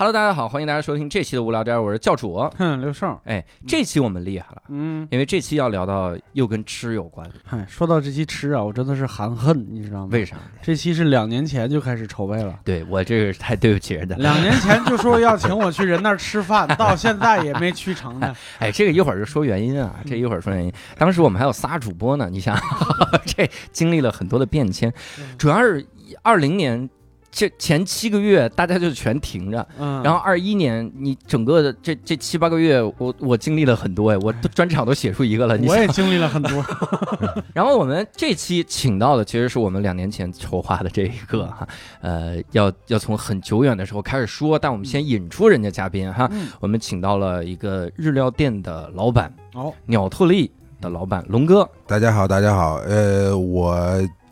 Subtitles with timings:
[0.00, 2.50] Hello，大家好，欢迎大家收听这期的无聊斋，我是教主。
[2.56, 10.08] 哼，刘胜，哎，这期我们厉害了，嗯，因为这期要聊到又跟吃有关，嗨，说到这期吃啊，我真的是含恨，你知道吗？
[10.10, 10.38] 为啥？
[10.62, 14.16] 这期是两年前就开始筹备了，对我这个是太对不起人的。
[14.16, 18.34] 两年前就说要请我去人那儿吃饭， 到现在也没去成呢。
[18.58, 20.72] 哎，这个一会儿就说原因啊，这一会儿说原因。
[20.96, 22.58] 当时我们还有仨主播呢，你想，
[23.26, 24.90] 这经历了很多的变迁，
[25.36, 25.86] 主要是
[26.22, 26.88] 二零年
[27.30, 36.64] 这前七个月大家就全停着，嗯，然后二一年你整个的这这七八个月，我我经历了很多哎，我专场都写出一个了，你我也经历了很多
[37.54, 41.66] 然后我们这期请到的其实是我们两年前筹划的这一个哈，
[42.00, 46.48] 呃，要要从很久远的时候开始说，但我们先引出人家嘉宾哈，嗯。
[46.60, 50.50] 我们请到了一个日料店的老板，哦，鸟特利
[50.80, 51.68] 的老板龙哥。
[51.86, 53.78] 大家好，大家好，呃，我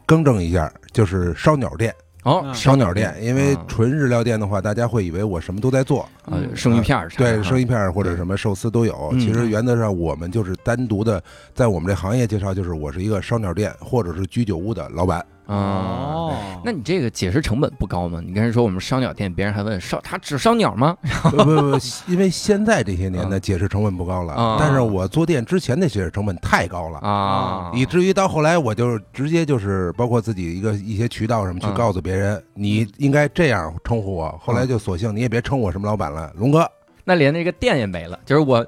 [0.05, 2.55] 更正一下，就是烧鸟店，哦，嗯。
[2.55, 9.11] 烧鸟店，因为啊纯日料店的话，大家会以为我什么都在做，呃，生鱼片儿对，生鱼片儿或者什么寿司都有。
[9.13, 11.23] 嗯其实原则上，我们就是单独的，
[11.55, 15.25] 在我们这行业介绍，就是我是一个烧鸟店或者是居酒屋的老板。
[15.49, 15.57] 啊。
[15.57, 18.21] 哦，那你这个解释成本不高吗？
[18.25, 20.97] 你跟人说我们烧鸟店，别人还问烧他只烧鸟吗？
[21.25, 26.99] 不不不， 因为现在这些年嗯的解释成本不高啊了，但是我做店之前的解释成本太高了。
[26.99, 34.39] 啊，以至于到后来，我就直接就是包括自己一个一些渠道什么去嗯告诉别人，你应该这样称呼我。
[34.41, 36.69] 后来就索性你也别称我什么老板了，龙哥。
[37.05, 38.67] 那连那个店也没了，就是我，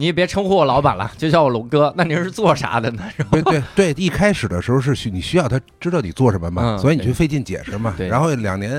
[0.00, 1.92] 你也别称呼我老板了，就叫我龙哥。
[1.96, 3.02] 那您是做啥的呢？
[3.32, 7.92] 对对对，一开始的时候是需你需要他知道你做什么嘛，嗯所以你去费劲解释嘛。
[7.96, 8.72] 对然后两年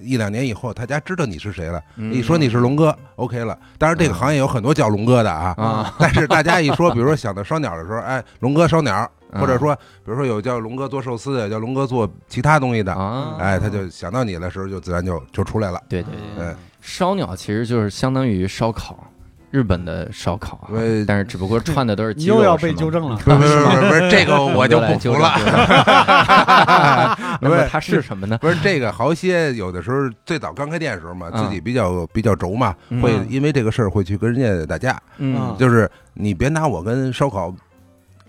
[0.00, 3.58] 一两年以后，大家知道你是谁了，嗯一说你是龙哥，OK 了。
[3.76, 15.82] 当然这个行业有很多叫龙哥的啊，啊， 但是大家一说，比如说想到烧鸟的时候，哎，龙哥烧鸟，嗯或者说比如说有叫龙哥做寿司的，叫龙哥做其他东西的，啊，哎，他就想到你的时候，就自然就就出来了。
[15.88, 19.04] 对对对，嗯，烧鸟其实就是相当于烧烤，
[19.52, 20.68] 日本的烧烤啊，
[21.06, 23.16] 但是只不过串的都是你鸡肉， 又要被纠正了。
[23.18, 25.28] 不是不是不是不这个我就不服了。
[25.38, 27.18] 了。
[27.40, 28.38] 那么它是什么呢？
[28.38, 34.98] 不是这个好些，有的时候最早刚开店的时候嘛，嗯自己比较比较轴嘛，嗯会因为这个事儿会去跟人家打架。
[35.18, 37.54] 嗯就是你别拿我跟烧烤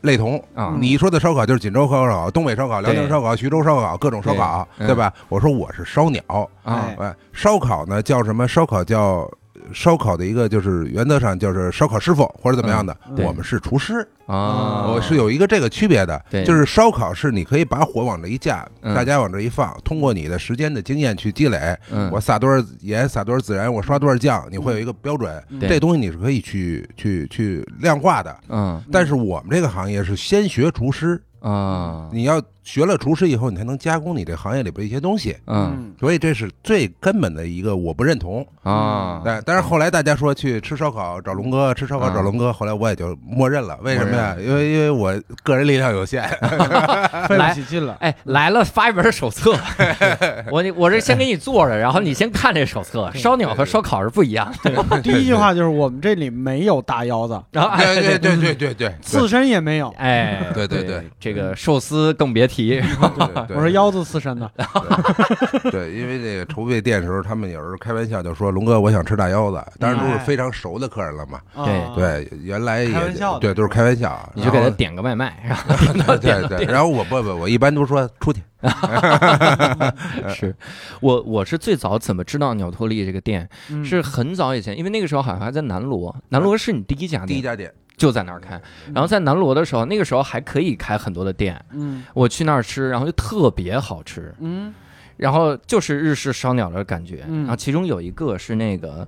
[0.02, 5.14] 类同，啊，你说的烧烤就是锦州烧烤、东北烧烤、辽宁烧烤、徐州烧烤，各种烧烤，对吧？
[5.30, 6.22] 我说我是烧鸟，
[6.64, 8.46] 啊哎，烧烤呢叫什么？
[8.46, 9.30] 烧烤叫
[9.74, 13.26] 烧烤的一个就是原则上就是烧烤师傅或者怎么样的，嗯对。
[13.26, 18.94] 我们是厨师，啊，我是有一个这个区别的对，就是烧烤是你可以把火往这一架，嗯。
[18.94, 22.10] 大家往这一放，通过你的时间的经验去积累，嗯。
[22.12, 28.36] 我撒多少盐，撒多少孜然，我刷多少酱，你会有一个标准，对这东西你是可以去去去量化的。
[28.50, 28.82] 嗯。
[28.92, 35.36] 但是我们这个行业是先学厨师，啊你要学了厨师以后，你才能加工你这行业里边一些东西。
[35.48, 38.46] 嗯所以这是最根本的一个我不认同。
[38.64, 43.78] 啊，对，但是后来大家说去吃烧烤找龙哥，吃烧烤找龙哥，后来我也就默认了。
[43.82, 44.38] 为什么呀？
[44.40, 46.24] 因为因为我个人力量有限。
[47.28, 47.98] 费不起劲了。
[48.00, 49.54] 哎，来了，发一本手册。
[50.50, 53.12] 我我这先给你做着，然后你先看这手册。
[53.14, 55.02] 烧鸟和烧烤是不一样的。
[55.02, 59.90] 第一句话就是我们这里没有大腰子，然后哎，对对对对对对，刺身也没有。
[59.98, 62.80] 哎，对对对，这个寿司更别提。
[63.50, 64.50] 我说腰子刺身的，
[65.72, 71.40] 对，因为这个筹备店的时候，他们有时候开玩笑就说：“龙哥，我想吃大腰子。”当然都是非常熟的客人了嘛。
[71.96, 72.94] 对原来也
[73.40, 74.32] 对，都是开玩笑。
[74.36, 75.56] 你就给他点个外卖，然
[76.06, 78.42] 后 对对，然后我不不，我一般都说出去。
[80.34, 80.56] 是
[81.02, 83.50] 我我是最早怎么知道鸟托利这个店？
[83.70, 88.62] 嗯是很早以前，因为那个时候好像还在南锣，南锣是你第一家店，第一家店，就在那儿开。
[88.94, 94.74] 然后在南锣的时候，那个时候还可以开很多的店，嗯我去那儿吃，然后就特别好吃，嗯
[95.18, 97.24] 然后就是日式烧鸟的感觉。
[97.28, 99.08] 嗯然后其中有一个是那个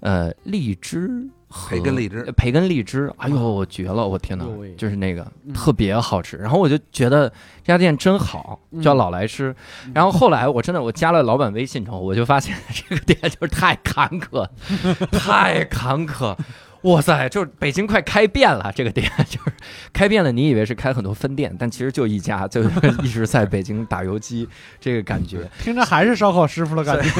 [0.00, 1.10] 呃荔枝
[1.48, 4.06] 培根荔枝呃培根荔枝，哎呦我绝了！
[4.06, 4.44] 我天哪，
[4.76, 6.36] 就是那个嗯特别好吃。
[6.36, 7.28] 然后我就觉得
[7.64, 9.52] 这家店真好，嗯就要老来吃。
[9.92, 14.46] 然后后来我真的我加了老板微信之后，我就发现这个店就是太坎坷，
[15.10, 16.36] 太坎坷。
[16.82, 19.52] 哇塞，就是北京快开遍了，这个店就是
[19.92, 20.32] 开遍了。
[20.32, 22.62] 你以为是开很多分店，但其实就一家，就
[23.02, 24.48] 一直在北京打游击，
[24.80, 27.10] 这个感觉 听着还是烧烤师傅的感觉，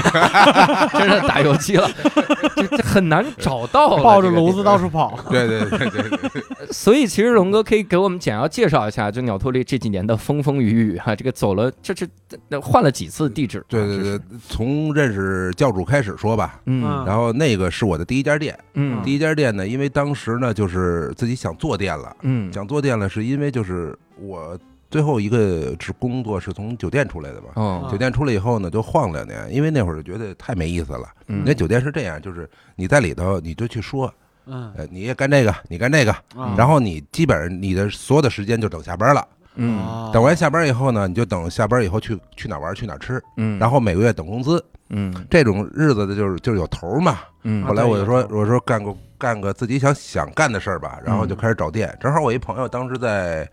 [0.98, 1.88] 真是打游击了，
[2.56, 4.02] 这这很难找到了。
[4.10, 5.18] 抱着炉子到处跑。
[5.30, 6.42] 对对对对对，
[6.72, 12.08] 所以其实龙哥可以给我们简要介绍一下，就鸟托利这几年的风风雨雨哈，这个走了，这是
[12.48, 13.64] 这换了几次地址？
[13.68, 16.60] 对对对，从认识教主开始说吧。
[16.66, 24.58] 嗯嗯然后那个是我的第一家店，嗯第一家店呢，因为当时呢就是自己想做店了，嗯想做店了，是因为就是我
[24.90, 27.48] 最后一个是工作是从酒店出来的嘛。
[27.54, 31.08] 哦酒店出来以后呢，就晃两年，因为那会儿就觉得太没意思了。
[31.28, 34.12] 嗯那酒店是这样，就是你在里头，你就去说，
[34.46, 39.26] 嗯呃，你也干这个，你干这个，啊然后你基本上你的所有的时间就等下班了。
[39.56, 44.64] 嗯哦等完下班以后呢，你就等下班以后去去哪儿玩去哪儿吃，嗯，然后每个月等工资。
[44.90, 45.14] 嗯。
[45.30, 47.18] 这种日子的就是就是有头儿嘛。
[47.42, 47.64] 嗯。
[47.64, 51.96] 后来我就说我说干个干个自己想想干的事儿吧，然后就嗯开始找店。
[52.00, 53.48] 正好我一朋友当时在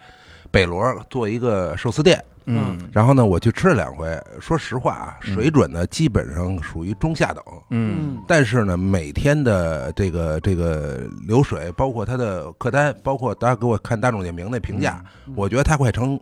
[0.51, 2.77] 北罗做一个寿司店，嗯。
[2.91, 4.07] 然后呢我去吃了两回，
[4.39, 7.43] 说实话啊，嗯水准呢基本上属于中下等。
[7.69, 8.17] 嗯。
[8.27, 15.33] 但是呢，每天的这个这个流水，包括他的客单，包括大家给我看大众点评那评价，嗯。
[15.35, 16.19] 我觉得他快成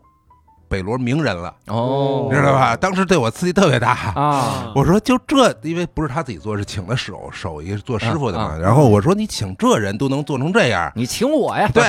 [0.67, 2.75] 北罗名人了，哦，你知道吧？
[2.75, 3.91] 当时对我刺激特别大。
[4.15, 4.71] 啊？
[4.75, 8.43] 我说就这，因为不是他自己做，是请的手手艺做师傅的嘛。
[8.45, 11.69] 啊啊然后我说你请这人都能做成这样，你请我呀？
[11.73, 11.83] 对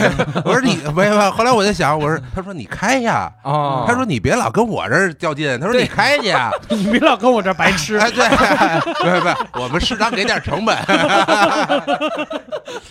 [0.44, 1.30] 我说你没有。
[1.32, 6.50] 后来我就想，我说他说你开呀，哦，他说你别老跟我这儿较劲，他说你开去呀。
[6.70, 7.96] 你别老跟我这儿白吃。
[7.98, 8.28] 哎，对，
[9.02, 9.20] 对
[9.52, 10.76] 不，我们适当给点成本。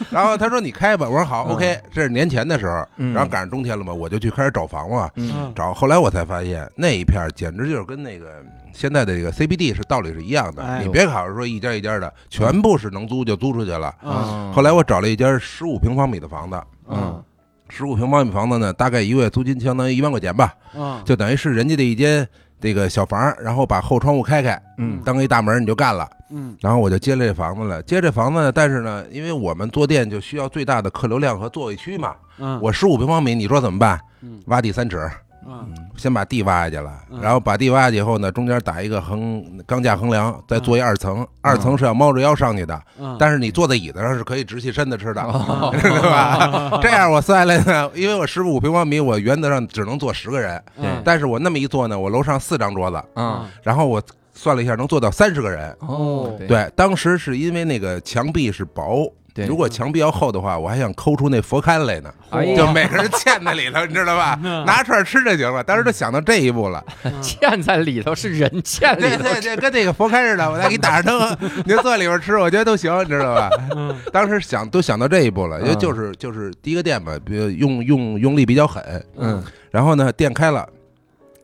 [0.09, 5.09] 然后他说你开吧，我说好嗯，OK，这是年前的时候，嗯然后赶上冬天了嘛，我就去开始找房了。
[5.55, 8.43] 找，后来我才发现那一片儿简直就是跟那个
[8.73, 10.63] 现在的这个 CBD 是道理是一样的。
[10.63, 13.93] 哎你别考虑说一家一家的，全部是能租就租出去了。
[14.03, 17.23] 嗯后来我找了一间十五平方米的房子，嗯
[17.69, 22.27] 十五平方米房子呢，大概一个月租金相当于一万块钱吧，嗯就等于是人家的一间
[22.61, 25.01] 这个小房，然后把后窗户开开，嗯。
[25.03, 26.07] 当一大门你就干了。
[26.29, 26.55] 嗯。
[26.61, 27.63] 然后我就接了这房子。
[27.63, 32.59] 了，接这房子呢，但是呢，因为我们做店就需要最大的客流量和座位区嘛，嗯。
[32.61, 33.99] 我十五平方米，你说怎么办？
[34.21, 34.39] 嗯。
[34.45, 35.09] 挖地三尺，
[35.47, 35.73] 嗯。
[35.97, 37.19] 先把地挖下去了，嗯。
[37.21, 45.73] 然后把地挖下去以后呢，中间打一个横钢架横梁，再做一二层，二层是要猫着腰上去的，嗯，但是你坐在椅子上是可以直起身子吃的，哦。
[45.79, 46.79] 知道吧？
[46.83, 51.01] 这样我算下来呢，因为我十五平方米，我原则上只能坐十个人，嗯。
[51.03, 54.01] 但是我那么一坐呢，我楼上四张桌子，啊然后我
[54.33, 55.75] 算了一下，能做到三十个人。
[55.81, 59.45] 哦对，当时是因为那个墙壁是薄，对。
[59.45, 62.13] 如果墙壁要厚的话，我还想抠出那佛龛来呢，
[62.55, 64.37] 就每个人嵌在里头，你知道吧？
[64.43, 64.65] 嗯。
[64.65, 65.63] 拿串吃就行了。
[65.63, 66.83] 当时就想到这一步了，
[67.21, 73.49] 嵌在里头是人嵌里头，对对对，跟那个佛龛似的，我再给你打上灯， 你就坐里边吃，我觉得都行，你知道吧？
[73.75, 73.95] 嗯。
[74.11, 78.83] 当时想都想到这一步了，因为嗯就是就是第一个店吧，比如用用用力比较狠，
[79.17, 79.43] 嗯。
[79.69, 80.67] 然后呢，店开了，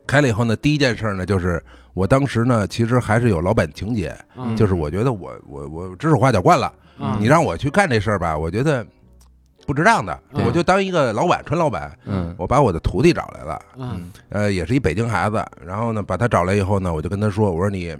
[0.05, 1.63] 开了以后呢，第一件事呢就是。
[1.93, 4.55] 我当时呢，其实还是有老板情节，嗯。
[4.55, 8.85] 就是我觉得我我我指手画脚惯了，嗯你让我去干这事儿吧，我觉得
[9.65, 11.91] 不值当的，对我就当一个老板，纯老板。
[12.05, 15.43] 嗯我把我的徒弟找来了，嗯呃，也是一北京孩子。
[15.65, 17.95] 然后呢，把他找来以后呢，我就跟他说：“我说你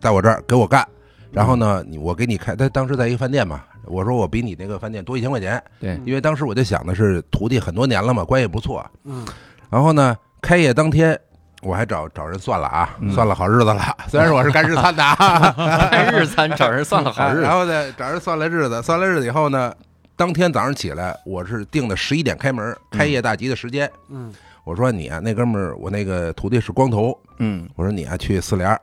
[0.00, 0.86] 在我这儿给我干，
[1.30, 2.54] 然后呢，你我给你开。
[2.54, 8.84] 他当时在一个饭店嘛，我说我比你那个饭店多一千块钱，对因为当时我就想的是徒弟很多年了嘛，关系不错。
[9.04, 9.26] 嗯
[9.70, 11.18] 然后呢，开业当天。”
[11.62, 13.96] 我还找找人算了啊，嗯算了好日子了。
[14.08, 15.54] 虽然我是干日餐的啊，
[15.90, 19.72] 干日餐找人算了好日子 然，后呢，找人算了日子，算了日子以后呢，
[20.16, 23.90] 当天早上起来，我是定的十一点开门，开业大吉的时间。
[24.10, 24.32] 嗯
[24.64, 28.80] 我说你啊，那哥们儿，我那个徒弟是光头，嗯我说你啊去四联儿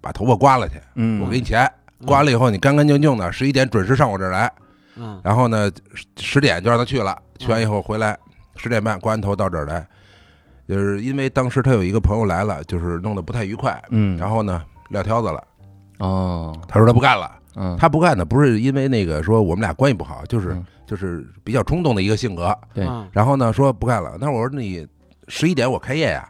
[0.00, 1.70] 把头发刮了去，嗯，我给你钱。
[2.06, 4.50] 刮了以后，你干干净净的，十一点准时上我这儿来。
[4.96, 8.18] 嗯然后呢，十十点就让他去了，去完以后回来，
[8.56, 9.86] 十点半刮完头到这儿来。
[10.70, 15.42] 就是因为当时他有一个朋友来了，就是弄得不太愉快，嗯，然后呢撂挑子了。
[15.98, 17.28] 哦，他说他不干了。
[17.56, 22.56] 嗯，他不干呢，不是因为那个说我们俩关系不好，就是嗯就是比较冲动的一个性格。
[22.72, 24.16] 对嗯然后呢，说不干了。
[24.20, 24.86] 那我说你
[25.26, 26.28] 十一点我开业呀，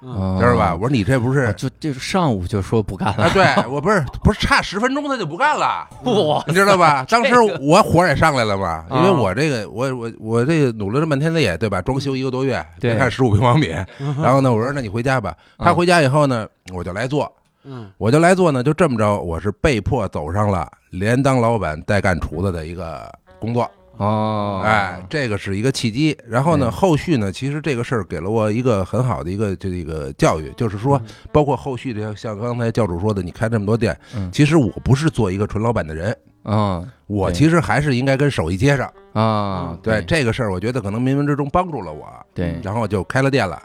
[0.00, 0.72] 嗯知道吧？
[0.74, 3.30] 我说你这不是哦就就是上午就说不干了，啊？
[3.34, 7.04] 对我不是不是差十分钟他就不干了，哇，你知道吧？
[7.10, 11.82] 当时我火也上来了嘛，因为啊我这个我我我这个努力了半天的也对吧？
[11.82, 13.74] 装修一个多月，对别看十五平方米。
[13.98, 15.34] 嗯然后呢，我说那你回家吧。
[15.58, 17.30] 他回家以后呢，我就来做。
[17.64, 23.68] 嗯我就来做呢，就这么着，我是被迫走上了连当老板带干厨子的一个工作。
[23.98, 26.16] 哦，哎，这个是一个契机。
[26.26, 31.00] 然后呢，后续呢，其实这个事儿给了我一个很好的一个这个教育，就是说，
[31.32, 34.30] 包括后续的像刚才教主说的，你开这么多店，嗯。
[34.32, 38.92] 其实我不是做一个纯老板的人，啊我其实还是应该跟手艺接上。
[39.12, 40.02] 啊，对。
[40.06, 42.06] 这个事儿，我觉得可能冥冥之中帮助了我。
[42.32, 42.60] 对。
[42.62, 43.60] 然后就开了店了。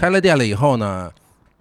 [0.00, 1.10] 开了店了以后呢，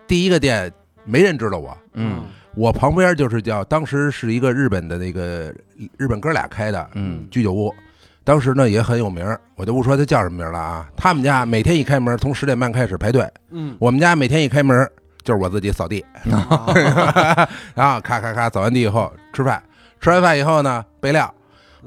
[0.07, 0.71] 第一个店
[1.03, 2.23] 没人知道我，嗯。
[2.55, 5.53] 我旁边就是叫当时是一个日本的那个
[5.97, 7.27] 日本哥俩开的嗯。
[7.29, 7.71] 居酒屋，
[8.25, 10.89] 当时呢也很有名儿，我就不说他叫什么名儿了啊。
[10.97, 13.77] 他们家每天一开门，从十点半开始排队，嗯。
[13.79, 14.89] 我们家每天一开门
[15.23, 16.67] 就是我自己扫地，啊
[17.75, 19.61] 然后咔咔咔扫完地以后吃饭，
[20.01, 21.31] 吃完饭以后呢备料。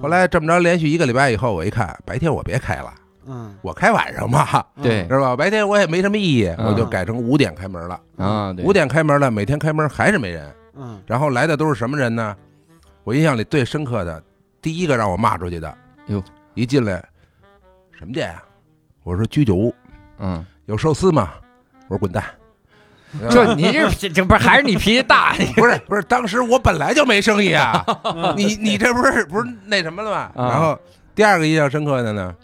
[0.01, 2.95] 后来这么着连续一个礼拜以后，我一看白天我别开了，
[3.27, 3.53] 嗯。
[3.61, 5.09] 我开晚上吧，对。
[5.09, 5.35] 是吧？
[5.35, 6.67] 白天我也没什么意义，嗯。
[6.67, 8.01] 我就改成五点开门了。
[8.17, 8.65] 啊，对。
[8.65, 11.03] 五点开门了，每天开门还是没人，嗯。
[11.05, 12.37] 然后来的都是什么人呢？
[13.03, 14.23] 我印象里最深刻的，
[14.63, 15.75] 第一个让我骂出去的，
[16.09, 16.23] 哟，
[16.55, 17.03] 一进来，
[17.93, 18.43] 什么店啊？
[19.05, 19.75] 我说居酒屋，
[20.19, 21.31] 嗯，有寿司吗？
[21.89, 22.25] 我说滚蛋。
[23.31, 25.33] 这你这这这不是还是你脾气大？
[25.57, 27.83] 不是不是，当时我本来就没生意啊，
[28.37, 30.17] 你你这不是不是那什么了吗？
[30.35, 30.79] 啊然后
[31.15, 32.35] 第二个印象深刻的呢，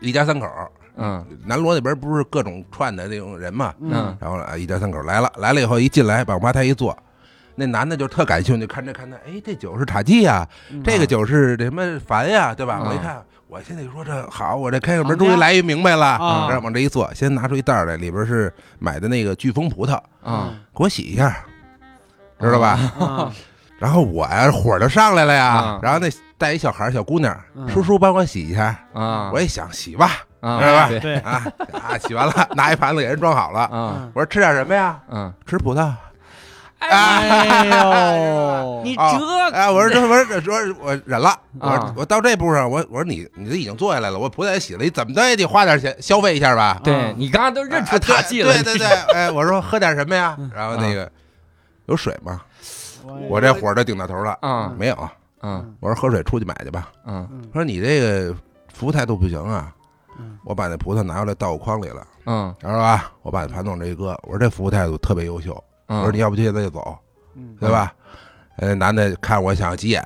[0.00, 0.46] 一家三口，
[0.96, 6.94] 嗯南锣那边不是各种串的那种人嘛，嗯然后啊，一家三口来了，来了以后一进来，把我吧台一坐，
[7.54, 10.46] 那男的就特感兴趣，看这看那，哎，这酒是塔基呀，
[10.84, 12.74] 这个酒是这什么凡呀，对吧？
[12.74, 21.44] 啊我一看，我现在说这好，我这开个门终于来一明白了，啊然后往这一坐，先拿出一袋来，里边是买的那个飓风葡萄，啊，给我洗一下，
[22.40, 22.78] 知道吧？
[22.98, 23.32] 啊
[23.80, 35.00] 然后我呀火就上来了呀啊，然后那带一小孩儿小姑娘，嗯叔叔帮我洗一下，啊，我也想洗吧，啊是吧对对啊啊，洗完了拿一盘子给人装好了，啊我说吃点什么呀？
[35.10, 35.90] 嗯，吃葡萄。
[36.80, 46.80] 哎呦，你啊这哎，我说这我说这说我忍了，我啊说我到这步上，我我说你你这已经坐下来了，我葡萄也洗了，你怎么着也得花点钱消费一下吧？
[46.82, 50.36] 对你刚刚都认出啊塔记了，对对 对，哎，我说喝点什么呀？
[50.54, 51.10] 然后那个
[51.86, 52.40] 有水吗？
[53.28, 55.08] 我这火都顶到头了，啊没有。
[55.42, 56.90] 嗯我说喝水出去买去吧。
[57.06, 58.34] 嗯他说你这个
[58.74, 59.72] 服务态度不行啊
[60.18, 65.62] 嗯，我把那葡萄拿过来倒我筐里了，嗯然后啊，我把那盘子往这一搁，我说这服务态度特别优秀，
[65.96, 66.96] 我说嗯你要不就现在就走，
[67.36, 67.92] 嗯对吧？
[68.56, 70.02] 呃，男的看我想急眼，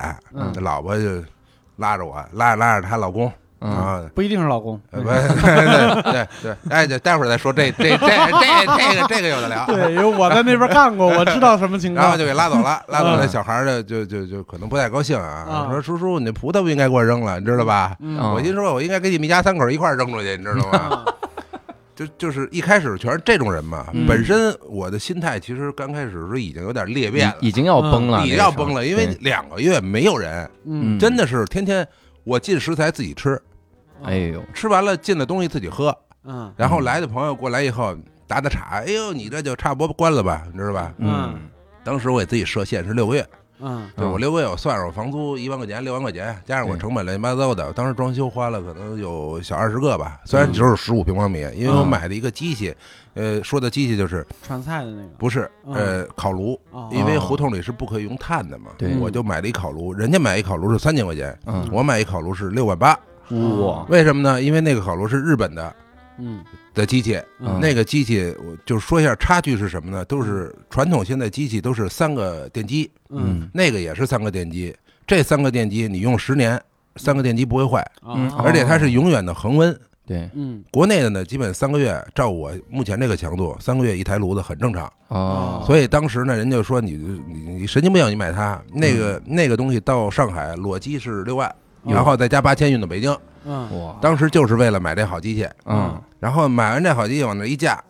[0.61, 1.23] 老婆就
[1.77, 9.65] 拉着我，拉着拉着她老公，嗯啊，不一定是老公， 对对对，待会儿再说这这这这这个这个有的聊。
[9.65, 12.03] 对，因为我在那边干过， 我知道什么情况。
[12.03, 17.95] 然后就给拉走了， 拉走那嗯小孩儿就就就就可能不太高兴啊，啊说叔叔，你那葡萄不应该给我扔了，你知道吧？
[18.33, 21.05] 我心说，我应该给你们一家三口一块儿扔出去，你知道吗？
[21.95, 23.87] 啊就就是一开始全是这种人嘛。
[23.93, 24.05] 嗯。
[24.05, 28.63] 本身我的心态其实刚开始的时候已经有点裂变了，已经要崩了，已经那个时候。
[28.63, 29.15] 要崩了，因为对。
[29.21, 30.99] 两个月没有人，嗯。
[30.99, 31.87] 真的是天天
[32.23, 33.41] 我进食材自己吃，
[34.03, 36.53] 哎呦，吃完了进的东西自己喝，嗯。
[36.57, 37.95] 然后来的朋友过来以后
[38.27, 40.93] 打打岔，哎呦，你这就差不多关了吧，你知道吧？
[40.97, 41.39] 嗯。
[41.83, 43.25] 当时我给自己设限是六个月，
[43.59, 43.89] 嗯。
[43.95, 52.75] 对我六个月我算上我房租一万块钱，六万块钱，加上我成本乱七八糟的，当时装修花了可能有小二十个吧，虽然只有十五平方米，因为我买了一个机器，
[53.13, 55.09] 呃，说的机器就是传菜的那个。
[55.17, 58.95] 不是呃烤炉，哦因为胡同里是不可以用炭的嘛，对。
[58.97, 61.67] 我就买了一烤炉，人家买一烤炉是三千块钱，嗯。
[61.71, 62.97] 我买一烤炉是六万八，
[63.29, 64.41] 哇，为什么呢？
[64.41, 65.75] 因为那个烤炉是日本的
[66.17, 66.43] 嗯
[66.75, 67.59] 的机器，嗯。
[67.59, 70.05] 那个机器我就说一下差距是什么呢？
[70.05, 73.49] 都是传统现在机器都是三个电机，嗯。
[73.53, 74.75] 那个也是三个电机，
[75.07, 76.61] 这三个电机你用十年，
[76.97, 79.75] 三个电机不会坏，嗯啊而且它是永远的恒温。
[80.05, 80.29] 对。
[80.35, 80.63] 嗯。
[80.69, 84.91] 国内的呢，基本三个月，照我目前这个强度，三个月一台炉子很正常。
[85.07, 88.61] 哦，所以当时呢，人就说你你你神经病，你买它。
[88.73, 91.53] 那个那个东西到上海裸机是六万，
[91.83, 93.15] 然后再加八千运到北京，
[93.45, 95.47] 嗯哇，当时就是为了买这好机器。
[95.65, 97.81] 嗯然后买完这好机器往那一架，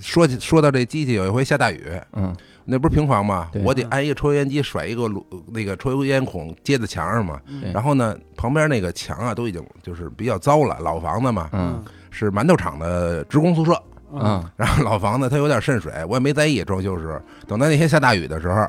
[0.00, 3.48] 说起说到这机器，有一回下大雨，嗯那不是平房吗？
[3.64, 7.40] 我得安一个抽油烟机，甩一个炉那个抽油烟孔接在墙上嘛。
[7.72, 13.80] 然后呢，旁边那个墙啊都已经就是比较糟了，老房子嘛，嗯是馒头厂的职工宿舍。
[14.12, 16.62] 嗯然后老房子它有点渗水，我也没在意。
[16.62, 18.68] 装修时，等到那天下大雨的时候，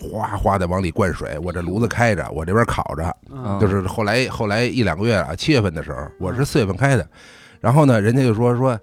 [0.00, 7.06] 哗哗的往里灌水，我这炉子开着，我这边烤着，嗯就是后来后来一两个月啊，七月份的时候，我是四月份开的，
[7.60, 8.78] 然后呢，人家就说说，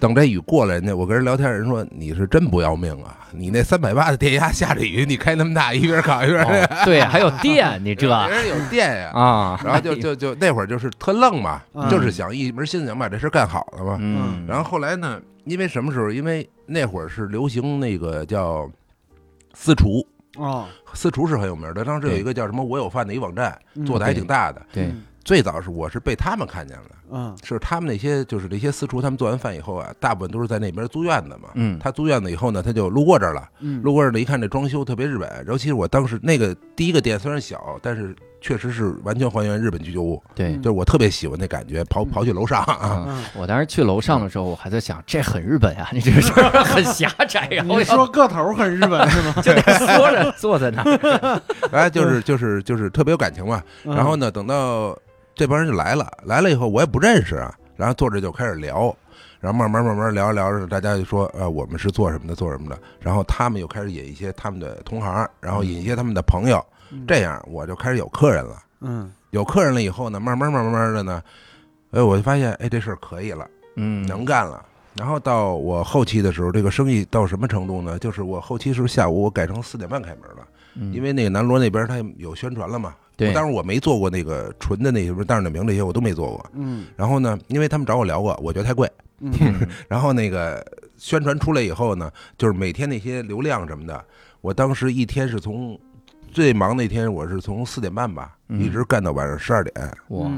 [0.00, 3.18] 等这雨过了，人家我跟人聊天，人说你是真不要命啊！
[3.34, 9.10] 你那三百八的电压下着雨，你开那么大，一边烤一边，哦 对，还有电，你这 人有电呀。
[9.14, 13.96] 啊，然后就就就那会儿就是特愣嘛，嗯就是想一门心思想把这事干好了嘛。
[14.00, 16.10] 嗯，然后后来呢，因为什么时候？
[16.10, 18.68] 因为那会儿是流行那个叫
[19.54, 20.66] 私厨，哦。
[20.94, 21.84] 私厨是很有名的。
[21.84, 23.84] 当时有一个叫什么“我有饭”的一网站，嗯。
[23.86, 24.60] 做的还挺大的。
[24.72, 24.92] 对，
[25.24, 27.36] 最早是我是被他们看见了，嗯。
[27.42, 31.50] 是他们那些就是那些私厨，他们做完饭以后啊，大部分都是在那边租院子嘛。
[31.54, 31.78] 嗯。
[31.78, 40.48] 他租院子以后呢，他就路过这儿了，嗯，路过这儿了，一看这装修特别日本，尤其是我当时那个第一个店虽然小，但是确实是完全还原日本居酒屋，对。
[40.48, 40.60] 嗯。
[40.60, 49.34] 就是我特别喜欢那感觉，跑跑去楼上啊，嗯，我当时去楼上的时候，我还在想，这很日本啊， 你这个事儿很狭窄呀，我 你说个头很日本是吗？
[49.40, 51.40] 就得缩着坐在那儿。
[51.70, 53.62] 哎，就是就是就是特别有感情嘛。
[53.84, 53.94] 嗯。
[53.94, 54.94] 然后呢，等到
[55.34, 58.94] 这帮人就来了，来了以后我也不认识啊，然后坐着就开始聊，
[59.40, 66.64] 然后慢慢慢慢聊着聊着，大家就说呃我们是做什么的做什么的，然后他们又开始引一些他们的同行，然后引一些他们的朋友，嗯
[67.06, 68.62] 这样我就开始有客人了。
[68.80, 71.22] 嗯有客人了以后呢，慢慢慢慢慢的呢，
[71.92, 74.64] 哎，我就发现哎这事儿可以了，嗯，能干了。
[74.94, 77.98] 然后到我后期的时候，这个生意到什么程度呢？
[77.98, 80.46] 就是我后期是下午我改成四点半开门了。
[80.74, 82.94] 嗯，因为那个南锣那边他有宣传了嘛。
[83.16, 86.46] 对当然我没做过那个纯的那什么大众点评这些我都没做过。
[86.54, 88.90] 嗯然后呢，因为他们找我聊过，我觉得太贵。
[89.20, 90.62] 嗯嗯 然后那个
[90.98, 94.04] 宣传出来以后呢，就是每天那些流量什么的，
[94.42, 95.78] 我当时一天是从
[96.32, 98.60] 最忙那天我是从四点半吧，嗯。
[98.60, 99.74] 一直干到晚上十二点，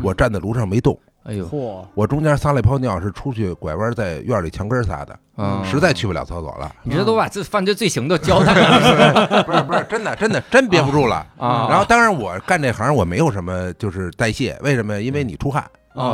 [0.02, 0.98] 我站在炉上没动。
[1.22, 6.70] 哎呦，嚯，我中间撒了一泡尿，是出去拐弯在院里墙根撒的，嗯实在去不了厕所了。
[6.82, 9.44] 你这都把这犯罪罪行都交代了。
[9.46, 11.26] 不是不是，真的真的真憋不住了。
[11.38, 11.66] 啊。
[11.70, 15.00] 然后当然我干这行我没有什么就是代谢，为什么？
[15.00, 15.64] 因为你出汗，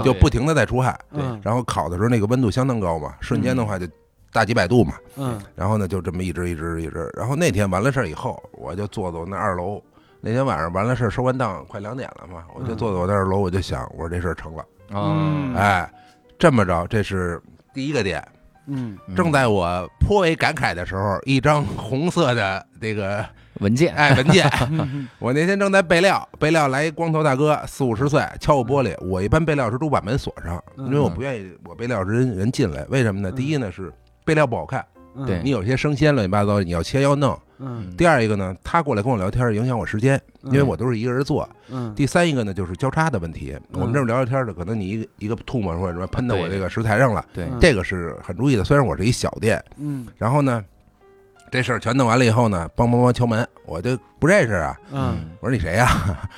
[0.05, 1.21] 就不停的在出汗，对。
[1.21, 3.89] 嗯然后烤的时候那个温度相当高嘛，瞬间的话就
[4.33, 5.41] 大几百度嘛，嗯。
[5.55, 9.83] 然后呢就这么一直一直一直，然后那天完了事儿以后，我就坐坐那二楼，
[10.21, 15.91] 那天晚上完了事儿收完档快两点了嘛，我就坐坐我那二楼，我就想我说这事儿成了，嗯，哎，
[16.39, 17.41] 这么着这是
[17.75, 18.27] 第一个点，
[18.67, 18.97] 嗯。
[19.17, 23.25] 正在我颇为感慨的时候，一张红色的这个
[23.61, 24.49] 文件，哎文件。
[24.71, 25.09] 嗯。
[25.19, 28.97] 我那天正在备料，备料来一光头大哥，四五十岁，敲我玻璃。
[29.05, 30.87] 我一般备料时都把门锁上，嗯。
[30.87, 32.85] 因为我不愿意我备料时人人进来。
[32.89, 33.31] 为什么呢？
[33.31, 33.37] 嗯。
[33.37, 33.93] 第一呢是
[34.31, 34.85] 备料不好看，
[35.17, 35.27] 嗯。
[35.27, 35.41] 对。
[35.43, 37.37] 你有些生鲜乱七八糟，你要切要弄。
[37.59, 37.93] 嗯。
[37.97, 41.49] 第二一个呢，他过来跟我聊天影响我时间，因为我都是一个人做。
[41.69, 41.93] 嗯。
[41.97, 48.63] 第三一个呢就是交叉的问题，我们这儿聊聊天的，可能你一个一个吐沫或者什么喷到我这个食材上了，对，嗯这个是很注意的。
[48.63, 50.07] 虽然我是一小店，嗯。
[50.17, 50.65] 然后呢，
[51.51, 54.77] 这事儿全弄完了以后呢，梆梆梆敲门，我就不认识啊。
[54.93, 55.89] 嗯我说你谁呀、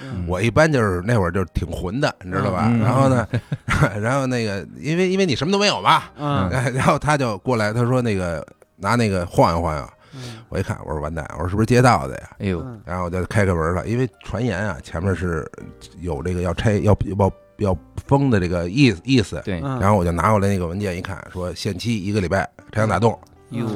[0.02, 2.64] 嗯 我一般就是那会儿就是挺混的，你知道吧？
[2.71, 3.26] 嗯然后呢，
[4.00, 8.45] 然后那个因为因为你什么都没有嘛，嗯然后他就过来，他说那个
[8.76, 12.31] 拿那个晃悠晃悠，嗯我一看，我说完蛋，我说是不是街道的呀？
[12.38, 15.50] 哎呦，嗯然后我就开开门了，因为传言啊，前面是
[16.00, 23.19] 有这个要拆要要要封的这个意思意思，对，嗯然后我就拿过来那个文件一看，说限期一个礼拜拆墙打洞。
[23.50, 23.67] 哟，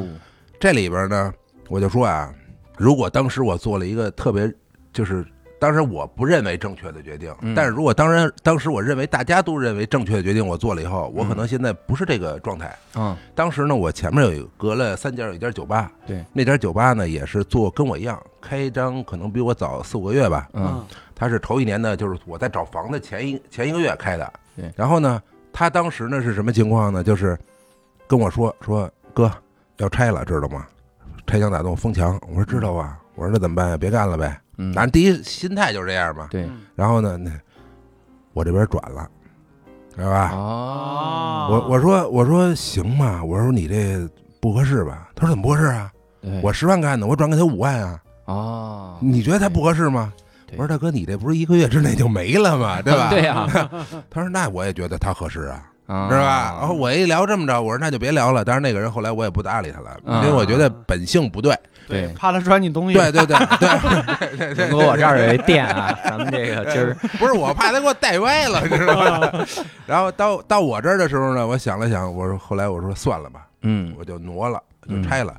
[0.58, 1.32] 这里边呢，
[1.68, 2.32] 我就说啊，
[2.76, 4.52] 如果当时我做了一个特别，
[4.92, 5.24] 就是
[5.58, 7.54] 当时我不认为正确的决定，嗯。
[7.54, 12.74] 但是如果当然当时我认为大家都认为正确的决定，我做了以后，我可嗯能现在不是这个状态。
[12.94, 24.32] 嗯，当时呢，我前面有一个隔了三家有一家酒吧，对，那家酒吧呢也是做跟我一样，开张可能比我早四五个月吧，嗯，他是头一年呢，就是我在找房的前一前一个月开的。
[24.56, 24.72] 对。
[24.74, 27.04] 然后呢，他当时呢是什么情况呢？
[27.04, 27.38] 就是
[28.06, 29.30] 跟我说说哥
[29.78, 30.66] 要拆了，知道吗？
[31.26, 32.18] 拆墙打洞封墙。
[32.28, 32.98] 我说知道啊。
[33.14, 33.76] 我说那怎么办呀？
[33.76, 34.38] 别干了呗。
[34.58, 36.28] 嗯，反正第一心态就是这样嘛。
[36.30, 37.30] 对，嗯然后呢，那
[38.34, 39.08] 我这边转了，
[39.94, 40.30] 知道吧？
[40.34, 43.22] 哦，我我说我说行吗？
[43.24, 44.06] 我说你这
[44.40, 45.08] 不合适吧？
[45.14, 45.90] 他说怎么不合适啊？
[46.42, 48.00] 我十万干的，我转给他五万啊。
[48.26, 50.12] 哦，你觉得他不合适吗？
[50.52, 52.80] 我说大哥，你这不是一个月之内就没了吗？
[52.82, 53.08] 对吧？
[53.10, 53.46] 对呀，
[54.10, 56.56] 他说那我也觉得他合适啊，啊是吧？
[56.58, 58.44] 然后我一聊这么着，我说那就别聊了。
[58.44, 61.56] 但是那个人后来我也不搭理他了，啊因为我觉得本性不对。
[61.88, 69.46] 对，怕他穿你东西，对对对对 对对我这儿有一店啊，咱们这个今儿 不是我怕他给我带歪了，知道吧？
[69.86, 75.32] 然后到到我这儿的时候呢，我想了想，我说后来我说算了吧，嗯我就挪了，就嗯拆了。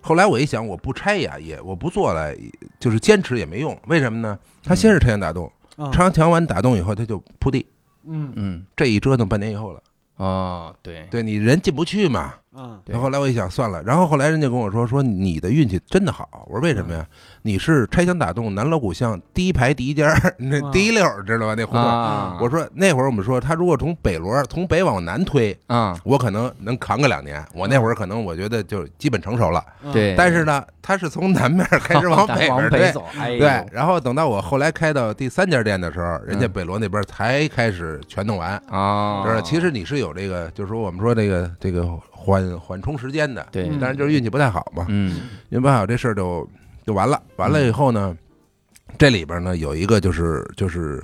[0.00, 2.32] 后来我一想，我不拆呀，也我不做了，
[2.78, 3.78] 就是坚持也没用。
[3.86, 4.38] 为什么呢？
[4.64, 7.66] 他先是拆墙打洞，嗯，拆墙完打洞以后，他就铺地，
[8.08, 9.82] 嗯嗯这一折腾半年以后了。
[10.20, 12.34] 哦，对对你人进不去嘛。
[12.56, 13.80] 嗯对然后后来我一想，算了。
[13.84, 16.28] 然后后来人家跟我说，说你的运气真的好。
[16.46, 17.06] 我说为什么呀？
[17.42, 21.54] 你是拆墙打洞南锣鼓巷第一排第一家，那啊第一溜儿知道吧？
[21.56, 21.80] 那胡同。
[21.80, 27.40] 啊，我说那会儿我们说，他如果从北锣从北往南推，啊，我可能能扛个两年。
[27.54, 29.64] 我那会儿可能我觉得就基本成熟了。
[29.84, 32.58] 嗯对，但是呢，他是从南面开始 往北边推。
[32.58, 38.60] 往北走，哎呦对，然后等到我后来开到第三家店的时候，人家嗯北锣那边才开始全弄完。
[38.68, 41.88] 啊，就是其实你是有这个，就是说我们说这个这个
[42.20, 43.78] 缓缓冲时间的，对，嗯。
[43.80, 45.16] 但是就是运气不太好嘛，嗯。
[45.48, 46.46] 运气不太好这事儿就
[46.86, 47.20] 就完了。
[47.36, 48.16] 完了以后呢，
[48.98, 51.02] 这里边呢有一个就是就是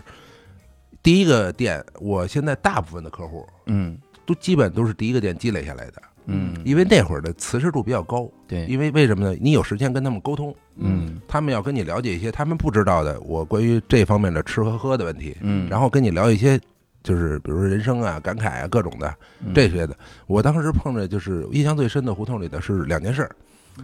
[1.03, 3.97] 第一个店，我现在大部分的客户嗯。
[4.27, 9.39] 都基本都是第一个店积累下来的，嗯，因为那会儿的磁石度比较高，对，因为为什么呢？
[9.41, 11.21] 你有时间跟他们沟通，嗯。
[11.29, 16.61] 他们要跟你了解一些他们不知道的我关于这方面的吃和喝的问题，嗯，然后跟你聊一些
[17.07, 19.97] 就是比如说人生啊、感慨啊各种的嗯这些的。
[20.27, 23.31] 我当时碰着就是印象最深的胡同里的是两件事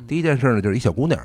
[0.08, 1.16] 第一件事呢就是一小姑娘，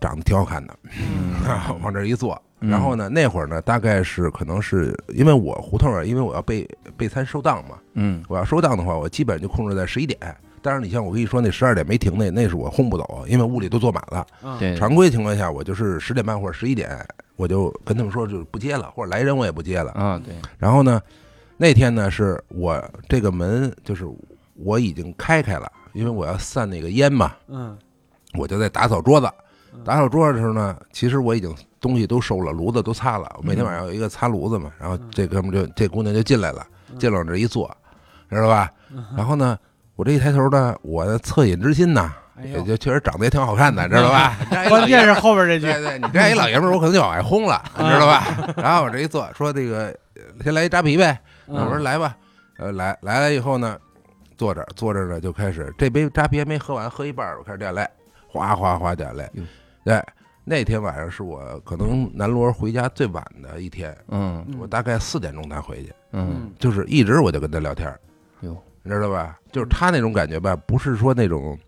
[0.00, 1.34] 长得挺好看的，嗯
[1.80, 2.34] 往这儿一坐。
[2.60, 10.18] 嗯然后呢，那会儿呢，大概是可能是因为我胡同啊，因为我要备备餐收档嘛，嗯我要收档的话，我基本就控制在十一点。
[10.68, 14.26] 当然，你像我跟你说那十二点没停那，那是我轰不走，因为屋里都坐满了。
[14.76, 17.02] 常规情况下，我就是十点半或者十一点，
[17.36, 19.92] 我就跟他们说就是不接了，或者来人我也不接了。
[19.92, 21.00] 啊对，然后呢，
[21.56, 22.78] 那天呢是我
[23.08, 24.04] 这个门就是
[24.56, 27.74] 我已经开开了，因为我要散那个烟嘛，嗯
[28.34, 29.26] 我就在打扫桌子
[29.72, 29.82] 嗯。
[29.84, 31.50] 打扫桌子的时候呢，其实我已经
[31.80, 33.26] 东西都收了，炉子都擦了。
[33.38, 36.66] 我每天晚上有一个擦炉子嘛，然后这哥们就这姑娘就进来了，
[36.98, 37.74] 进来往这一坐，
[38.28, 38.70] 知道吧？
[39.16, 39.58] 然后呢，
[39.98, 44.36] 我这一抬头呢，我的恻隐之心呐，哎呦，也就确实长得也挺好看的，知道吧？
[44.68, 48.24] 关键是后边这句对对，你这样一老爷们儿，我可能就往外轰了，你知道吧？
[48.58, 51.18] 然后我这一坐，说这个呃先来一扎啤呗。
[51.46, 52.16] 我说嗯来吧，
[52.58, 53.76] 呃，来来了以后呢，
[54.36, 57.84] 坐着坐着呢就开始这杯扎啤还没喝完，喝一半我开始掉泪，
[58.28, 59.42] 哗哗哗掉泪哟。
[59.82, 60.00] 对，
[60.44, 63.92] 那天晚上是我可能南锣回家最晚的一天，
[64.60, 67.92] 我大概四点钟才回去，嗯就是一直我就跟他聊天，
[68.42, 68.56] 哟，
[68.88, 69.36] 你知道吧？
[69.52, 71.58] 就是他那种感觉吧，不是说那种。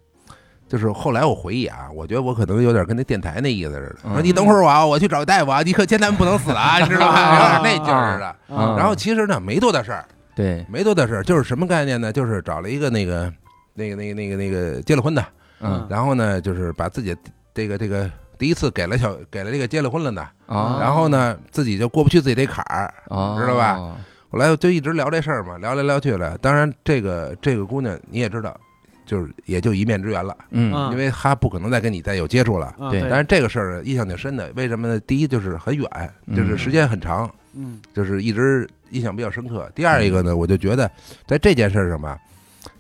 [0.67, 7.35] 就是后来我回忆啊，我觉得我可能有点跟那电台那意思似的，嗯说你等会儿我啊，我去找大夫啊，你可千万不能死啊，你知道吧？
[7.61, 8.27] 有点那劲儿似的。
[8.57, 10.05] 啊然后其实呢，没多大事儿，
[10.35, 12.13] 对，没多大事儿，就是什么概念呢？
[12.13, 13.31] 就是找了一个那个
[13.75, 15.25] 那个那个那个那个结了婚的，
[15.61, 17.17] 嗯然后呢，就是把自己
[17.53, 22.95] 这个这个第一次给了小给了这个结了婚了的，啊，然后呢，自己就过不去自己这坎儿。
[23.09, 23.97] 啊知道吧？
[24.31, 26.39] 后来就一直聊这事儿嘛，聊来聊去了。
[26.39, 28.57] 当然，这个这个姑娘你也知道，
[29.05, 30.73] 就是也就一面之缘了，嗯。
[30.73, 32.75] 嗯因为她不可能再跟你再有接触了。
[32.79, 33.05] 嗯对。
[33.11, 35.01] 但是这个事儿印象挺深的，为什么呢？
[35.01, 35.89] 第一就是很远，
[36.29, 36.59] 就是嗯。
[36.59, 37.81] 时间很长，嗯。
[37.93, 39.69] 就是一直印象比较深刻。
[39.75, 40.91] 第二一个呢，我就觉得
[41.27, 42.19] 在这件事儿上吧，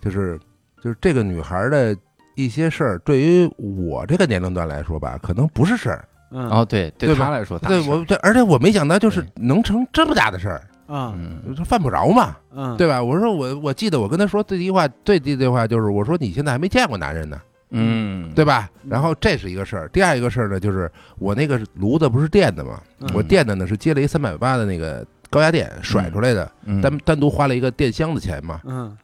[0.01, 0.39] 就是
[0.83, 1.97] 就是这个女孩的
[2.37, 6.05] 一些事儿，对于我这个年龄段来说吧，可能不是事儿。
[6.31, 6.49] 嗯。
[6.49, 7.25] 哦对，对对吧？
[7.25, 12.77] 他来说对我对，而且我没想到就是能成这么大的事儿，嗯嗯这犯不着嘛，嗯。
[12.77, 13.03] 对吧？
[13.03, 18.33] 我说我我记得我跟他说最低话，最第一句话就是我说你现在还没见过男人呢，嗯。
[18.35, 18.69] 对吧？
[18.83, 18.91] 嗯。
[18.91, 23.09] 然后这是一个事儿，第二一个事儿呢，就是我那个炉子不是电的嘛，嗯。
[23.15, 26.81] 我电的呢是接了一三百八的那个高压电甩出来的，嗯。
[26.81, 28.61] 单单独花了一个电箱的钱嘛。
[28.65, 28.97] 嗯。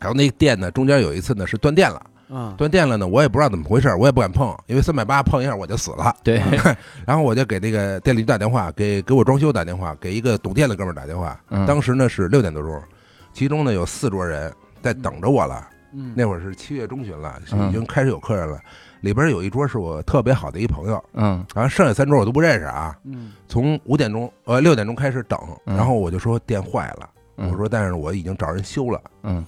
[0.00, 2.00] 然后那电呢，中间有一次呢是断电了，
[2.34, 6.14] 嗯断电了呢，我也不知道怎么回事，我也不敢碰，因为三百八碰一下我就死了。
[6.24, 6.42] 对
[7.06, 11.38] 然后我就给那个电力局打电话，给给我装修打电话，给一个懂电的哥们儿打电话。
[11.50, 12.82] 嗯当时呢是六点多钟，
[13.32, 15.68] 其中呢有四桌人在等着我了。
[15.96, 18.58] 嗯那会儿是七月中旬了，已经开始有客人了。
[19.00, 22.96] 里边有一桌是我特别好的一朋友，嗯然后剩下三桌我都不认识啊。
[23.04, 29.00] 嗯从五点钟呃六点钟开始等，嗯然后我就说电坏了，嗯我说但是我已经找人修了。
[29.22, 29.44] 嗯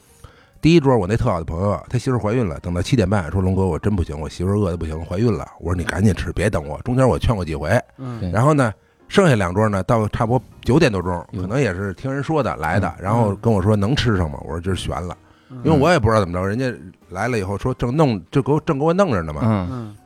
[0.61, 5.47] 第一桌我那特好的朋友，他媳妇怀孕了，等到七点半说龙哥我真不行，我媳妇饿的不行，怀孕了。
[5.61, 6.81] 我说你赶紧吃，别等我。
[6.83, 8.73] 中间我劝过几回，嗯然后呢，
[9.09, 14.39] 剩下两桌呢到差不多九点多钟，可能也是听人说的来的嗯，然后跟我说能吃上吗？
[14.43, 15.17] 我说这是悬了，
[15.63, 16.73] 因为我也不知道怎么着，人家
[17.11, 19.43] 来了以后说正弄就给我正给我弄着呢嘛。
[19.45, 19.97] 嗯嗯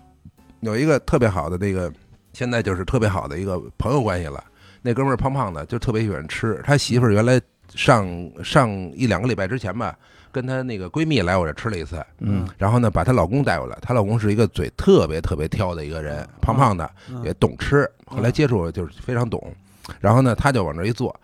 [0.60, 1.90] 有一个特别好的那个，
[2.34, 4.44] 现在就是特别好的一个朋友关系了。
[4.82, 6.60] 那哥们儿胖胖的，就特别喜欢吃。
[6.64, 7.40] 他媳妇儿原来
[7.74, 8.06] 上
[8.44, 9.96] 上一两个礼拜之前吧，
[10.32, 13.76] 跟她那个闺蜜来我这吃了一次，嗯然后呢把她老公带过来。
[13.82, 17.90] 她老公是一个嘴特别特别挑的一个人，胖胖的，嗯也懂吃。
[18.06, 19.54] 后来接触就是非常懂。
[20.00, 21.14] 然后呢，他就往这一坐，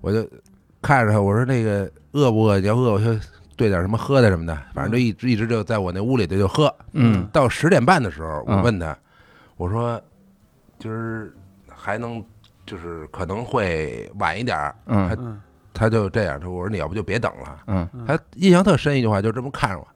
[0.00, 0.26] 我就
[0.80, 2.58] 看着他，我说那个饿不饿？
[2.58, 3.12] 你要饿，我就
[3.56, 6.74] 兑点什么喝的什么的，反正就一直一直就在我那屋里头就喝。
[6.92, 8.96] 嗯到十点半的时候，我嗯问他，
[9.56, 10.00] 我说
[10.78, 11.30] 今儿
[11.68, 12.24] 还能
[12.64, 15.40] 就是可能会晚一点嗯
[15.78, 17.60] 他就这样说，我说你要不就别等了。
[17.68, 17.88] 嗯。
[17.92, 18.04] 嗯。
[18.04, 19.86] 他印象特深一句话，就这么看着我，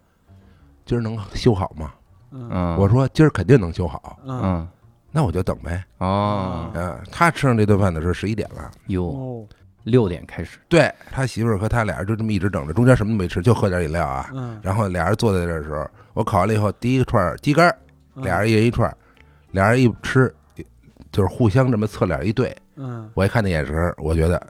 [0.86, 1.92] 今儿能修好吗？
[2.30, 2.48] 嗯。
[2.52, 4.40] 嗯，我说今儿肯定能修好，嗯。
[4.42, 4.68] 嗯。
[5.10, 5.84] 那我就等呗。
[5.98, 6.70] 哦。
[6.74, 9.46] 嗯，他吃上这顿饭的时候十一点了，哟哦。
[9.84, 10.60] 六点开始。
[10.68, 14.30] 对他媳妇儿和他俩人就这么一直等着，中间什么都没吃，就喝点饮料啊。
[14.32, 14.60] 嗯。
[14.62, 17.74] 然后俩人坐在这儿的时候，我烤完了以后，第一个串儿鸡肝
[18.14, 18.96] 俩人一人一串儿，
[19.50, 20.32] 俩人一吃，
[21.10, 23.10] 就是互相这么侧脸一对，嗯。
[23.14, 24.40] 我一看那眼神，我觉得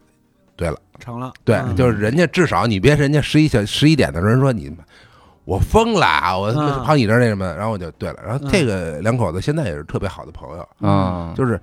[1.03, 1.75] 成了对，嗯。
[1.77, 4.75] 就是人家至少你别人家十一小十一点的时候人说你
[5.45, 6.85] 我疯了啊，我嗯。
[6.85, 8.49] 跑你这儿那什么，然后我就对了，然后嗯。
[8.51, 11.61] 这个两口子现在也是特别好的朋友，啊，就是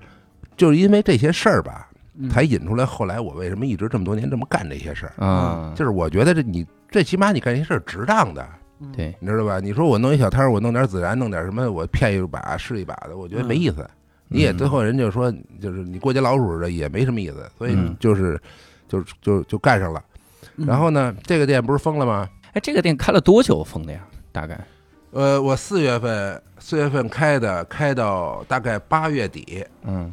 [0.56, 2.28] 就是因为这些事儿吧，嗯。
[2.28, 5.24] 才引出来后来我为什么一直这么多年这么干这些事儿。
[5.24, 8.46] 啊，就是我觉得这你最起码你干这些事儿值当的，
[8.80, 9.58] 嗯对，你知道吧？
[9.60, 13.88] 你说我弄一小摊儿，我弄点孜然，弄点什么，我骗一把是一把的，我觉得没意思。
[14.28, 14.58] 你也嗯。
[14.58, 17.96] 最后人就说，就是你过街老鼠的也没什么意思，所以嗯。
[17.98, 18.40] 就是
[18.90, 20.02] 就就就盖上了。
[20.56, 22.28] 嗯然后呢，这个店不是封了吗？
[22.52, 24.00] 哎，这个店开了多久封的呀？
[24.32, 24.60] 大概
[25.12, 30.12] 呃，我四月份四月份开的，开到大概八月底嗯，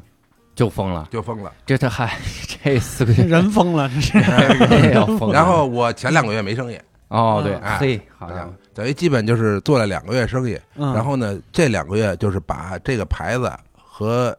[0.55, 1.07] 就封了。
[1.11, 1.51] 就封了。
[1.65, 2.17] 这这还
[2.63, 4.19] 这四个月人疯了，这是
[4.93, 5.33] 要封了。
[5.33, 10.57] 然后我前两个月没生意，哦，对，哎嘿，好家啊伙，等于基本就是做了两个月生意。
[10.75, 14.35] 嗯然后呢，这两个月就是把这个牌子和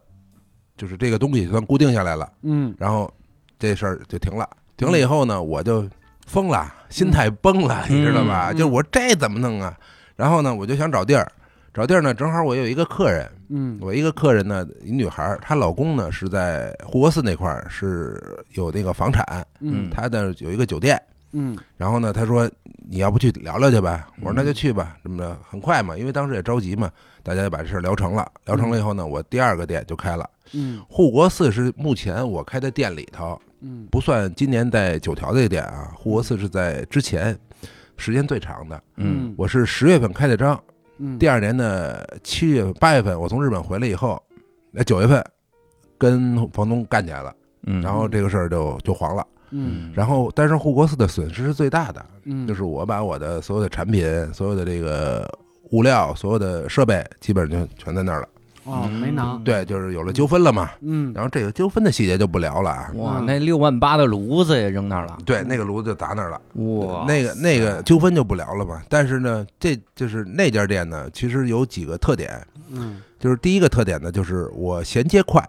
[0.77, 3.13] 就是这个东西算固定下来了，嗯然后
[3.59, 4.49] 这事儿就停了。
[4.77, 5.89] 停了以后呢，我就
[6.27, 8.51] 疯了，心态崩了，嗯你知道吧？
[8.53, 9.77] 嗯就是我这怎么弄啊？
[10.17, 11.31] 然后呢，我就想找地儿，
[11.75, 21.01] 找地儿呢，正好我有一个客人，嗯我一个客人呢，一女孩，她老公呢是在护国寺那块儿是有那个房产，嗯她的有一个酒店。
[21.33, 22.51] 嗯然后呢，他说
[22.89, 24.09] 你要不去聊聊去吧？
[24.21, 26.91] 我说嗯那就去吧，这么着很快嘛，因为当时也着急嘛，
[27.23, 28.27] 大家就把这事儿聊成了。
[28.47, 30.29] 聊成了以后呢，我第二个店就开了。
[30.55, 33.87] 嗯护国寺是目前我开的店里头，嗯。
[33.91, 37.39] 不算今年在九条这个店啊，护国寺是在之前
[37.97, 38.83] 时间最长的。
[38.97, 39.35] 嗯。
[39.37, 40.61] 我是十月份开的张，
[40.99, 41.19] 嗯。
[41.19, 44.23] 第二年的七月八月份我从日本回来以后，
[44.71, 45.25] 那九月份
[45.97, 47.35] 跟房东干起来了，
[47.67, 49.27] 嗯，然后这个事儿就就黄了。
[49.51, 49.91] 嗯。
[49.95, 52.47] 然后，但是护国寺的损失是最大的，嗯。
[52.47, 55.27] 就是我把我的所有的产品、所有的这个
[55.71, 58.29] 物料、所有的设备，基本上就全在那儿了。
[58.69, 60.71] 哦没拿对，就是有了纠纷了嘛。
[60.81, 61.13] 嗯。
[61.15, 62.91] 然后这个纠纷的细节就不聊了啊。
[62.95, 66.41] 哇，嗯那六万八的炉子也扔那儿了，对，那个炉子就砸那儿了。
[66.55, 68.83] 哇，那个那个纠纷就不聊了嘛。
[68.89, 72.31] 但是呢，这就是那家店呢，其实有几个特点，
[72.71, 73.01] 嗯。
[73.19, 75.43] 就是第一个特点呢，就是我衔接快，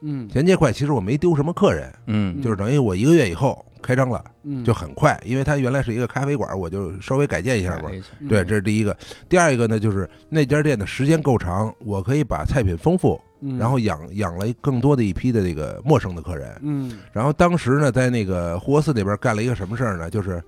[0.00, 0.28] 嗯。
[0.28, 0.72] 衔接快。
[0.72, 2.42] 其实我没丢什么客人，嗯。
[2.42, 7.90] 就是等于我一个月以后开张了，嗯就很快，因为它原来是一个咖啡馆，我就稍微改建一下嘛。
[8.20, 8.96] 嗯对，这是第一个。
[9.28, 16.56] 第二一个呢，就是那家店的时间够长，我可以把菜品丰富，嗯然后养养了更多的一批的这个陌生的客人。
[16.62, 20.08] 嗯然后当时呢，在那个护国寺那边干了一个什么事儿呢？
[20.08, 20.42] 就是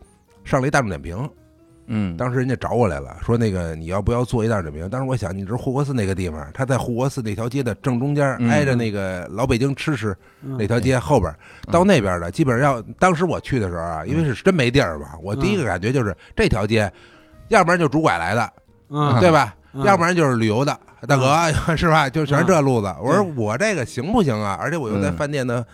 [0.45, 1.29] 上了一大众点评，
[1.87, 4.89] 嗯，当时人家找我来了，说那个你要不要做一大众点评？
[4.91, 11.35] 当时我想，你知道护国寺那个地方，他在护国寺那条街的正中间，嗯挨着那个老北京吃食嗯那条街后边，
[11.71, 16.91] 到那边的基本上要当时我去的时候啊，因为是真没地儿嘛，我第一个感觉就是这条街，
[17.49, 18.53] 要不然就拄拐来的，
[18.89, 19.55] 嗯对吧？
[19.75, 22.09] 嗯要不然就是旅游的，大哥 是吧？
[22.09, 22.87] 就全是这路子。
[23.03, 24.57] 我说我这个行不行啊？
[24.61, 25.67] 而且我又在嗯饭店的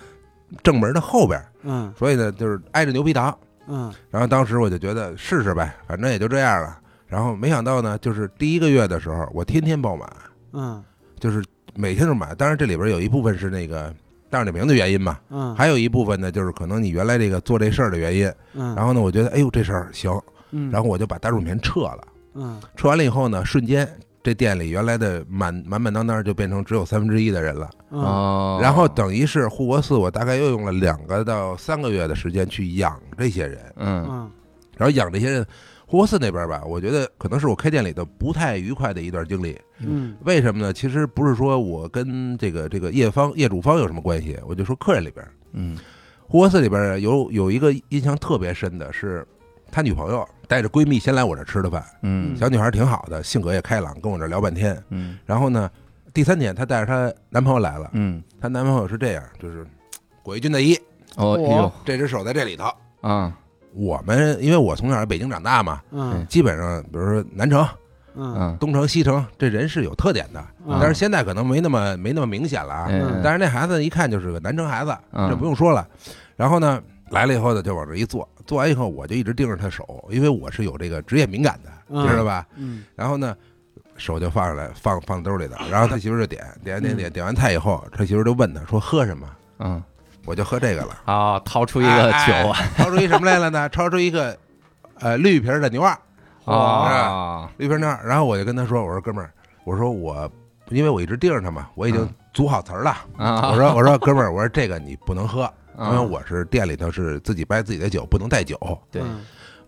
[0.63, 3.37] 正门的后边，嗯所以呢，就是挨着牛皮糖。
[3.71, 6.79] 嗯然后当时我就觉得试试呗，反正也就这样了。
[7.07, 10.09] 然后没想到呢，就是第一个月的时候，我天天爆满，
[10.53, 10.85] 嗯
[11.19, 12.35] 就是每天都买。
[12.35, 13.95] 当然这里边有一部分是那个
[14.29, 18.33] 大众点评的原因嘛，嗯还有一部分呢，就是可能你原来这个做这事儿的原因。
[18.55, 20.11] 嗯然后呢，我觉得哎呦这事儿行，
[20.51, 22.07] 嗯然后我就把大众点评撤了。
[22.35, 23.89] 嗯撤完了以后呢，瞬间
[24.23, 27.71] 这店里原来的满满满当当就变成只有三分之一的人了。
[27.91, 33.59] 嗯哦，然后等于是护国寺，我大概又用了两个到三个月的时间去养这些人。
[33.77, 34.31] 嗯嗯
[34.77, 35.47] 然后养这些人，
[35.87, 39.59] 护国寺那边吧，我觉得可能是我开店里头不太愉快的一段经历。
[39.79, 40.73] 嗯为什么呢？
[40.73, 45.77] 其实不是说我跟这个这个业方业主方有什么关系，我就说客人里边，嗯
[46.27, 49.27] 护国寺里边有有一个印象特别深的是，
[49.71, 52.37] 他女朋友带着闺蜜先来我这吃的饭，嗯。
[52.37, 54.83] 小女孩挺好的，性格也开朗，跟我这聊半天。
[54.89, 55.19] 嗯。
[55.25, 55.71] 然后呢，
[56.13, 59.67] 第三天她带着她男朋友来了，嗯，她男朋友是这样，就是
[60.23, 60.77] 裹一军大衣，
[61.17, 61.73] 哦哎呦。
[61.85, 62.71] 这只手在这里头。
[63.01, 63.37] 啊。
[63.73, 66.27] 我们因为我从小在北京长大嘛，嗯。
[66.29, 67.65] 基本上比如说南城、
[68.17, 68.35] 嗯。
[68.37, 68.57] 嗯。
[68.59, 70.77] 东城、西城，这人是有特点的，嗯。
[70.81, 72.89] 但是现在可能没那么没那么明显了啊。
[72.91, 75.31] 嗯但是那孩子一看就是个南城孩子，嗯。
[75.31, 75.87] 这不用说了。
[76.37, 82.45] 然后呢，来了以后呢，就往这一坐，坐完以后我就一直盯着他手，因为我是有这个职业敏感的，嗯知道吧？
[82.57, 83.37] 嗯然后呢，
[83.97, 85.55] 手就放上来，放放兜里头。
[85.71, 89.31] 然后他媳妇儿就点点点点点完菜以后，他媳妇儿就问他说喝什么？
[89.61, 89.81] 嗯
[90.27, 90.99] 我就喝这个了。
[91.05, 93.69] 啊，掏出一个酒掏出一什么来了呢？
[93.69, 94.37] 掏出一个
[94.99, 95.97] 呃绿皮儿的牛二，
[96.45, 98.01] 啊绿皮儿牛二。
[98.05, 99.31] 然后我就跟他说：“我说哥们儿，
[99.63, 100.29] 我说我
[100.71, 102.91] 因为我一直盯着他嘛，我已经嗯组好词儿了。
[103.17, 105.49] 啊，我说我说哥们儿，我说这个你不能喝，
[105.81, 108.59] 因为嗯我是店里头是自己掰自己的酒，不能带酒。
[108.91, 109.21] 对嗯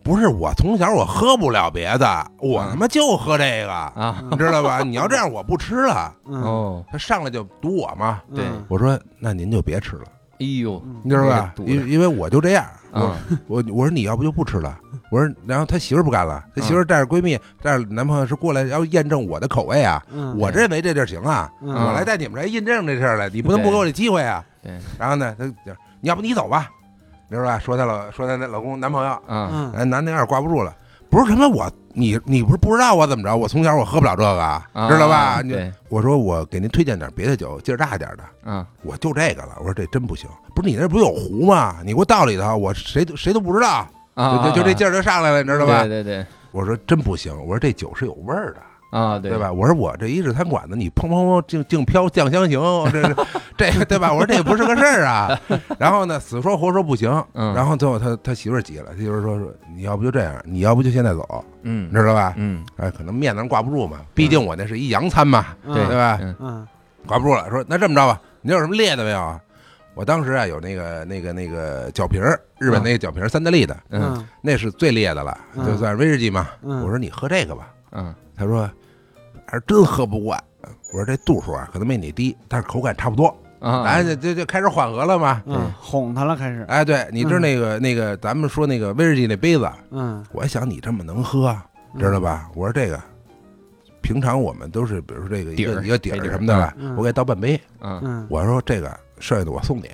[0.05, 4.83] 不是我从小我喝不了别的，我嗯他妈就喝这个，啊你知道吧？
[4.83, 6.13] 你要这样我不吃了。
[6.27, 8.21] 嗯哦，他上来就堵我嘛。
[8.35, 10.05] 对嗯我说那您就别吃了，
[10.41, 11.55] 哎呦，嗯你知道吧？
[11.59, 14.77] 因因为我就这样，我啊我我说你要不就不吃了，
[15.13, 24.45] 我说然后他媳妇儿不干了，他媳妇儿带着闺蜜带着男朋友是过来要验证我的口味啊，嗯我认为这地儿行啊，嗯我来带你们来印证这事儿来，你不能不给我这机会啊。
[24.65, 26.71] 对，然后呢，他就你要不你走吧，
[27.29, 27.59] 你知道吧？
[27.59, 30.75] 说她老说她那老公男朋友，啊，嗯哎，男的有点挂不住了，
[31.11, 33.37] 不是什么我你你不是不知道我怎么着？
[33.37, 35.41] 我从小我喝不了这个，啊知道吧？
[35.43, 38.25] 你对，我说我给您推荐点别的酒，劲儿大点的。
[38.45, 41.77] 嗯，我就这个了，我说这真不行，不是你那不是有壶吗？
[41.85, 45.83] 你给我倒里头，我谁都谁都不知道，啊，就就这劲儿就上来了，你知道吧？
[45.83, 48.61] 对对对，我说真不行，我说这酒是有味儿的，
[48.93, 49.39] 啊，对对？
[49.39, 49.51] 吧？
[49.51, 52.61] 我说我这一日餐馆子，你砰砰砰净净飘酱香型，
[52.93, 53.03] 这
[53.57, 54.13] 这这对吧？
[54.13, 55.41] 我说这不是个事儿啊。
[55.81, 62.35] 然后呢，死说活说不行，嗯，然后最后他他媳妇儿急了，他媳妇儿说说你要不就这样，你要不就现在走，嗯你知道吧？
[62.37, 66.19] 嗯，哎，可能面子上挂不住嘛，毕竟我那是一洋餐嘛，对对吧？
[66.21, 66.69] 嗯嗯
[67.07, 69.41] 挂不住了，说那这么着吧，你有什么烈的没有啊？
[69.95, 76.49] 我当时啊有那个那个那个酒瓶儿，日本那个酒瓶儿三得利的，嗯嗯那是最烈的了，嗯就算威士忌嘛。
[76.63, 78.73] 嗯，我说你喝这个吧，嗯他说还
[79.57, 80.43] 是真喝不惯。
[80.93, 83.35] 我说这度数啊可能没你低，但是口感差不多。
[83.61, 85.43] 啊，哎，就就就开始缓和了嘛。
[85.47, 91.57] 嗯哄他了开始，哎，对，你知道那个那个咱们说那个威士忌那杯子，嗯我想你这么能喝，
[91.99, 92.51] 知道吧？
[92.55, 93.01] 我说这个。
[94.01, 98.89] 平常我们都是，比如说这个一个一个底什么的吧，嗯我给倒半杯，嗯嗯我说这个
[99.21, 99.89] 剩下的我送你，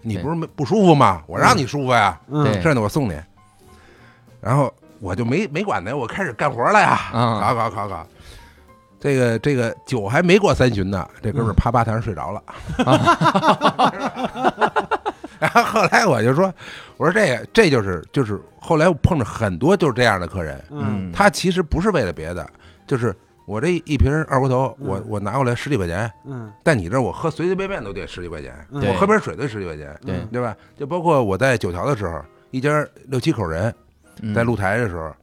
[0.00, 1.22] 你不是没不舒服吗？
[1.26, 3.14] 我让你舒服呀，嗯剩下的我送你。
[4.40, 8.06] 然后我就没没管他，我开始干活了呀，啊搞搞搞搞。
[9.04, 12.42] 这个这个酒还没过三巡呢，这哥们趴吧台上睡着了。
[15.38, 16.50] 然后后来我就说，
[16.96, 22.48] 我说这个这就是就是后来我碰着很多就是这样的客人，嗯他其实不是为了别的，
[22.86, 23.14] 就是
[23.46, 30.56] 我这一瓶二锅头，我嗯我拿过来十几块钱，嗯但你这我喝随随便便都得十几块钱，我喝瓶水都十几块钱，对嗯对吧？
[30.78, 33.74] 就包括我在九条的时候，一家六七口人
[34.22, 35.14] 嗯在露台的时候，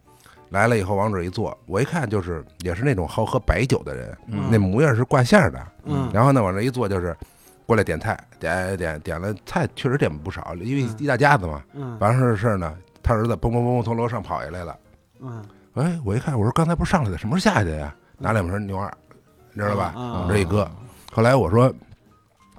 [0.52, 5.68] 来了以后往这儿一坐，我一看就是也是那种好喝白酒的人，嗯那模样是挂相的。
[5.86, 7.16] 嗯然后呢，往这一坐就是
[7.66, 11.64] 过来点菜，点点点了菜，确实点不少，因为嗯一大家子嘛。
[11.74, 14.78] 嗯完事儿事儿呢，他儿子嘣嘣嘣从楼上跑下来了。
[15.22, 15.44] 嗯，
[15.76, 17.96] 哎，我一看，我说刚才不是上来的，什么时候下去的呀？
[18.18, 18.92] 拿两瓶牛二，
[19.54, 19.94] 你知道吧？
[19.96, 20.70] 嗯往这一搁。
[21.14, 21.74] 后来我说，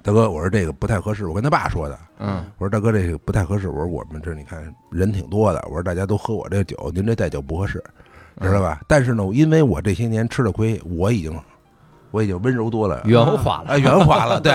[0.03, 1.97] 大哥，我说这个不太合适，我跟他爸说的。
[2.19, 3.69] 嗯我说大哥，这个不太合适。
[3.69, 4.61] 我说我们这你看
[4.91, 7.81] 人挺多的，我说大家都喝我这酒，您这带酒不合适，
[8.41, 8.81] 知道吧？
[8.85, 11.33] 但是呢，因为我这些年吃的亏，我已经
[12.13, 13.01] 我已经温柔多了。
[13.05, 14.53] 圆滑了，啊，圆滑了，对，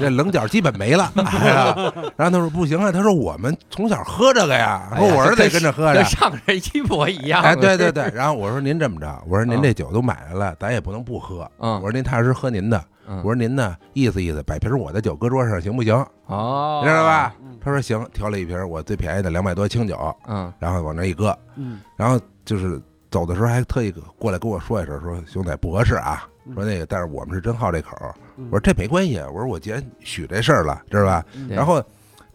[0.00, 1.12] 这棱角基本没了。
[1.16, 1.74] 哎呀
[2.16, 6.04] 然后他说不行啊，他说我们从小喝这个呀，哎呀说我儿子也跟着喝着跟。
[6.06, 7.42] 上人一模一样。
[7.42, 11.46] 哎，对对对，然后我说您这么着，我说您这酒都买来了，咱也不能不喝。
[11.58, 15.94] 嗯我说您踏实喝您的，嗯我说您呢意思意思，摆瓶我的酒搁桌上行不行？
[16.26, 17.58] 哦，知道吧嗯？
[17.62, 27.96] 他说行，调了一瓶我最便宜的两百多清酒，嗯然后往那一搁，嗯然后就是走的时候还特意过来跟我说一声，说兄弟不合适啊，嗯说那个，但是我们是真好这口
[28.50, 31.24] 我说这没关系，我说我既然许这事儿了，知道吧？
[31.48, 31.82] 然后，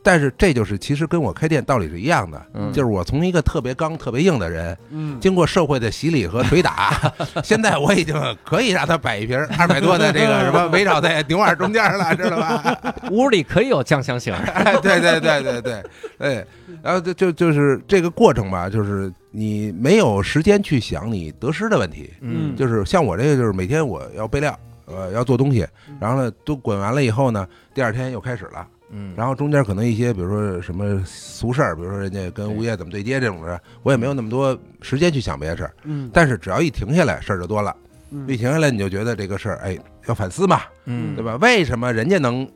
[0.02, 2.72] 但是这就是其实跟我开店道理是一样的，嗯。
[2.72, 5.20] 就是我从一个特别刚、特别硬的人，嗯。
[5.20, 7.12] 经过社会的洗礼和捶打，
[7.44, 12.78] 现在我已经可以让他摆一瓶二百多的这个什么围绕在牛耳中间了，知道吧？
[13.12, 14.34] 屋里可以有酱香型。
[14.34, 14.40] 儿。
[14.54, 15.84] 哎，对对对对对，
[16.20, 16.46] 哎，
[16.82, 22.56] 然后就就就是这个过程吧，就是你没有时间去想你得失的问题，嗯。
[22.56, 25.68] 就是像我这个，就是每天我要备料，呃，要做东西，
[26.00, 36.10] 然后呢都滚完了以后呢，第二天又开始了，嗯，然后中间可能一些，比如说什么俗事儿，比如说人家跟物业怎么对接这种事，我也没有那么多时间去想别的事儿，嗯。
[36.14, 37.76] 但是只要一停下来，事儿就多了，
[38.12, 38.28] 嗯。
[38.28, 41.16] 一停下来你就觉得这个事儿，哎，要反思嘛，嗯。
[41.16, 41.36] 对吧？
[41.38, 42.48] 为什么人家能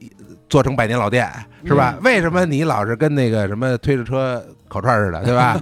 [0.54, 1.28] 做成百年老店，
[1.66, 1.98] 是吧？
[2.04, 5.60] 为什么你老是跟那个什么推着车烤串儿似的，对吧？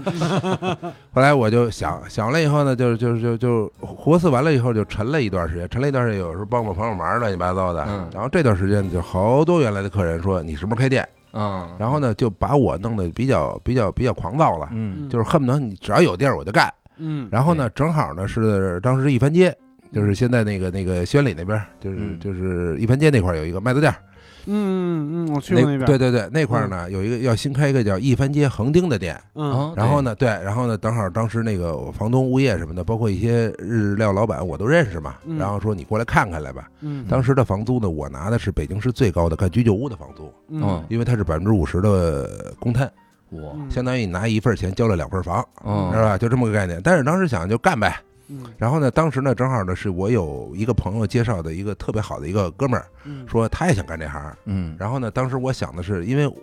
[1.16, 7.86] 后来我就想想了以后呢，就就就就活四完了以后就沉了一段时间，沉了一段时间，有时候帮帮朋友忙，乱七八糟的。
[7.88, 16.70] 嗯然后这段时间就好多原来的客人说你什么时候开店，嗯，然后呢就把我弄得比较比较比较狂躁了，嗯就是恨不得你只要有地儿我就干。
[16.98, 19.56] 嗯然后呢，正好呢是当时一番街。
[19.94, 24.00] 就是现在那个那个宣礼那边，就是嗯就是一番街那块有一个麦子店儿，
[24.46, 35.16] 嗯嗯，我去过那边，对对对，那块儿呢有一个要新开一个叫一番街横丁的店，嗯哦然后呢，对，然后呢，正好当时那个房东、物业什么的，包括一些日料老板，我都认识嘛。
[35.26, 36.70] 嗯然后说你过来看看来吧。
[36.82, 42.92] 嗯当时的房租呢，我拿的是北京市最高的干居酒屋的房租，嗯因为它是百分之五十的公摊，
[43.30, 46.18] 我嗯相当于你拿一份钱交了两份房，哦是吧？
[46.18, 46.82] 就这么个概念。
[46.84, 47.96] 但是当时想就干呗。
[48.32, 48.46] 嗯。
[48.58, 53.28] 然后呢，当时呢，正好呢是我有一个朋友介绍的一个特别好的一个哥们儿，嗯。
[53.28, 54.36] 说他也想干这行。
[54.46, 54.76] 嗯。
[54.80, 56.34] 然后呢，当时我想的是，因为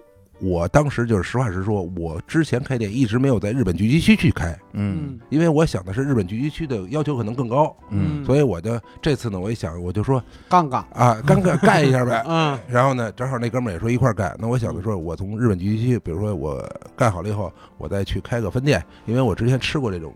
[0.41, 5.19] 我当时就是实话实说，我之前开店一直没有在日本聚集区去开，嗯。
[5.31, 8.25] 因为我想的是日本聚集区的要求可能更高，嗯。
[8.25, 12.25] 所以我就这次呢，我一想，我就说干干，啊，干干 干一下呗。
[12.29, 12.57] 嗯。
[12.69, 16.65] 然后呢，正好那哥们儿也说一块儿干，那我想着说，我从日本聚集区，比如说我
[16.97, 20.15] 干好了以后，我再去开个分店，因为我之前吃过这种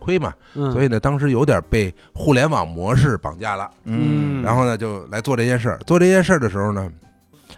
[0.00, 3.70] 亏嘛，嗯，所以呢，当时有点被互联网模式绑架了。
[3.84, 5.78] 嗯，然后呢，就来做这件事儿。
[5.86, 6.92] 做这件事儿的时候呢，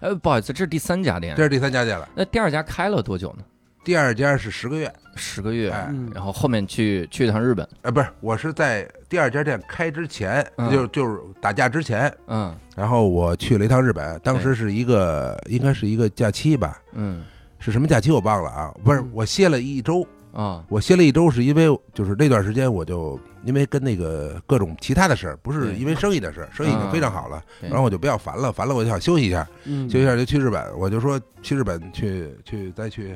[0.00, 1.34] 呃，不好意思，这是第三家店。
[1.34, 3.44] 这，是第三家店了，那第二家开了多久呢？
[3.84, 4.92] 第二家是十个月。
[5.14, 5.88] 十个月，哎。
[5.90, 6.10] 嗯。
[6.14, 10.70] 然后后面去去一趟日本，呃，不是，我是在第二家店开之前，嗯。
[10.70, 12.56] 就就是打架之前，嗯。
[12.76, 17.24] 然后我去了一趟日本，当时是一个应该是一个假期吧，嗯。
[17.58, 19.10] 是什么假期我忘了啊，不是嗯。
[19.12, 20.64] 我歇了一周，啊。
[20.68, 27.68] 我歇了一周是因为就是那段时间我就因为跟那个各种其他的事儿，不是因为生意的事儿，生意已经非常好了，对。
[27.68, 29.88] 然后我就比较烦了，烦了我就想休息一下，嗯。
[29.88, 30.16] 休息一下。
[30.16, 33.14] 就去日本，我就说去日本去去再去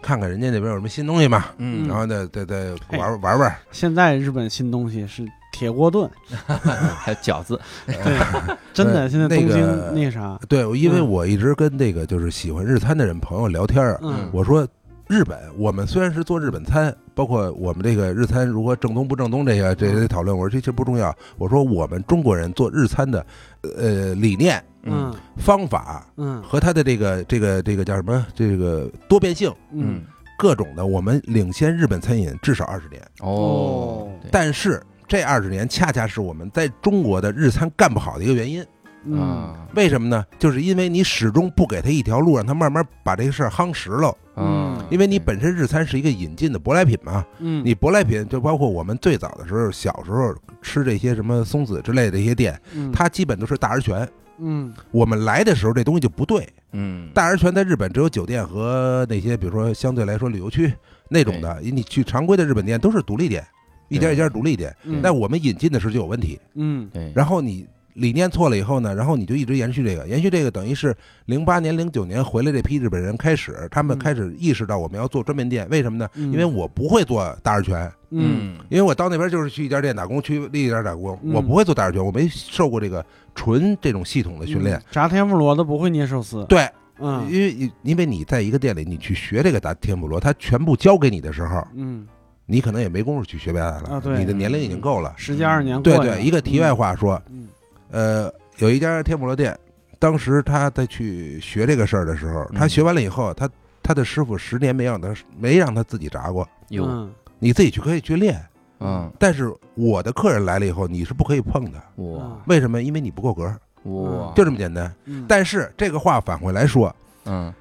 [0.00, 1.86] 看看人家那边有什么新东西嘛，嗯。
[1.88, 6.08] 然后再再再玩玩玩，现在日本新东西是铁锅炖，
[6.46, 7.96] 还有饺子，对，
[8.72, 11.08] 真的，现在东那个京那啥，对，因为嗯。
[11.08, 13.82] 我一直跟那个就是喜欢日餐的人朋友聊天
[14.30, 14.66] 我说
[15.08, 21.14] 日本，我们虽然是做日本餐，包括我们这个日餐如何正宗不正宗这些这些讨论，我说这些不重要。
[21.38, 23.24] 我说我们中国人做日餐的，
[23.62, 28.26] 呃，理念、嗯方法嗯和它的这个这个这个叫什么？
[28.34, 30.02] 这个多变性，嗯
[30.36, 33.02] 各种的，我们领先日本餐饮至少二十年。
[33.20, 38.62] 哦，但是这二十年恰恰是我们在中国的日餐干不好的一个原因。
[39.08, 39.20] 嗯。
[39.20, 40.24] 啊为什么呢？
[40.38, 44.16] 就是因为你始终不给他一条路，让他慢慢把这个事儿夯实了。
[44.34, 47.62] 嗯，因为你本身日餐是一个引进的舶来品嘛，嗯。
[47.64, 52.90] 你舶来品就包括我们最早的时候，小时候吃这些什么松子之类的一些店，嗯。
[52.90, 54.08] 它基本都是大而全。
[54.38, 54.72] 嗯。
[54.90, 57.10] 我们来的时候这东西就不对，嗯。
[57.14, 60.72] 大而全在日本只有酒店和那些比如说相对来说旅游区
[61.08, 63.44] 那种的，你去常规的日本店都是独立店，
[63.88, 64.74] 一家一家独立店。
[64.84, 65.00] 嗯。
[65.02, 66.88] 但我们引进的时候就有问题，嗯。
[66.92, 67.66] 对，然后你
[67.98, 70.94] 理念错了以后呢，然后你就一直延续这个，延续这个等于是
[71.26, 76.08] 零八年、零九年回来这批日本人开始，他们嗯开始意识到我们要做专门店，为什么呢？
[76.14, 77.90] 嗯因为我不会做大而全。
[78.10, 78.56] 嗯。
[78.68, 81.32] 因为我到那边就是去一家店打工，去另一家打工，嗯。
[81.32, 84.76] 我不会做大而全，我没受过这个纯这种系统的训练。
[84.76, 84.82] 嗯。
[84.90, 86.68] 炸天妇罗都不会捏寿司，对，
[87.00, 87.26] 嗯。
[87.30, 92.06] 因为你因为你在一个店里，你去学这个打天妇罗，他全部教给你的时候，嗯，
[92.46, 94.18] 你可能也没工夫去学别的了，啊对。
[94.18, 95.12] 你的年龄已经够了。
[95.16, 97.48] 十几二十年过对对，一个题外话说，嗯
[97.90, 99.58] 呃，有一家天妇罗店，
[99.98, 102.54] 当时他在去学这个事儿的时候，嗯。
[102.54, 103.48] 他学完了以后，他
[103.82, 108.40] 他的师傅十年没让他没让他自己炸过，有嗯你自己去可以去练。
[108.80, 109.10] 嗯。
[109.18, 111.82] 但是我的客人来了以后，你是不可以碰的。
[111.96, 112.40] 哇。
[112.46, 112.82] 为什么？
[112.82, 113.44] 因为你不够格，
[113.84, 114.94] 哇，就这么简单。
[115.06, 115.24] 嗯。
[115.28, 117.52] 但是这个话返回来说，嗯。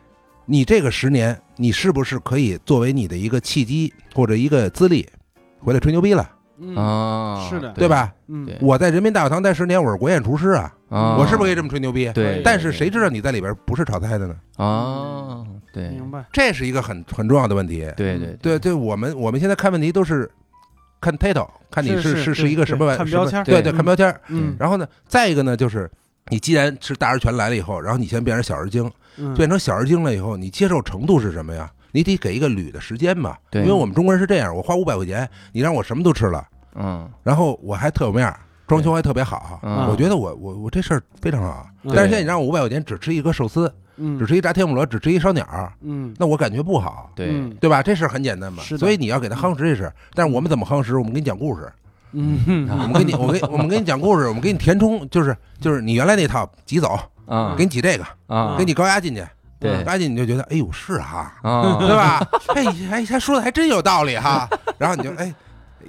[0.49, 5.05] 你这个十年，你是不是可以作为你的一个契机或者一个资历，
[5.59, 6.36] 回来吹牛逼了，嗯
[6.75, 8.13] 啊，是的对吧？
[8.27, 12.11] 嗯我在人民大会堂待十年，我是国宴厨师啊，啊，我是不是可以这么吹牛逼？
[12.13, 12.41] 对？
[12.43, 14.35] 但是谁知道你在里边不是炒菜的呢？
[14.57, 15.43] 啊？
[15.71, 17.81] 对，明白这是一个很很重要的问题。
[17.95, 20.29] 对对对对，我们我们现在看问题都是
[20.99, 24.13] 看 title，看你是是是是一个什么玩什么看标签儿对对对，看标签。
[24.29, 25.89] 嗯然后呢，再一个呢，就是
[26.29, 31.69] 你既然是大而全来了以后，然后你先变成小而精，嗯变成小而精了以后，你接受程度是什么呀？
[31.97, 33.35] 你得给一个捋的时间嘛。
[33.49, 36.45] 对因为我们中国人是这样，我花五百块钱，你让我什么都吃了，
[36.75, 41.67] 嗯然后我还特有面儿，装修还特别好，嗯我觉得我我我这事儿非常好。
[41.83, 45.45] 嗯但是现在你让我五百块钱只吃一个寿司，嗯只吃一炸天妇罗，只吃一烧鸟，
[45.81, 47.09] 嗯那我感觉不好。
[47.15, 47.81] 对嗯对吧？
[47.81, 49.91] 这事儿很简单嘛，是的所以你要给他夯实这事。
[50.13, 50.97] 但是我们怎么夯实？
[50.97, 51.71] 我们给你讲故事，
[52.11, 59.25] 嗯我们给你，我给我们给你讲故事，我们给你填充，就是就是你原来那套挤走，啊给你挤这个，啊给你高压进去，
[59.59, 62.21] 对高压进去你就觉得，哎呦是哈，啊 对吧？
[62.55, 64.47] 哎哎，他说的还真有道理哈。
[64.77, 65.33] 然后你就哎，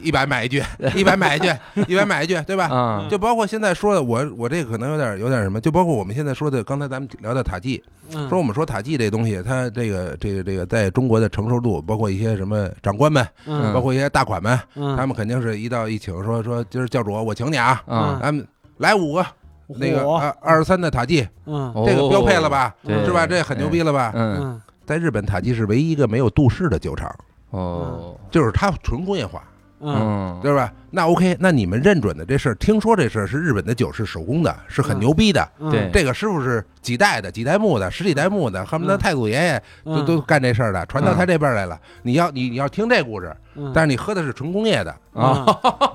[0.00, 0.62] 一百买一句，
[0.94, 1.52] 一百买一句，
[1.86, 2.66] 一百买一句，对吧？
[2.68, 7.82] 啊就包括现在说的，我我这个可能有点有点什么，就包括我们现在说的，刚才咱们聊的塔记，
[8.14, 18.46] 嗯说我们说塔季这东西，它这个这个这个在中国的承受度，包括一些什么长官们，嗯包括一些大款们，嗯他们肯定是一到一请说说今儿教主我请你啊，啊咱们
[18.78, 19.26] 来五个
[19.76, 20.16] 那个火。
[20.16, 21.72] 二二十三的塔记，嗯。
[21.74, 22.74] 哦这个标配了吧？
[22.82, 23.04] 对。
[23.04, 23.26] 是吧？
[23.26, 24.12] 这很牛逼了吧？
[24.14, 24.38] 嗯。
[24.40, 24.62] 嗯。
[24.86, 27.14] 在日本，塔记是唯一一个没有度氏的酒厂，
[27.50, 28.16] 哦。
[28.30, 29.42] 就是它纯工业化，
[29.80, 29.94] 嗯。
[29.94, 30.40] 嗯。
[30.42, 30.72] 对吧？
[30.90, 35.46] 那 OK，那你们认准的这事儿，听说这事儿是日本的酒是手工的，是很牛逼的。
[35.58, 35.70] 嗯。
[35.70, 35.90] 对。
[35.92, 38.98] 这个师傅是几代的，几代目的，十几代目的，恨不得嗯。
[38.98, 40.06] 太祖爷爷都嗯。
[40.06, 41.78] 都干这事儿的，传到他这边来了。
[42.02, 43.70] 你要你你要听这故事，嗯。
[43.74, 45.44] 但是你喝的是纯工业的，啊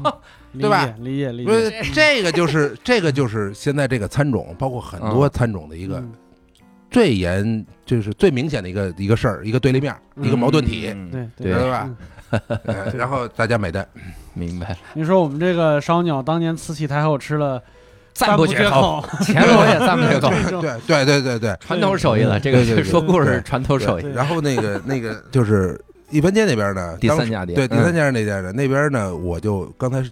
[0.03, 0.15] 啊，
[0.59, 0.93] 对吧？
[0.99, 6.11] 理解理不解，是这个就是 这个就是现在这个餐种，包括很多餐种的一个嗯。
[6.91, 11.89] 最严就是最明显的一个一个事儿，一个对立面，一个矛盾体，嗯对对知道吧
[12.95, 13.87] 然后大家买单。
[14.35, 17.61] 明白，你说我们这个烧鸟当年慈禧太后吃了
[18.13, 20.29] 赞不绝口，口， 前罗也赞不绝口，
[20.85, 21.39] 对对对对。
[21.39, 24.11] 对传统手艺了，这个说故事传统手艺，对。
[24.13, 25.79] 然后那个那个就是
[26.11, 30.03] 一般街那边呢，第三家店，对第三嗯，家那家的那边呢，我就刚才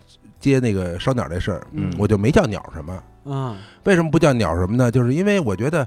[0.42, 3.04] 接那个烧鸟这事儿，嗯我就没叫鸟什么。
[3.24, 4.90] 嗯为什么不叫鸟什么呢？
[4.92, 5.80] 就是因为我觉得，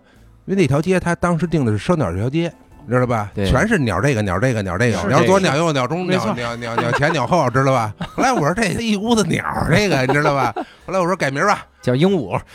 [0.47, 2.53] 因为那条街它当时定的是烧鸟这条街，
[2.87, 3.31] 你知道吧？
[3.35, 7.93] 对全是鸟这个鸟这个鸟这个，是鸟左这个鸟右鸟中没错鸟鸟鸟鸟前鸟后，知道吧？
[8.15, 10.55] 后来我说这一屋子鸟，这个你知道吧？
[10.87, 12.41] 后来我说改名吧，叫鹦鹉，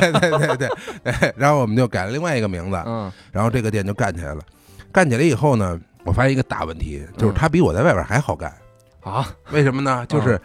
[0.00, 0.68] 对对对对
[1.02, 4.42] 对，然后我们就改了另外一个名字，嗯然后这个店就干起来了。
[4.92, 8.52] 干起来以后呢，我发现一个大问题，就是它比我在外边还好干。
[9.02, 10.04] 啊为什么呢？
[10.08, 10.38] 就是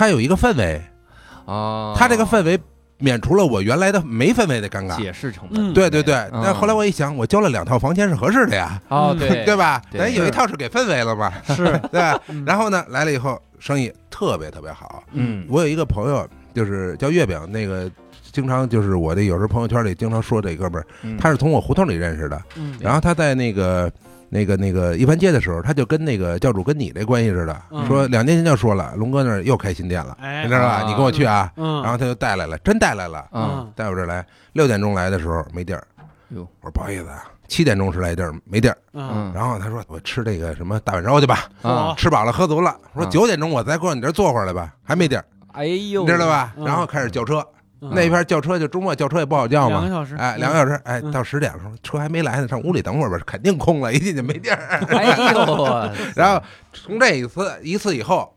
[0.00, 0.80] 它有一个氛围，
[1.44, 2.58] 啊，它这个氛围
[2.96, 4.96] 免除了我原来的没氛围的尴尬。
[4.96, 6.40] 解释成本，嗯，对对对，嗯。
[6.42, 9.44] 但后来我一想，我交了两套房钱是合适的呀，哦 对。
[9.44, 9.82] 对吧？
[9.90, 10.00] 对。
[10.00, 12.18] 咱有一套是给氛围了嘛，是， 对吧？
[12.28, 15.02] 嗯然后呢，来了以后生意特别特别好。
[15.12, 15.44] 嗯。
[15.50, 17.90] 我有一个朋友，就是叫月饼，那个
[18.32, 21.18] 经常就是我这有时候朋友圈里经常说这哥们儿，嗯。
[21.18, 22.40] 他是从我胡同里认识的。
[22.56, 22.74] 嗯。
[22.80, 23.92] 然后他在那个
[24.30, 27.84] 那个那个一番街的时候，他就跟那个教主跟你这关系似的，嗯。
[27.86, 30.66] 说两年前就说了，龙哥那儿又开新店了，哎你知道吧？
[30.76, 31.52] 啊你跟我去啊。
[31.56, 33.70] 嗯，然后他就带来了，真带来了，嗯。
[33.74, 34.24] 带我这儿来。
[34.52, 35.84] 六点钟来的时候没地儿，
[36.30, 36.42] 哟。
[36.60, 38.78] 我说不好意思啊，七点钟是来地儿没地儿。
[38.92, 39.10] 嗯。
[39.14, 39.32] 嗯。
[39.34, 42.76] 然后他说我吃这个什么大碗烧去吧，啊，吃饱了喝足了。
[42.94, 43.10] 说嗯。
[43.10, 46.52] 九点钟我再过你这儿坐会儿来吧，还没地儿，哎呦，你知道吧？
[46.56, 46.64] 嗯。
[46.64, 47.46] 然后开始叫车，嗯
[47.80, 49.80] 那边叫车就周末叫车也不好叫嘛。
[49.80, 54.56] 两个小时，哎，两个小时，哎，嗯到十点了，说车还没来呢，上屋里等会儿吧，肯定空了，一进去没地儿。
[54.88, 58.32] 哎呦，然后从这一次一次以后，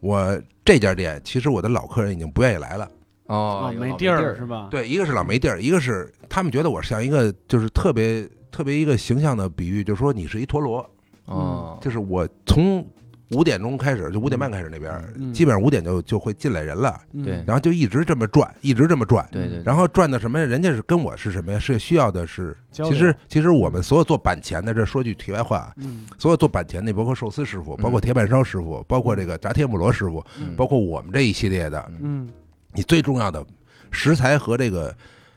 [0.00, 2.88] 我这家店其实我的老客人已经不愿意来了。
[3.26, 4.68] 哦哦，没地地儿是吧？
[4.70, 10.88] 对，一个是老没地儿，一个是他们觉得我像一个就是特别特别一个形象的比喻，就是说你是一陀螺，
[11.24, 12.86] 哦，就是我从
[13.30, 17.24] 五点钟开始，就五点半开始那边，嗯基本上五点就就会进来人了，嗯。
[17.24, 17.42] 对。
[17.46, 19.26] 然后就一直这么转，一直这么转。
[19.32, 20.44] 对对，然后转的什么呀？
[20.44, 21.58] 人家是跟我是什么呀？
[21.58, 32.28] 是需要的是，其实其实我们所有做板前的，这说句题外话，嗯所有做板前的，包括寿司师傅，包括铁板烧师傅，包括这个炸天妇罗师傅，嗯包括我们这一系列的，嗯。
[32.72, 33.42] 你最重要的
[33.90, 34.94] 食材和这个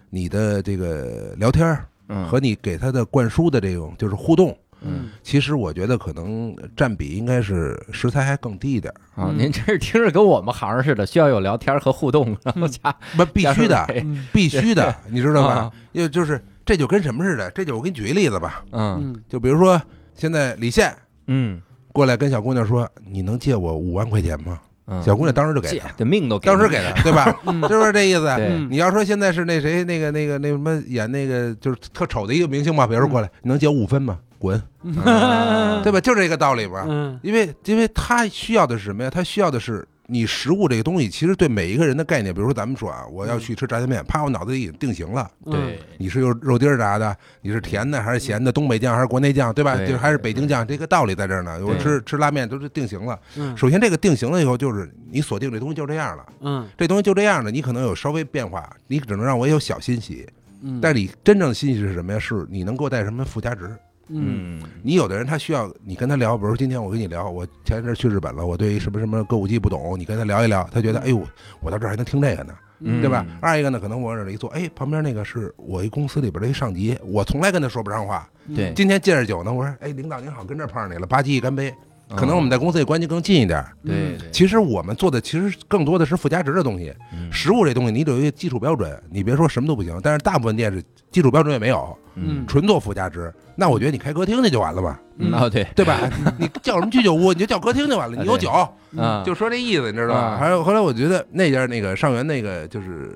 [0.09, 2.27] 你的这个聊天儿嗯。
[2.27, 5.09] 和你给他的灌输的这种就是互动，嗯。
[5.23, 9.37] 其实我觉得可能占比应该是食材还更低一点儿，啊，嗯。
[9.37, 14.27] 您这是听着跟我们行似的，需要有聊天和互动，然后加不必须的，嗯。
[14.31, 15.53] 必须的， 你知道吧？
[15.53, 15.71] 啊？
[15.91, 18.99] 因为就是这就跟什么似的，这就我给你举一例子吧，嗯。
[19.01, 19.23] 嗯。
[19.27, 19.81] 就比如说
[20.15, 20.93] 现在李现
[21.27, 21.61] 嗯。
[21.91, 24.59] 过来跟小姑娘说：“你能借我五万块钱吗？”
[24.91, 27.35] 嗯，小姑娘当时就给了，这，命都当时给了，对吧？
[27.45, 27.61] 嗯。
[27.69, 28.27] 是不是这意思？
[28.69, 34.17] 你要说现在是那谁那个那个那什么演那个就是特丑的一个明星吧，比如说过来，你能借我五分吗？
[34.39, 35.99] 滚，嗯对吧？
[36.01, 36.85] 就这个道理吧。
[36.87, 39.09] 嗯因为因为他需要的是什么呀？
[39.09, 45.29] 他需要的是你食物这个东西，其实对每一个人的概念，比如说咱们说啊，我要去吃炸酱面，啪，我脑子里已经定型了。
[45.45, 48.51] 对，你是用肉丁炸的，你是甜的还是咸的？
[48.51, 49.75] 东北酱还是国内酱，对吧？
[49.75, 51.59] 对就是还是北京酱，这个道理在这儿呢。
[51.63, 53.19] 我吃吃拉面都是定型了。
[53.35, 60.27] 嗯首先，这个定型了以后，就是你锁定这东西就这样了，嗯这东西就这样了，你可能有稍微变化，你只能让我有小欣喜。
[60.61, 62.17] 嗯，但是你真正的欣喜是什么呀？
[62.19, 63.69] 是你能给我带什么附加值？
[64.09, 71.21] 嗯嗯你有的人他需要你跟他聊，比如说今天我跟你聊，我前一阵去日本了，我对什么什么歌舞伎不懂，你跟他聊一聊，他觉得哎呦，
[71.61, 73.25] 我到这儿还能听这个呢，嗯对吧？
[73.41, 78.27] 二一个呢，可能我往这儿一坐，哎，旁边那个是我一公司里边的一上级，我从来跟他说不上话。
[78.55, 81.73] 对今天借着酒呢，我说，哎，领导您好，跟这儿碰上你了，吧唧一干杯。
[82.09, 83.63] 嗯可能我们在公司里关系更近一点。
[83.85, 93.31] 对对，其实我们做的其实更多的是附加值的东西，嗯食物这东西你得有一个基础标准，你别说什么都不行，但是大部分店是基础标准也没有，嗯纯做附加值。
[93.55, 95.99] 那我觉得你开歌厅去就完了吧，嗯哦对对吧？
[96.39, 98.49] 你叫什么居酒屋，你就叫歌厅就完了，你有酒，
[98.97, 100.19] 啊就说这意思，你知道吧？
[100.19, 103.15] 啊还有后来我觉得那家那个上元那个就是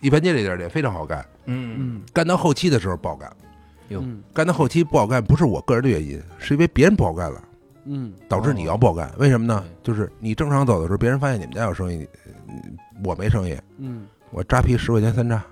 [0.00, 3.30] 一盘街这家店非常好干，嗯嗯干到后期的时候不好干，
[3.88, 7.40] 哟嗯干到后期不好干，不是我个人的原因，是因为别人不好干了。
[7.84, 8.12] 嗯。
[8.28, 9.64] 导致你要不好干，为什么呢？
[9.82, 12.32] 就是你正常走的时候，别人发现你们家有生意，呃
[13.04, 14.06] 我没生意，嗯。
[14.30, 15.42] 我扎啤十块钱三扎，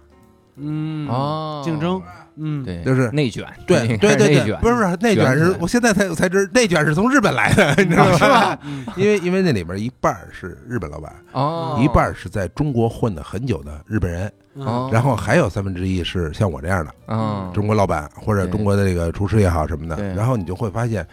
[0.57, 1.09] 嗯。
[1.09, 1.63] 哦。
[1.65, 2.01] 竞争。
[2.37, 2.65] 嗯。
[2.65, 8.59] 对，就是内卷，对 对对对，不是不是内卷是我现在才才知内卷是从日本来的， 你知道是吧？
[8.97, 21.07] 因为因为那里面一半是日本老板，哦，一半是在中国混的很久的日本人，哦，然后还有三分之一是像我这样的嗯中国老板或者中国的这个厨师也好什么的，然后你就会发现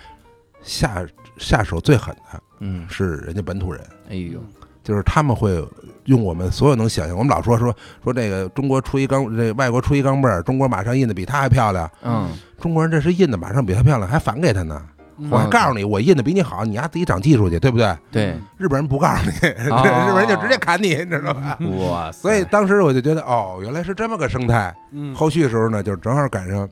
[0.61, 1.05] 下
[1.37, 3.81] 下手最狠的嗯，是人家本土人。
[4.09, 4.39] 哎呦，
[4.83, 5.63] 就是他们会
[6.05, 12.29] 用我们所有能想象，我们老说说说这个中国出一钢，这外国出一钢镚儿，中国马上印的比他还漂亮，嗯
[12.59, 14.81] 中国人这是印的马上比他漂亮，还返给他呢。
[14.85, 17.93] 嗯我还告诉你，我印的比你好，你丫自己长技术去，对不对？
[18.09, 21.57] 对，日本人不告诉你，哦 日本人就直接砍你，你知道吧？
[21.77, 24.73] 哇，所以当时我就觉得，哦，原来是这么个生态。
[24.93, 26.67] 嗯后续的时候呢，就正好赶上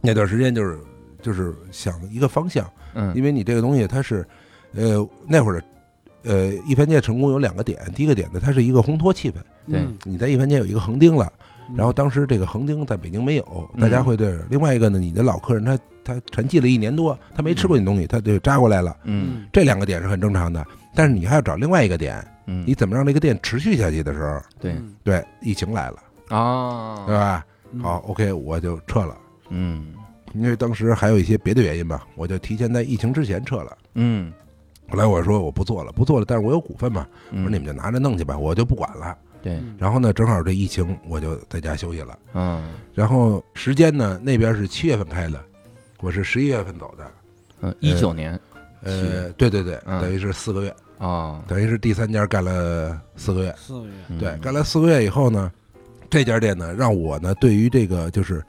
[0.00, 0.78] 那段时间，就是
[1.26, 2.64] 就是想一个方向，
[2.94, 3.12] 嗯。
[3.16, 4.24] 因为你这个东西它是，
[4.74, 5.60] 呃，那会儿，
[6.22, 9.34] 呃，一番街成功有两个点，第一个点呢，它是一个烘托气氛，
[9.68, 9.80] 对。
[9.80, 9.98] 嗯。
[10.04, 11.32] 你在一番街有一个横钉了，
[11.68, 11.74] 嗯。
[11.76, 13.80] 然后当时这个横钉在北京没有，嗯。
[13.80, 14.38] 大家会对。
[14.48, 18.96] 另外一个呢，你的老客人他他沉寂了一年多，他没吃过你东西，他就扎过来了。
[19.02, 19.46] 嗯。
[19.52, 20.64] 这两个点是很正常的，
[20.94, 24.72] 但是你还要找另外一个点，嗯，你怎么让这个店持续下去的时候，对。
[24.74, 25.96] 嗯对，疫情来了，
[26.36, 27.44] 啊，对吧？
[27.72, 27.82] 嗯。
[27.82, 29.16] 好，OK，我就撤了，
[29.50, 29.92] 嗯
[30.40, 33.76] 因为当时还有一些别的原因吧，我就提前在疫情之前撤了。
[33.94, 34.32] 嗯
[34.88, 39.18] 后来我说我不做了，不做了，但是我有股份嘛，我嗯，说你们就拿着弄去吧，我就不管了。
[39.42, 42.16] 对，嗯然后呢，正好这疫情，我就在家休息了。
[42.34, 45.42] 嗯然后时间呢，那边是七月份开的，
[46.00, 47.04] 我是十一月份走的。
[47.62, 48.38] 嗯，一九年
[48.82, 53.52] 呃，对对对，嗯等于是四个月，哦，等于是第三家干了四个月。
[53.58, 55.50] 四个月，嗯对，干了四个月以后呢，
[56.08, 58.40] 这家店呢，让我呢对于这个就是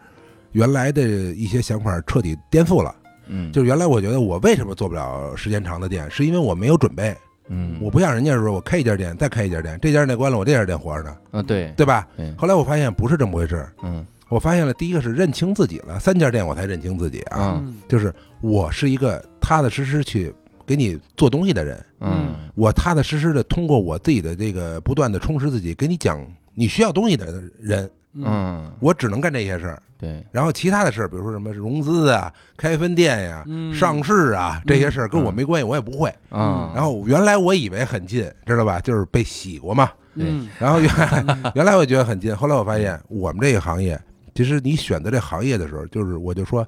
[0.52, 2.93] 原来的一些想法彻底颠覆了。
[3.28, 7.16] 嗯，就是原来我觉得我为什么做不了时间长的店，是因为我没有准备。
[7.50, 11.74] 嗯，我不像人家说，我开一家店，再开一家店，这家店关了，我这家店活着呢，啊对。
[11.78, 12.08] 对吧？
[12.38, 14.06] 后来我发现不是这么回事，嗯。
[14.30, 17.76] 我发现了第一个是认清自己了，三家店我才认清自己啊，嗯。
[17.88, 20.34] 就是我是一个踏踏实实去
[20.66, 22.36] 给你做东西的人，嗯。
[22.56, 27.89] 我踏踏实实的通过我自己的这个不断的充实自己，给你讲你需要东西的人，
[28.24, 33.74] 嗯，我只能干这些事儿，对，然后其他的事儿，比如说什么融资啊、开分店呀、嗯。
[33.74, 36.09] 上市啊这些事儿跟我没关系，我也不会。
[36.30, 38.80] 啊，然后原来我以为很近，知道吧？
[38.80, 39.89] 就是被洗过嘛。
[40.15, 40.49] 嗯。
[40.59, 43.99] 然后原来 原来我觉得很近，后来我发现我们这个行业，
[44.36, 46.68] 其实你选择这行业的时候，就是我就说，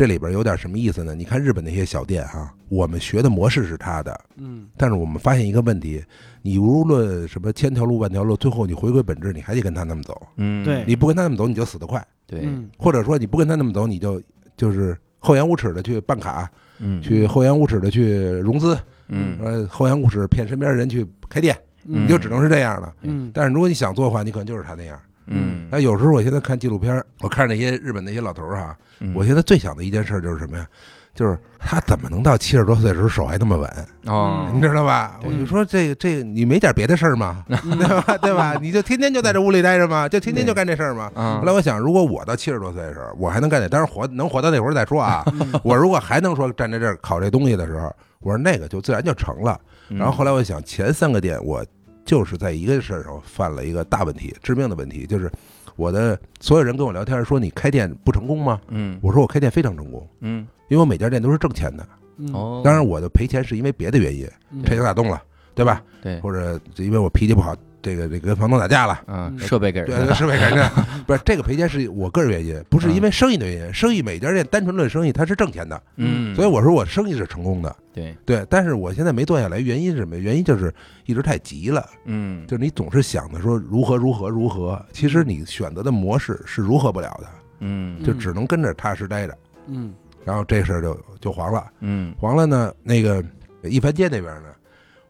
[0.00, 1.14] 这里边有点什么意思呢？
[1.14, 4.66] 你看日本那些小店哈、我们学的模式是他的，嗯。
[4.74, 6.02] 但是我们发现一个问题，
[6.40, 10.26] 你无论什么千条路万条路，最后你回归本质，你还得跟他那么走。
[10.36, 10.84] 嗯，对。
[10.86, 14.18] 你不跟他那么走，你就死得快；对，嗯或者说你不跟他那么走，你就
[14.56, 18.78] 就是厚颜无耻的去办卡，嗯，去厚颜无耻的去融资，
[19.08, 19.36] 嗯。
[19.38, 22.04] 呃，厚颜无耻骗身边人去开店，嗯。
[22.04, 22.90] 你就只能是这样了。
[23.02, 23.30] 嗯。
[23.34, 24.98] 但是如果你想做的话，你可能就是他那样。
[25.26, 30.66] 嗯，那有时候我现在看纪录片，我看着那些日本那些老头儿哈，嗯我现在最想的一件事就是什么呀？
[31.12, 33.68] 就是他怎么能到七十多岁的时候手还那么稳？
[34.06, 35.18] 哦，你知道吧？
[35.20, 37.44] 对我就说这个这个，你没点别的事儿吗？
[37.50, 38.18] 对吧？
[38.18, 38.54] 对吧？
[38.62, 40.08] 你就天天就在这屋里待着吗？
[40.08, 41.10] 就天天就干这事儿吗？
[41.14, 45.24] 啊后来我想，如果我到七十多岁的时候，我还能干这，当然活能活到那会儿再说啊。
[45.32, 49.60] 嗯我如果还能说站在这儿烤这东西的时候，我说那个就自然就成了。
[49.88, 51.66] 嗯然后后来我想，前三个店我
[52.10, 55.30] 就是在一个事儿上犯了一个大问题，致命的问题，就是
[55.76, 58.60] 我的所有人跟我聊天说你开店不成功吗？
[58.66, 61.86] 嗯我说我开店非常成功，嗯因为我每家店都是挣钱的。
[62.16, 65.22] 嗯哦，当然我的赔钱是因为别的原因，嗯拆墙打洞了，
[65.54, 65.80] 对吧？
[66.02, 69.00] 对，或者因为我脾气不好，这个这个跟房东打架了。
[69.06, 70.68] 嗯设备给人对，的，是为人家
[71.06, 73.74] 不是这个赔钱是我个人原因，不是因为生意的原因。
[73.74, 77.74] 生意每家店单纯论生意，它是挣钱的，嗯，所以我说我生意是成功的。
[77.92, 80.16] 对，对，但是我现在没做下来，原因是什么？
[80.16, 80.72] 原因就是
[81.06, 87.28] 一直太急了，嗯，就是你总是想着说如何如何如何，其实你选择的模式是如何不了的，
[87.60, 89.36] 嗯就只能跟着踏实待着。
[89.66, 89.92] 嗯
[90.24, 93.24] 然后这事儿就就黄了，嗯黄了呢，那个
[93.62, 94.48] 一番街那边呢，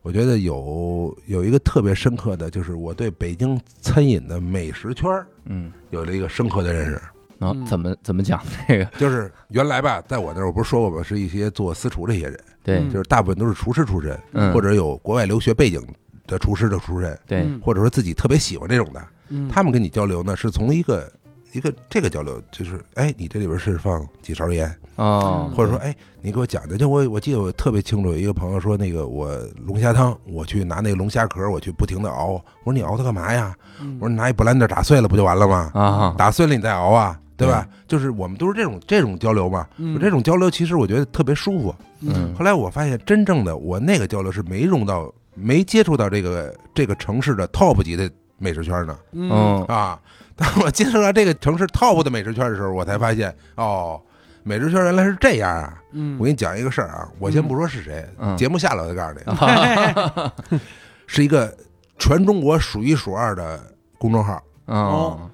[0.02, 6.96] 我觉得有有一个特别深刻的，就是我对北京餐饮的美食圈儿嗯，有了一个深刻的认识。
[6.96, 7.02] 嗯
[7.40, 8.38] 然后怎么怎么讲
[8.68, 8.84] 这个？
[9.00, 11.02] 就是原来吧，在我那儿我不是说过吗？
[11.02, 15.82] 是一些做私厨这些人，对，嗯就是大部分都是厨师出身，嗯，或者有国外留学背景
[16.26, 19.02] 的厨师的出身，对，嗯或者说自己特别喜欢这种的。
[19.30, 21.10] 嗯他们跟你交流呢，是从一个
[21.52, 26.78] 一个这个交流，就是哎，你这里边是放几勺盐，哦，或者说哎，你给我讲讲。
[26.78, 29.36] 就我我记得我特别清楚，有一个朋友说那个我
[29.66, 32.32] 龙虾汤，我去拿那个龙虾壳，我去不停的熬。
[32.32, 33.54] 我说你熬它干嘛呀？
[33.80, 35.70] 嗯我说你拿一布兰德打碎了不就完了吗？
[35.74, 37.66] 啊，打碎了你再熬啊，对吧？
[37.88, 39.66] 就是我们都是这种这种交流嘛。
[39.78, 41.74] 嗯这种交流其实我觉得特别舒服。
[42.02, 49.98] 嗯后来我发现，真正的我那个交流是没融到、没接触到这个这个城市的 top 级的美食圈呢嗯嗯啊。
[50.40, 54.00] 当 我进入到这个城市 top 的美食圈的时候，我才发现哦，
[54.42, 55.82] 美食圈原来是这样啊！
[55.92, 60.30] 嗯我给你讲一个事儿啊，我先不说是谁，嗯节目下来我再告诉你，
[61.06, 61.54] 是一个
[61.98, 63.60] 全中国数一数二的
[63.98, 65.30] 公众号，哦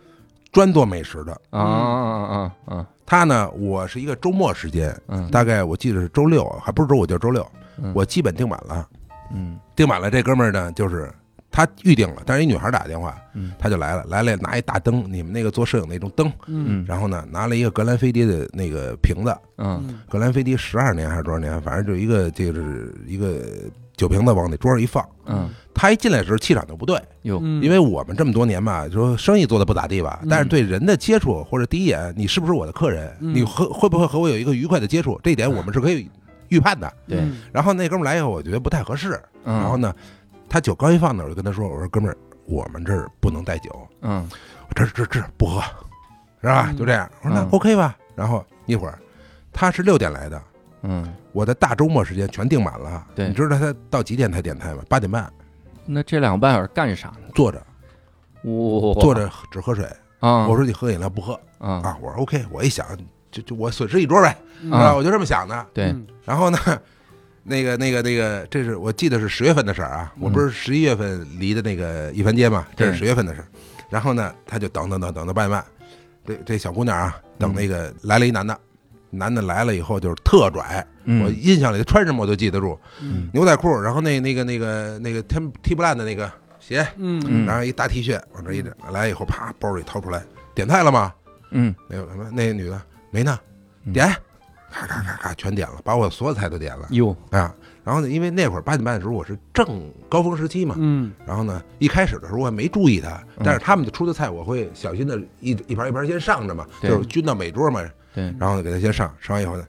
[0.52, 1.32] 专做美食的。
[1.50, 7.46] 啊啊啊啊，他呢，我是一个周末时间，嗯，大概我记得是周六，还不是周五就是周六
[7.76, 8.88] 嗯，我基本订满了。
[9.34, 11.12] 嗯订满了，这哥们儿呢就是
[11.56, 13.50] 他预定了，但是一女孩打电话，嗯。
[13.58, 16.66] 他就来了，来了拿一大灯，你们那个做摄影那种灯，嗯。
[16.68, 16.84] 嗯。
[16.86, 19.82] 然后呢拿了一个格兰菲迪的那个瓶子，嗯。
[19.88, 23.40] 嗯格兰菲迪十二年还是多少年，反正就一个就是一个
[23.96, 30.28] 酒瓶子往那桌上一放，嗯，他一进来的时候气场就不对，因为我们这么多年吧，说生意做的不咋地吧，嗯。
[30.28, 33.34] 但是对人的接触或者第一眼，你是不是我的客人，嗯。
[33.34, 36.06] 你和会不会和我有一个愉快的接触，这一点我们是可以
[36.50, 36.92] 预判的。
[37.08, 37.20] 对。
[37.20, 37.38] 嗯。
[37.50, 39.54] 然后那哥们来以后，我觉得不太合适，嗯。
[39.60, 39.94] 然后呢，
[40.56, 44.26] 他酒刚一放那儿，我就跟他说：“我说哥们儿，我们这儿不能带酒，嗯
[44.74, 45.60] 这这这不喝，
[46.40, 46.68] 是吧？
[46.70, 48.98] 嗯就这样。”我说：“那嗯 OK 吧。”然后一会儿，
[49.52, 50.42] 他是六点来的，
[50.80, 53.06] 嗯，我的大周末时间全订满了。
[53.14, 54.82] 对你知道他到几点才点菜吗？
[54.88, 55.30] 八点半，
[55.84, 57.28] 那这两个半小时干啥呢？
[57.34, 57.62] 坐着
[58.42, 59.84] 我，坐着只喝水。
[60.20, 62.86] 啊，我说：“你喝饮料不喝啊啊？”我说：“OK。”我一想，
[63.30, 64.94] 就就我损失一桌呗，嗯是吧？
[64.94, 65.66] 我就这么想的。
[65.74, 66.58] 对，嗯然后呢，
[67.46, 70.12] 那个、那个、那个，这是我记得是十月份的事儿啊。
[70.18, 73.46] 我不是十一月份离的那个一帆街嘛，这是对十月份的事儿。
[73.88, 75.64] 然后呢，他就等等等等到半夜半，
[76.26, 78.58] 这这小姑娘啊，等那个来了一男的，
[79.10, 90.20] 男的来了以后就是特拽，嗯我印象里穿什么我都记得住，嗯牛仔裤，然后那那个那个那个天踢不烂的那个鞋，嗯嗯然后一大 T 恤往这一来来以后，啪包里掏出来，
[90.52, 91.14] 点菜了吗？
[91.52, 92.82] 嗯那个什么，那个女的
[93.12, 93.38] 没呢，
[93.84, 94.12] 嗯点，
[94.76, 96.86] 咔咔咔咔全点了，把我所有菜都点了。
[96.90, 101.10] 哟，啊，然后呢，因为那会儿八点半的时候我是正高峰时期嘛，嗯。
[101.26, 107.82] 然后呢，一开始的时候我还没注意他，但是他们出的菜我会小心的一一盘一盘先上着嘛，就是均到每桌嘛，
[108.14, 109.64] 对，然后呢给他先上，上完以后呢，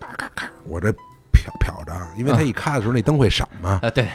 [0.00, 0.96] 咔咔咔，我这瞟
[1.60, 4.08] 瞟着啊，因为他一咔的时候那灯会闪嘛，啊对，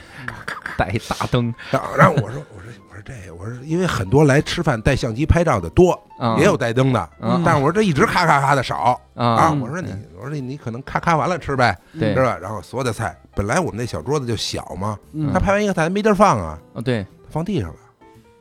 [0.76, 1.54] 带一大灯。
[1.70, 2.62] 然后然后我说我说
[2.94, 12.38] 我说这我说因为很多来吃饭带相机拍照的多，啊，也有带灯的，嗯但是我说这一直咔咔咔的少啊，啊，我说你我说你你可能咔咔完了吃呗，对是吧？
[12.39, 14.98] 然后所有的菜本来我们那小桌子就小嘛。
[15.14, 17.76] 嗯他拍完一个菜没地儿放啊，哦对，放地上了，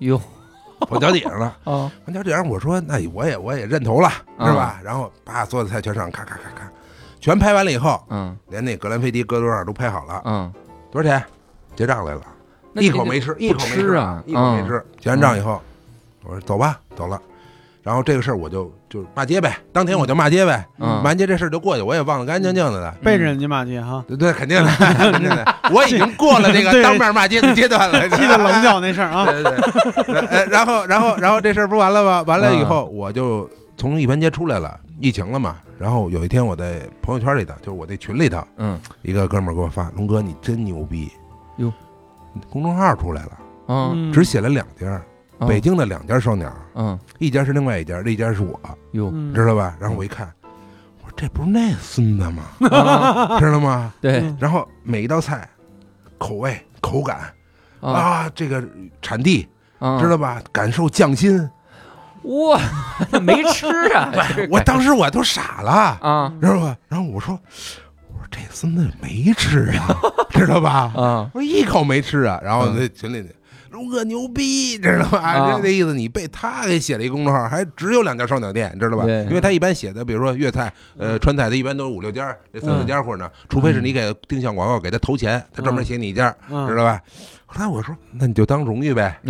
[0.01, 0.21] 哟，
[0.87, 1.57] 放脚底上了。
[1.65, 4.81] 哦，放脚底上，我说那我也我也认头了，啊是吧？
[4.85, 6.71] 然后把所有的菜全上，咔咔咔咔，
[7.21, 10.53] 全拍完了以后，嗯连那格兰菲迪搁桌上都拍好了，嗯，
[10.91, 11.25] 多少钱？
[11.75, 12.21] 结账来了，
[12.75, 14.83] 一口没吃，一口没吃啊一口没吃。
[15.01, 15.61] 结完账以后，
[16.25, 17.21] 我说走吧，走了。
[17.83, 22.95] 然后这个事儿我就就骂街呗，当天我就骂街呗，嗯骂完街这事儿就过去，我也忘得干干净净的了。
[23.03, 28.09] 背着人家骂街哈，对对，肯定的， 肯定的，我已经过了这个当面骂街的阶段了。
[28.11, 32.23] 记得棱角那事儿啊，对 对对，呃，然后然后然后这事儿不完了吗？
[32.25, 35.57] 完了以后，我就从一盘街出来了，疫情了嘛。
[35.77, 41.11] 然后有一天我在朋友圈里头，就是我那群里头，嗯一个哥们儿给我发：“龙哥，你真牛逼！”
[41.59, 41.73] 哟，
[42.51, 44.11] 公众号出来了，嗯。
[44.11, 44.13] 嗯。
[44.13, 45.01] 只写了两家，
[45.39, 46.99] 哦北京的两家烧鸟，嗯。
[47.19, 48.59] 一家是另外一家，那家是我，
[48.93, 49.77] 哟，嗯知道吧？
[49.81, 50.33] 然后我一看，
[51.03, 52.43] 我说这不是那孙子吗？
[52.71, 53.93] 啊 知道吗？
[54.01, 54.21] 对。
[54.21, 54.37] 嗯。
[54.41, 55.49] 然后每一道菜，
[56.19, 57.33] 口味、口感
[57.81, 58.63] 啊啊，这个
[59.01, 60.41] 产地啊，知道吧？
[60.53, 61.49] 感受匠心。
[62.23, 62.57] 哇，
[63.21, 64.13] 没吃啊，
[64.49, 66.77] 我当时我都傻了，啊知道吧？
[66.89, 67.37] 然后，我说
[68.33, 69.87] 这孙子没吃啊，
[70.31, 70.91] 知道吧？
[70.97, 72.41] 啊我说一口没吃啊。
[72.43, 73.25] 然后嗯那群里
[73.71, 75.19] 龙哥牛逼，知道吧？
[75.21, 79.05] 啊这这意思，你被他给写了一公众号，还只有两家烧鸟店，知道吧？
[79.05, 87.01] 对因为他一般写的，比如说粤菜、呃川菜，他一般都是五六家，这三四家或者呢，除非是你给定向广告给他投钱，他专门写你一家，嗯知道吧？
[87.47, 89.19] 后来我说，那你就当荣誉呗，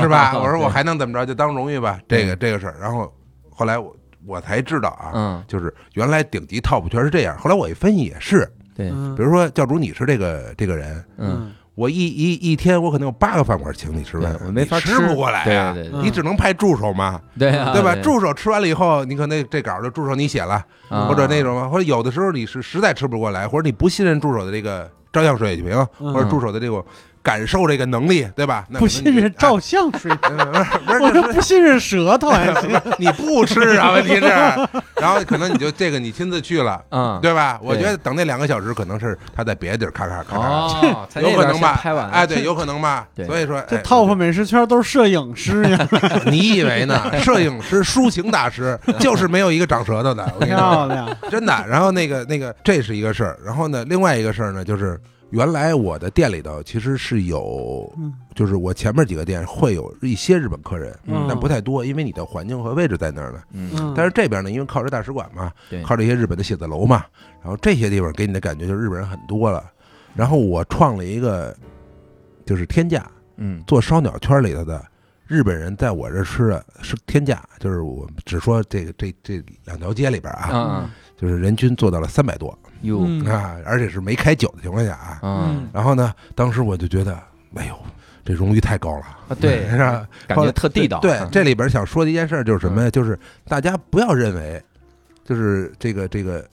[0.00, 0.38] 是吧？
[0.38, 2.76] 我说我 还能怎么着，就当荣誉吧，这个这个事儿。
[2.80, 3.10] 然后
[3.50, 3.94] 后来我
[4.26, 7.36] 我才知道啊，嗯就是原来顶级 top 全是这样。
[7.38, 15.72] 后来我一分析也是，对嗯比如说教主你是这个这个人，嗯我一一一天我可能有八个饭馆请你吃饭，我没法吃不过来啊。
[15.72, 17.96] 对对嗯你只能派助手嘛，对啊，对吧？
[18.02, 26.84] 助手吃完了以后，你可能这稿儿就助手你写了，啊或者那种，或者有的时候你是实在吃不过来，或者你不信任助手的这个照相水平，嗯或者助手的这种
[27.22, 28.64] 感受这个能力，对吧？
[28.68, 33.92] 那不信任照相水平，哎不是不是这是不信任舌头还行， 你不吃啊？
[33.92, 34.20] 问题是，
[34.96, 37.58] 然后可能你就这个你亲自去了，嗯对吧？
[37.62, 41.74] 我觉得等那两个小时，可能是他在别的地儿咔咔咔咔，有可能吧？
[41.74, 43.06] 先拍完哎，对，有可能吧？
[43.26, 45.88] 所以说，这哎 top 美食圈都是摄影师呀，
[46.26, 47.00] 你以为呢？
[47.20, 50.28] 摄影师、抒情大师，就是没有一个长舌头的。
[50.34, 51.64] 我跟你说，漂亮，真的。
[51.68, 53.38] 然后那个那个，这是一个事儿。
[53.44, 54.98] 然后呢，另外一个事儿呢，就是
[55.32, 58.12] 原来我的店里头其实是有，嗯。
[58.34, 61.24] 就是我前面几个店会有一些日本客人，嗯。
[61.26, 63.92] 但不太多，因为你的环境和位置在那儿呢。
[63.96, 67.04] 但是这边呢，因为靠着大使馆嘛对，靠这些日本的写字楼嘛，
[67.42, 69.64] 然后这些地方给你的感觉就是日本人很多了。
[70.14, 71.56] 然后我创了一个，
[72.44, 73.62] 就是天价，嗯。
[73.66, 74.84] 做烧鸟圈里头的
[75.26, 85.20] 日本人在我这吃的是天价，就是我只说这个这这两条街里边啊，啊就是人均做到了三百多哟嗯啊，而且是没开酒的情况下啊。
[85.22, 87.14] 嗯然后呢，当时我就觉得，
[87.54, 87.74] 哎呦，
[88.24, 90.06] 这荣誉太高了，啊对是吧？
[90.26, 90.98] 感觉特地道。
[91.00, 92.90] 对，啊这里边想说的一件事就是什么呀？
[92.90, 94.62] 就是大家不要认为，
[95.24, 96.44] 就是这个这个，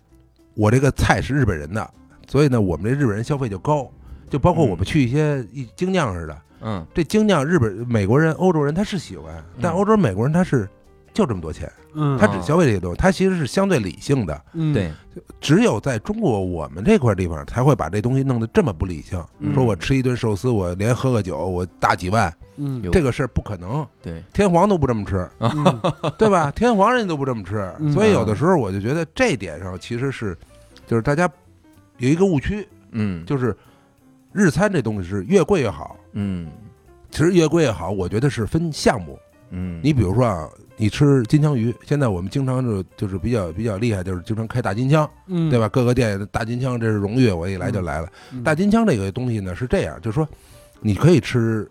[0.56, 1.90] 我这个菜是日本人的，
[2.28, 3.90] 所以呢，我们这日本人消费就高。
[4.30, 10.70] 就包括我们去一些一精酿似的，嗯这精酿日本、美国人、欧洲人他是喜欢，但嗯欧洲、美国人他是
[11.14, 14.42] 就这么多钱，嗯他只消费这些东西，他其实是相对理性的。
[14.54, 14.92] 嗯对，
[15.40, 19.24] 只有在中国我们这块地方才会把这东西弄得这么不理性。
[19.40, 23.86] 嗯说我吃一顿寿司，我连喝个酒，我大几万，嗯这个事儿不可能。
[24.02, 25.82] 对，天皇都不这么吃， 嗯
[26.18, 26.52] 对吧？
[26.52, 30.38] 天皇人家都不这么吃，嗯所以有的时候我就觉得这点上其实是，
[30.88, 31.30] 就是大家
[31.98, 33.56] 有一个误区，嗯就是
[34.32, 35.96] 日餐这东西是越贵越好。
[36.14, 36.50] 嗯
[37.12, 39.18] 其实越贵越好，我觉得是分项目。
[39.52, 45.68] 嗯，你比如说啊，你吃金枪鱼，现在我们经常就就是比较比较厉害，就是经常开大金枪，嗯，对吧？
[45.70, 48.08] 各个店大金枪这是荣誉，我一来就来了。
[48.32, 48.44] 嗯？
[48.44, 50.28] 大金枪这个东西呢是这样，就是说
[50.82, 51.70] 你可以吃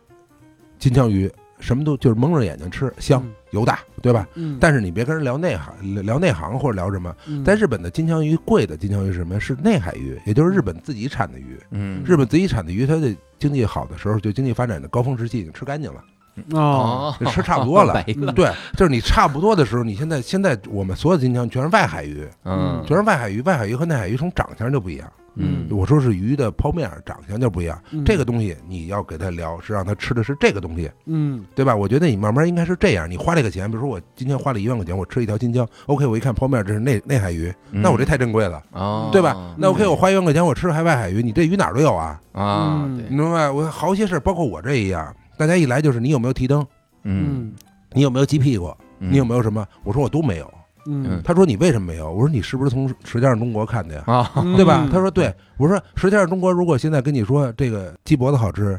[0.78, 4.28] 金枪鱼，什么都就是蒙着眼睛吃，香嗯油大，对吧？
[4.34, 7.16] 嗯，但是你别跟人聊内行，聊内行或者聊什么。
[7.26, 9.40] 嗯在日本的金枪鱼贵的金枪鱼是什么？
[9.40, 11.58] 是内海鱼，也就是日本自己产的鱼。
[11.70, 16.04] 嗯日本自己产的鱼，它的经济好的时候，就经济发展的高峰时期已经吃干净了，
[16.52, 18.02] 哦，就吃差不多了。
[18.34, 23.40] 对，就是你差不多的时候，你现在现在我们所有的金枪全是外海鱼，嗯全是外海鱼。
[23.42, 25.08] 外海鱼和内海鱼从长相就不一样。
[25.40, 27.80] 嗯我说是鱼的剖面长相就不一样。
[27.92, 31.76] 嗯这个东西你要给他聊，是让他吃的是这个东西，嗯对吧？
[31.76, 33.08] 我觉得你慢慢应该是这样。
[33.08, 39.36] 你花这个钱，比如说我今天花了一万块钱，我吃一条金枪，OK，我一看剖面这是内内海鱼，那我这太珍贵了，哦，对吧？
[39.56, 43.48] 那 OK，我花一万块钱我吃还外海鱼，你这鱼哪儿都有啊，啊，你，明白？
[43.48, 46.60] 我好些事，包括我这一样，大家一来就是你有没有提灯，
[47.04, 47.52] 嗯嗯
[47.92, 49.66] 你有没有鸡屁股，嗯你有没有什么？
[49.84, 50.52] 我说我都没有。
[50.90, 52.10] 嗯他说你为什么没有？
[52.10, 54.30] 我说你是不是从《舌尖上中国》看的呀？
[54.56, 54.88] 对吧？
[54.90, 55.32] 他说对。
[55.56, 58.78] 我说《舌尖上中国》如果现在跟你说这个鸡脖子好吃，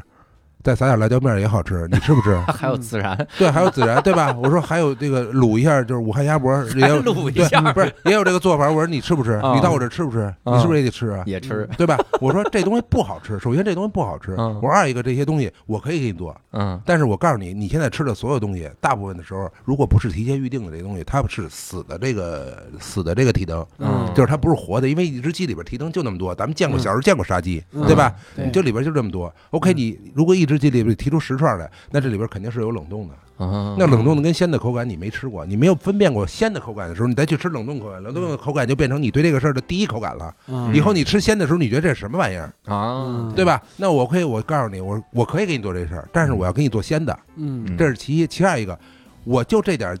[0.62, 2.36] 再撒点辣椒面也好吃，你吃不吃？
[2.52, 4.34] 还有孜然，对，还有孜然，对吧？
[4.42, 8.68] 我说还有这个卤一下，就是武汉鸭脖 也卤一下不是也有这个做法？
[8.68, 9.32] 我说你吃不吃？
[9.32, 10.32] 啊你到我这吃不吃？
[10.44, 11.22] 你是不是也得吃啊？
[11.26, 11.98] 也吃，对吧？
[12.20, 14.34] 我说这东西不好吃，首先这东西不好吃。
[14.38, 28.12] 嗯我说二一个这些东西我可以给你做，嗯但是我告诉你，你现在吃的所有东西，大部分的时候，如果不是提前预定的这些东西，它是死的这个死的这个提灯，嗯就是它不是活的，因为一只鸡里边提灯就那么多，咱们见过嗯小时候见过杀鸡，嗯对吧？
[28.36, 29.32] 你这里边就这么多。
[29.50, 33.14] OK，你如果一只鸡里边提出十串来，那这里边肯定是有冷冻的。
[33.44, 40.34] 啊，那冷冻的跟鲜的口感你没吃过，你没有分辨过鲜的口感的时候，你再去吃冷冻口感，冷冻的口感就变成你对这个事儿的第一口感了。
[40.48, 43.62] 嗯以后你吃鲜的时候，你觉得这是什么玩意儿，啊，对吧？
[43.76, 47.18] 那我可以，我告诉你，我我可以给你做这事儿，但是我要给你做鲜的。
[47.36, 48.78] 嗯这是其一，其二一个，
[49.24, 49.96] 我就这点，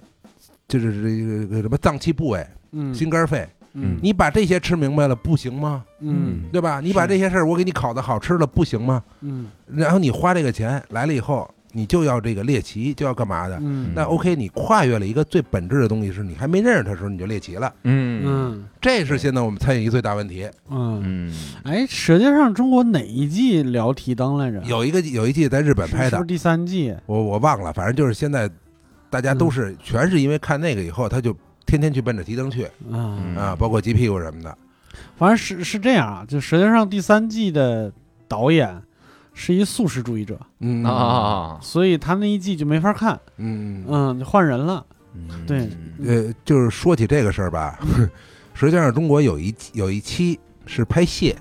[0.68, 5.84] 就是这个什么脏器部位、嗯心肝肺，嗯你把这些吃明白了，不行吗？
[6.00, 6.80] 嗯对吧？
[6.80, 9.02] 你把这些事儿我给你烤的好吃了，不行吗？
[9.20, 13.56] 嗯然后你花这个钱来了以后，你就要这个猎奇，就要干嘛的？
[13.62, 20.48] 嗯那 OK，你跨越了一个最本质的东西，是你还没认识它的时候你就猎奇了，嗯嗯这是现在我们餐饮一最大问题。
[20.68, 24.60] 嗯，嗯哎，《舌尖上中国》哪一季聊提灯来着？
[24.64, 26.92] 有一个有一季在日本拍的是是不是，第三季？
[27.06, 28.50] 我我忘了，反正就是现在
[29.08, 31.36] 大家都是全是因为看那个以后，他就
[31.70, 34.58] 天天去奔着提灯去嗯啊，包括鸡屁股什么的。
[35.16, 37.92] 反正是是这样啊，就《舌尖上》第三季的
[38.26, 38.82] 导演
[39.32, 40.82] 是一素食主义者，嗯。
[40.82, 43.84] 啊，所以他那一季就没法看，嗯。
[43.88, 44.84] 嗯，就换人了。
[45.14, 45.46] 嗯。
[45.46, 45.70] 对。
[46.04, 47.78] 呃，就是说起这个事儿吧，
[48.52, 51.36] 实际上中国有一有一期是拍蟹，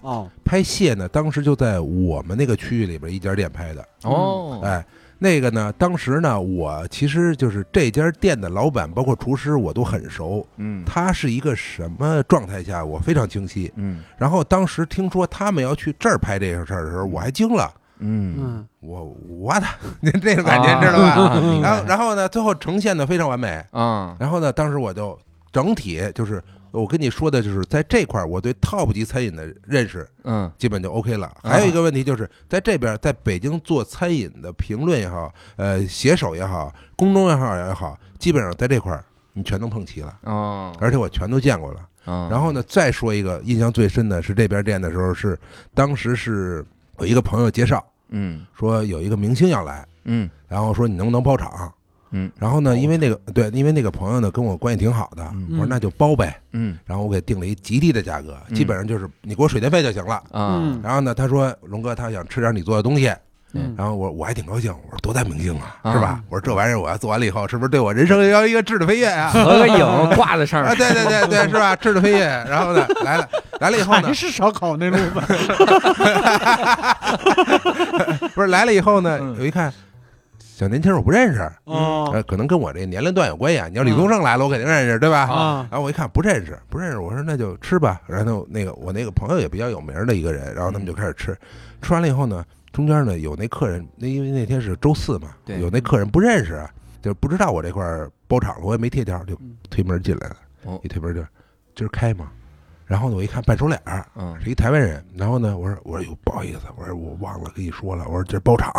[0.00, 3.88] 哦，拍蟹呢，当时就在我们那个区域里边一家店拍的。
[4.02, 4.84] 哦，哎，
[5.22, 10.44] 那个呢，当时呢，我其实就是这家店的老板，包括厨师，我都很熟。
[10.56, 13.72] 嗯他是一个什么状态下，我非常清晰。
[13.76, 17.72] 嗯然后当时听说他们要去这儿拍这个事儿的时候，我还惊了。
[18.00, 19.66] 嗯嗯我我的，
[20.00, 21.06] 您这种感觉知道吧？
[21.30, 23.64] 啊然后然后呢，最后呈现的非常完美。
[23.70, 25.16] 啊然后呢，当时我就
[25.52, 26.42] 整体就是
[26.72, 31.30] 我跟你说的，就是在这块儿，我对 top 级餐饮的认识嗯基本就 OK 了。
[31.42, 39.04] 还有一个问题就是，在这边，在北京做餐饮的评论也好，呃，写手也好，公众也好也好，基本上在这块儿
[39.34, 41.80] 你全都碰齐了，哦，而且我全都见过了。
[42.04, 45.38] 然然后呢，再说一个印象最深的是这边店的时候是，
[45.72, 46.64] 当时是
[46.98, 51.72] 有一个朋友介绍嗯说有一个明星要来，嗯然后说你能不能包场？
[52.12, 56.38] 嗯然后呢，因为那个对，因为那个朋友呢跟我关系挺好的，嗯我说那就包呗。
[56.52, 60.14] 嗯然后我给定了一极低的价格，嗯基本上就是你给我水电费就行了。
[60.30, 63.12] 啊嗯然后呢，他说龙哥他想吃点你做的东西，
[63.54, 66.20] 嗯然后我我还挺高兴，我说多大明星啊，啊是吧？
[66.28, 69.28] 我说这玩意儿我要做完了以后，是不是对我人生要一个质的飞跃啊？
[69.32, 71.74] 合个影挂在上啊，面， 对对对对，是吧？
[71.76, 72.24] 质的飞跃。
[72.48, 73.28] 然后呢，来了
[73.60, 75.20] 来了以后呢还，是烧烤那路子，
[78.34, 79.72] 不是来了以后呢嗯，我一看
[80.62, 83.66] 小年轻我不认识，哦呃，可能跟我这年龄段有关系啊。
[83.66, 85.22] 你要李宗盛来了，我肯定认识，对吧？
[85.28, 88.00] 啊然后我一看不认识，不认识，我说那就吃吧。
[88.06, 91.36] 然后那个我那个朋友也比较有名的一个人，然后他们就开始吃。
[91.80, 96.70] 吃完了以后呢，中间呢有那客人，那因为那天是周四嘛，有那客人不认识啊，
[97.02, 100.36] 就不知道我这块儿包场了，我也没贴条，就嗯推门进来了。
[100.62, 101.20] 哦一推门就
[101.74, 102.30] 今儿开吗？
[102.92, 105.02] 然后呢，我一看半熟脸儿，嗯是一台湾人。
[105.16, 108.70] 然后呢，我说我说哟不好意思，我说我忘了跟你说了，我说这包场。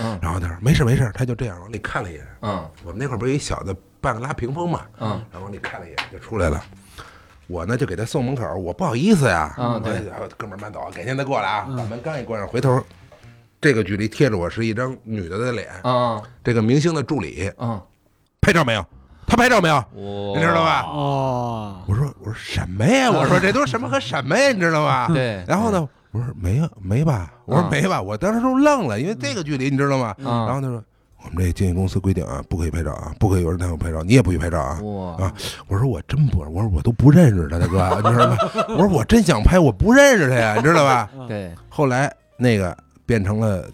[0.00, 2.26] 嗯然后他说没事没事，他就这样往里看了一眼。
[2.40, 6.64] 嗯我们那块儿不是有一小的半个拉屏风嘛，嗯然后往里看了一眼就出来了。
[7.46, 10.00] 我呢就给他送门口，我不好意思呀，嗯对
[10.38, 11.66] 哥们儿慢走，改天再过来啊。
[11.68, 12.82] 嗯把门刚一关上，回头
[13.60, 17.78] 这个距离贴着我是一张女的的脸，嗯这个明星的助理嗯，
[18.40, 18.82] 拍照没有？
[19.28, 19.76] 他拍照没有？
[19.94, 20.82] 我你知道吧？
[20.88, 23.10] 哦，我说我说什么呀？
[23.10, 24.50] 我说这都是什么和什么呀？
[24.52, 25.06] 你知道吧？
[25.12, 27.30] 对，然后呢，我说没有没吧？
[27.44, 28.00] 我说嗯没吧？
[28.00, 30.14] 我当时都愣了，因为这个距离你知道吗？
[30.18, 30.82] 嗯，然后他说
[31.22, 34.80] 我们这经纪公司规定啊，不可以拍照啊，不可以有人带我拍照，你也不许拍照啊。
[34.82, 35.32] 哇啊
[35.66, 38.36] 我说我真不，我说我都不认识他，大哥， 你知道吗？
[38.70, 41.08] 我说我真想拍，我不认识他呀，你知道吧？
[41.28, 42.74] 对，后来那个
[43.04, 43.64] 变成了。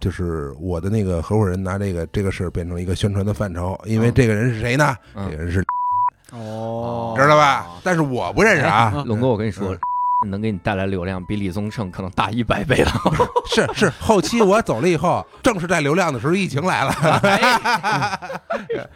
[0.00, 4.96] 就是我的那个合伙人拿这个这个事儿变成一个宣传的范畴，因为嗯这个人是谁呢？
[5.14, 5.64] 嗯这个人是
[6.32, 7.66] 哦，知道吧？
[7.84, 8.92] 但是我不认识啊。
[8.96, 9.78] 哎龙哥，我跟你说嗯，
[10.26, 12.92] 能给你带来流量比李宗盛可能大一百倍了。
[13.48, 16.92] 是是，后期我走了以后，正是带流量的时候，疫情来了，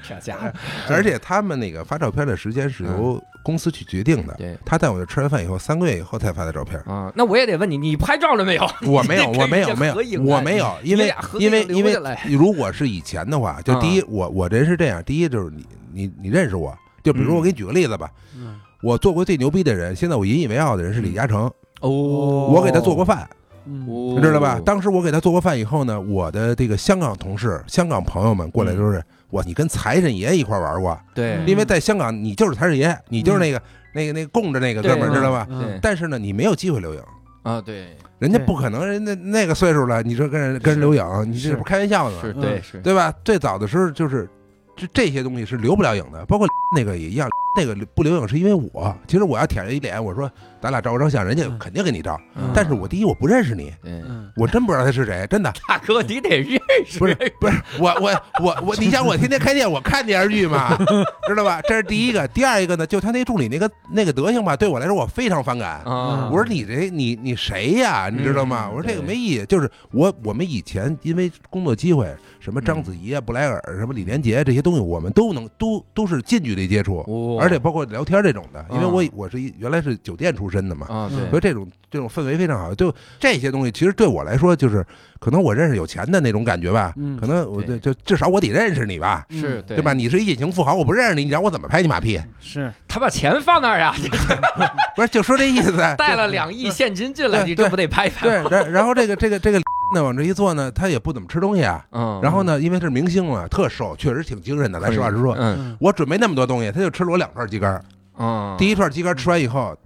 [0.06, 0.52] 这家伙，
[0.88, 4.34] 而且他们那个发照片的时间是由公司去决定的。
[4.34, 6.78] 对他带我这吃完饭以后，三个月以后才发的照片。
[6.80, 8.70] 啊，那我也得问你，你拍照了没有？
[8.86, 11.96] 我没有，我没有，没有我没有，因为因为因为
[12.28, 23.26] 如果是以前的话，就第一，我我这人是这样，第一就是你你你认识我，就比如我给你举个例子吧，嗯我做过最牛逼的人，现在我引以为傲的人是李嘉诚，哦，我给他做过饭，
[23.64, 24.60] 你知道吧？
[24.62, 31.36] 当时我给他做过饭以后呢，我的这个香港同事、香港朋友们过来都是，哇，你跟财神爷一块玩过，对。
[31.36, 33.62] 嗯因为在香港你就是财神爷，你就是那个
[33.94, 35.48] 那个那个供着那个哥们儿，知道吧？
[35.80, 37.00] 但是呢，你没有机会留影。
[37.42, 41.56] 啊，对，人家不可能，人家那个岁数了，你说跟人跟人留影，你这是。
[41.56, 42.16] 不开玩笑呢。
[42.16, 42.20] 吗？
[42.20, 42.40] 是，嗯。
[42.42, 43.14] 对是，对吧？
[43.24, 44.28] 最早的时候就是
[44.76, 46.46] 这这些东西是留不了影的，包括
[46.76, 47.28] 那个也一样。
[47.56, 50.28] 那个不留影是因为我，其实我要舔着一脸，我说
[50.64, 52.18] 咱俩照个张相，人家嗯肯定给你照。
[52.36, 60.74] 嗯但是我第一我不认识你，嗯我真不知道他是谁，真的 大哥你得认识，不是不是我我我我，你想我天天开店，我看电视剧嘛，
[61.28, 61.60] 知道吧？
[61.68, 65.82] 这是第一个，第二一个呢，就他那助理那个那个德行吧，对我来说我非常反感。
[65.82, 68.08] 啊，我说你这你你谁呀？
[68.10, 68.68] 你知道吗？
[68.70, 69.44] 嗯我说这个没意义。
[69.46, 72.10] 就是我我们以前因为工作机会，
[72.40, 78.64] 什么章嗯子怡啊、布莱尔、什么李连杰这些东西，我们都能都都是近距离接触，哦而且包括聊天这种的。
[78.70, 82.74] 因为我啊我是一原来是酒店出身的嘛，啊，嗯对，所以这种这种氛围非常好。
[82.74, 84.84] 就这些东西，其实对我来说，就是
[85.18, 86.92] 可能我认识有钱的那种感觉吧。
[86.96, 89.92] 嗯可能我就就至少我得认识你吧，是，对吧？？
[89.92, 92.20] 你是一隐形富豪，我不认识你，你让我怎么拍你马屁？
[92.40, 93.94] 是他把钱放那儿呀，
[94.94, 95.76] 不是，就说这意思。
[95.96, 98.26] 带了两亿现金进来，你这不得拍一拍？
[98.28, 99.58] 对，然然后这个这个这个
[99.94, 101.84] 呢往这一坐呢，他也不怎么吃东西啊。
[101.92, 104.78] 嗯，然后呢，因为是明星嘛，特瘦，确实挺精神的。
[104.80, 107.84] 来实话实说，嗯嗯我准备那么多东西，他就吃了我两串鸡肝儿。
[108.18, 109.76] 嗯，第一串鸡肝吃完以后，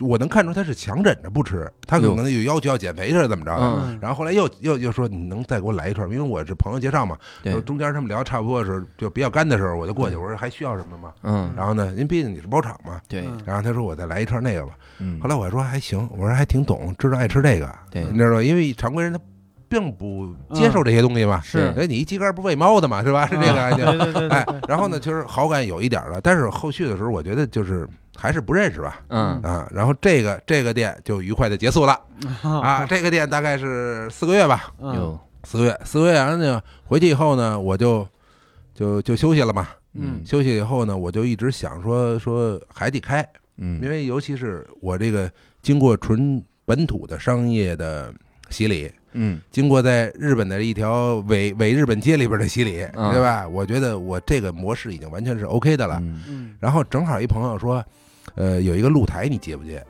[0.00, 3.66] 我能看出他是强忍着不吃，他可能有要求要减肥是怎么着的。
[3.84, 7.16] 嗯然后后来又又又说你能再给我来一串，因为我是朋友介绍嘛。
[7.42, 11.12] 对，中间他们聊差不多的时候，就比较干的时候，我就过去，我说还需要什么吗？
[11.22, 13.00] 嗯，然后呢，因为毕竟你是包场嘛，
[13.44, 14.72] 然后他说我再来一串那个吧。
[14.98, 18.42] 嗯后，来我说还行，我说还挺懂，知道爱吃这个，对你知道吧？
[18.42, 19.18] 因为常规人他
[19.68, 21.40] 并不接受这些东西嘛。
[21.42, 23.26] 是哎，你一鸡肝不喂猫的嘛，是吧？
[23.26, 23.84] 是这个啊感觉。
[23.92, 27.86] 对对对哎，然后呢，其实好感有一点了，但是后续的时候，我觉得就是
[28.20, 29.40] 还是不认识吧，嗯。
[29.42, 31.98] 啊，然后这个这个店就愉快的结束了。
[32.44, 34.94] 啊，这个店大概是四个月吧，嗯。
[34.94, 38.06] 有，四个月，四个月，然后呢，回去以后呢，我就
[38.74, 40.20] 就就休息了嘛，嗯。
[40.26, 43.80] 休息以后呢，我就一直想说说还得开，嗯。
[43.80, 45.30] 因嗯，为尤其是我这个
[45.62, 48.12] 经过纯本土的商业的
[48.50, 49.40] 洗礼，嗯。
[49.50, 53.10] 经过在日本的一条伪伪日本街里边的洗礼，嗯。
[53.12, 53.48] 对吧？
[53.48, 55.96] 我觉得我这个模式已经完全是 OK 的了。
[56.00, 56.22] 嗯。
[56.28, 56.56] 嗯。
[56.60, 57.82] 然后正好一朋友说，
[58.34, 59.84] 呃，有一个露台，你接不接？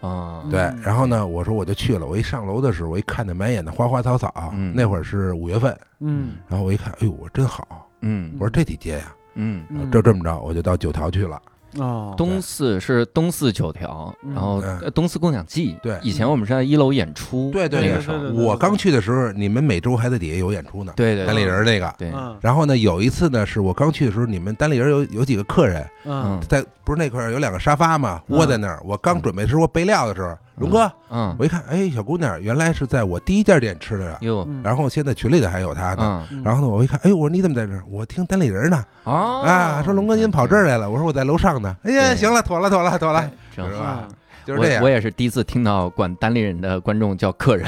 [0.00, 2.06] 啊，对嗯，然后呢，我说我就去了。
[2.06, 9.14] 我一上楼的时候，我一看那满眼的花花草草，嗯那会儿是五月份，嗯然后我一看，哎呦，我真好，嗯我说这得接呀。
[9.34, 11.40] 嗯嗯就这么着，我就到九条去了。
[11.76, 14.62] 哦，东四是东四九条，嗯然后
[14.94, 15.76] 东四共享记。
[15.82, 21.94] 对以前我们是在一楼演出，对对对那个时候对，对我刚去的时候，你们每周还在底下有演出呢，对对单立对人那个。
[21.98, 28.80] 对，嗯然后呢，有一次呢，是我刚去的时候，你们单立人有有几个客人嗯在，不是那块儿有两个沙发嘛，窝在那儿。
[28.84, 34.18] 我刚准备说备料的时候，龙哥，嗯，我一看，哎，小姑娘，原来是在我第一家店吃的呀。
[34.20, 36.26] 哟，嗯然后现在群里头还有她呢。
[36.30, 37.82] 嗯然后呢，我一看，哎呦，我说你怎么在这儿？
[37.90, 38.84] 我听单立人呢。
[39.04, 40.90] 哦啊，说龙哥您跑这儿来了。
[40.90, 41.76] 我说我在楼上呢。
[41.82, 43.30] 哎呀，行了，妥了，妥了，妥了。
[43.54, 44.06] 是吧？
[44.48, 44.90] 嗯就是这样我我。
[44.90, 47.66] 也是第一次听到管单立人的观众叫客人，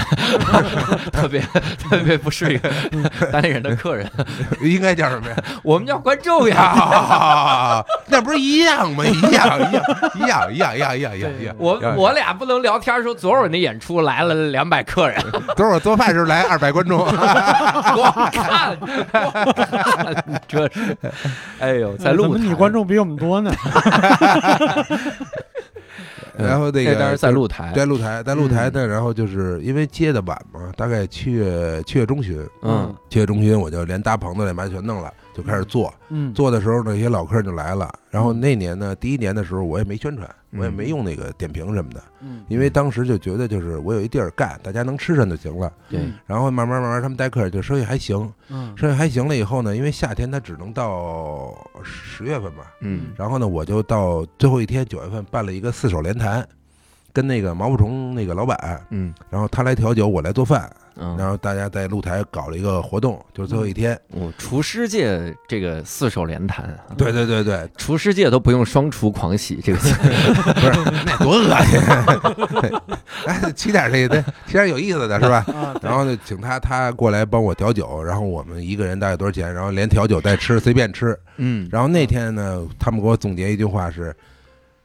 [1.12, 1.40] 特别
[1.78, 2.60] 特别不适应
[3.30, 4.10] 单立人的客人，
[4.62, 5.36] 应该叫什么呀？
[5.62, 6.58] 我们叫观众呀。
[6.60, 9.04] 啊，那不是一样吗？
[9.04, 9.82] 一样，一样，
[10.14, 11.54] 一样，一样，一样，一样，一样，一样。
[11.58, 15.20] 我我俩不能聊天说，昨儿我那演出来了两百客人，
[15.56, 16.98] 昨儿我做饭时候来二百观众。
[17.00, 20.96] 光看，光看，这是，
[21.58, 23.52] 哎呦，在录台怎么你观众比我们多呢？
[26.40, 32.94] 然后那个这当时在露台，在露台，在露台呢，然后就是因为接的晚嘛，大概七月七月中旬，嗯。
[33.08, 35.92] 七月中旬我就连搭棚子连嘛全弄了，就开始做。
[36.08, 36.32] 嗯。
[36.34, 37.92] 做的时候呢，一些老客人就来了。
[38.10, 40.60] 然后那年呢，第一年的时候我也没宣传，嗯。
[40.60, 42.44] 我也没用那个点评什么的，嗯。
[42.48, 45.72] 因为当时就觉得就是我有一地儿干，大家能吃上就行了。
[45.88, 48.72] 对，然后慢慢慢慢他们带客人就生意还行，嗯。
[48.76, 53.12] 生意还行了以后呢，因为夏天它只能到十月份吧，嗯。
[53.16, 56.46] 然后呢，我就到最后一天九月份办了一个四手联弹，
[57.12, 63.98] 跟那个毛不虫那个老板，嗯然后他来调酒，我来做饭，嗯然嗯，后大家在露台搞了一个活动，就是最后一天。
[64.10, 69.94] 我厨师界这个四手联弹啊，对对对对，厨师界都不用双厨狂喜这个词，
[70.54, 71.80] 不是那多恶心，
[73.26, 75.44] 哎，起点这个，起点有意思的是吧？
[75.48, 81.18] 啊，对然后呢，请他他过来帮我调酒，然后我们一个人大概多少钱，然后连调酒带吃随便吃。
[81.38, 84.14] 嗯，然后那天呢，他们给我总结一句话是：“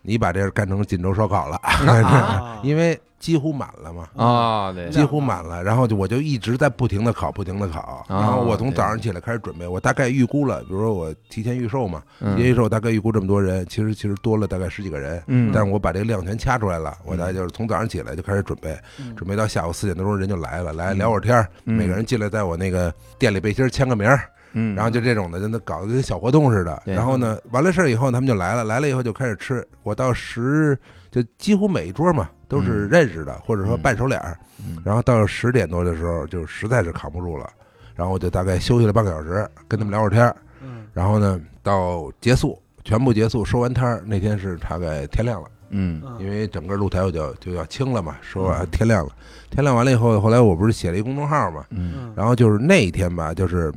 [0.06, 2.60] 你把这个干成锦州烧烤了，啊。
[2.64, 8.06] 因为几乎满了嘛。”啊，对，几乎满了，然后就我就一直在不停的烤，不停的烤。
[8.08, 19.16] 然后我从早上起来开始准备，我大概预估了，比如说我提前预售嘛，提前预嗯售大概预估这么多人，其实其实多了大概十几个人，嗯，但是我把这个量全掐出来了，我大概就是从早上起来就开始准备，嗯。
[19.16, 20.98] 准备到下午四点多钟人就来了，来嗯。
[20.98, 26.82] 聊会儿天每个人进来在我那个店里背心签个名儿，嗯，然后就这种的，就那搞得跟小活动似的。
[26.86, 30.78] 然后呢，完了事儿以后他们就来了，来了以后就开始吃，我到十
[31.12, 34.38] 就几乎每一桌嘛都是嗯认识的，或者说嗯半熟脸儿。
[34.60, 34.82] 嗯。
[34.84, 37.50] 然后到十点多的时候，就实在是扛不住了，
[37.96, 40.36] 然后我就大概休息了半个小时，跟他们聊会儿天儿。
[40.62, 40.86] 嗯。
[40.94, 46.02] 然后呢，到结束，全部结束，收完摊儿那天是大概天亮了，嗯。
[46.18, 48.68] 因为整个露台我就就要清了嘛，收完嗯。
[48.72, 49.12] 天亮了，
[49.50, 51.94] 天亮完了以后，后来我不是写了一公众号嘛，嗯。
[51.98, 52.14] 嗯。
[52.16, 53.72] 然后就是那一天吧，就是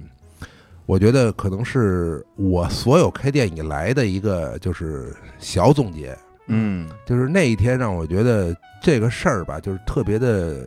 [0.89, 6.17] 我觉得可能是我所有开店以来的一个就是小总结，
[6.47, 6.89] 嗯。
[7.05, 10.67] 就是那一天让我觉得这个事儿吧，就是特别的，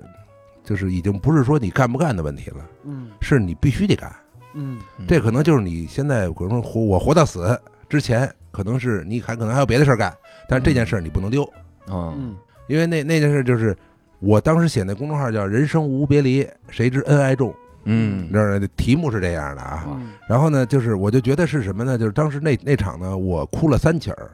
[0.63, 3.09] 就是已经不是说你干不干的问题了，嗯。
[3.19, 4.15] 是你必须得干。
[4.53, 4.79] 嗯。
[4.99, 7.59] 嗯，这可能就是你现在可能活我活到死
[7.89, 10.15] 之前，可能是你还可能还有别的事儿干，
[10.47, 11.43] 但是这件事儿你不能丢，
[11.87, 12.13] 嗯。
[12.15, 12.35] 嗯。
[12.67, 13.75] 因为那那件事就是
[14.19, 17.51] 我当时写那公众号叫“人生无别离，谁知恩爱重”，
[17.85, 18.67] 嗯你知道？
[18.75, 19.85] 题目是这样的啊。
[19.89, 21.97] 嗯然后呢，就是我就觉得是什么呢？
[21.97, 24.31] 就是当时那那场呢，我哭了三起儿。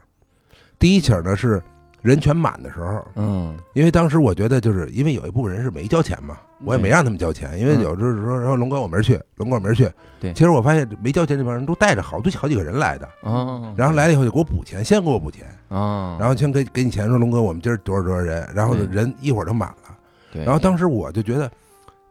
[0.79, 1.61] 第一起儿呢是
[2.03, 9.89] 人全满的时候，嗯因为当时我觉得就是因为有一部分人是没交钱嘛，我也没让他们交钱，因为嗯有就是说说龙哥我没去，龙哥我没去。
[10.19, 19.97] 对其实我发现没交钱这帮人都带着好多好几个人来的，哦，然后来了以后就给我补钱，先给我补钱，啊，然后先给给你钱说龙哥我们今儿多少多少人，然后人一会儿就满了。
[20.31, 21.49] 对，然后当时我就觉得，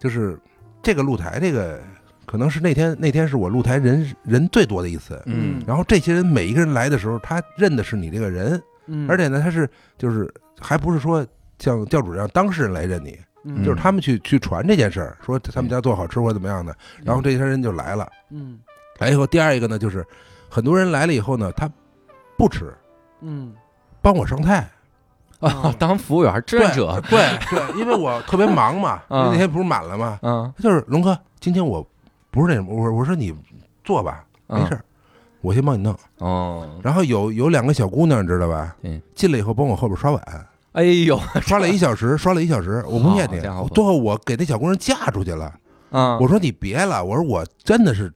[0.01, 0.37] 就是
[0.87, 1.81] 这个露台这个
[2.27, 5.21] 可能是那天那天是我露台人人最多的一次。
[5.27, 5.61] 嗯。
[5.67, 9.69] 然后这些人每一个人来的时候，他认的是你这个人，嗯，而且呢，他是
[9.99, 11.27] 就是还不是说
[11.59, 13.65] 像教主让当事人来认你，嗯。
[13.65, 16.73] 就是他们去去传这件事儿，说他们家做好吃或者怎么样的，
[17.03, 18.09] 然后这些人就来了。
[18.31, 18.61] 嗯。
[19.01, 20.07] 来以后，第二一个呢，就是
[20.49, 21.69] 很多人来了以后呢，他
[22.39, 22.73] 不吃，
[23.23, 23.53] 嗯。
[24.01, 24.71] 帮我上菜，
[25.47, 27.19] 啊，当服务员志愿者，对
[27.51, 30.19] 对，因为我特别忙嘛， 那天不是满了吗？
[30.23, 31.87] 嗯就是龙哥，今天我
[32.31, 33.35] 不是那什么，我我说你
[33.85, 34.79] 做吧，没事
[35.41, 35.97] 我先帮你弄。
[36.19, 38.75] 哦，然后有有两个小姑娘，你知道吧？
[38.83, 43.41] 嗯，进来以后帮我后边刷碗，哎呦，刷了一小时，刷了一小时，我不骗你
[43.73, 45.53] 最后我给那小姑娘嫁出去了。
[45.91, 48.13] 啊，我说你别了，我说我真的是，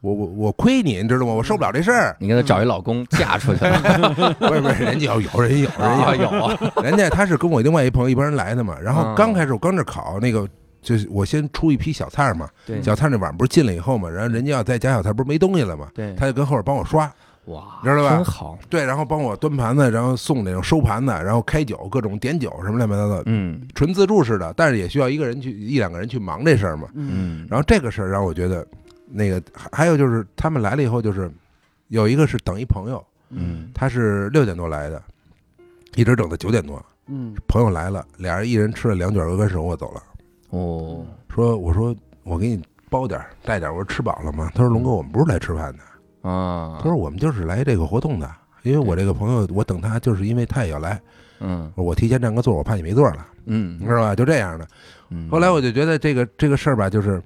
[0.00, 1.32] 我我我亏你，你知道吗？
[1.34, 2.16] 我受不了这事儿。
[2.18, 8.76] 你给他找一老公嫁出去了， 不是不是，人家要有人有啊人有，有啊，人家他是跟我另外一朋友一帮人来的嘛。
[8.80, 10.48] 然后嗯刚开始我刚这烤那个，
[10.80, 17.10] 就是我先出一批小菜嘛，对小菜那碗不是进来以后嘛，然后人家要再加小菜，不是没东西了嘛，对，他就跟后边帮我刷。
[17.46, 26.86] 哇，知道吧真好，对，然后帮我端盘子，然后送那种收盘子，然后开酒，各种点酒什么乱七八糟的，嗯纯自助式的，但是也需要一个人去一两个人去忙这事儿嘛。
[26.94, 28.64] 嗯，然后这个事儿让我觉得，
[29.10, 31.30] 那个还还有就是他们来了以后，就是
[31.88, 35.02] 有一个是等一朋友，嗯他是六点多来的，
[35.96, 40.02] 一直等到九点多，嗯朋友来了，俩人一人吃了两卷鹅肝手，我走了。
[40.50, 44.50] 哦，说我说我给你包点儿带点儿，我说吃饱了吗？
[44.54, 48.30] 他说龙哥，我们不是来吃饭的，啊，他说我们就是来这个活动的，
[48.62, 51.00] 因为我这个朋友我等他就是因为他也要来，
[51.40, 54.14] 嗯我提前占个座，我怕你没座了，嗯你知道吧？
[54.14, 54.66] 就这样的。
[55.10, 57.22] 嗯，后来我就觉得这个这个事儿吧，就是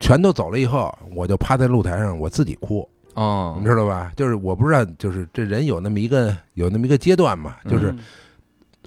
[0.00, 3.56] 全都走了以后，我就趴在露台上我自己哭，哦。
[3.58, 4.12] 你，知道吧？
[4.16, 7.98] 就是我不知道，就是这人有那么一个有那么一个阶段嘛，就是嗯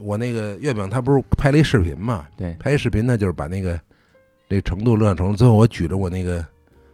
[0.01, 3.77] 我那个月饼他不是拍了一视频嘛，对，拍一视频呢，就是把那个
[4.47, 6.45] 这程度乐成，最后我举着我那个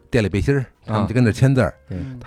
[0.10, 1.72] 店里背心儿，他们就跟那签字儿，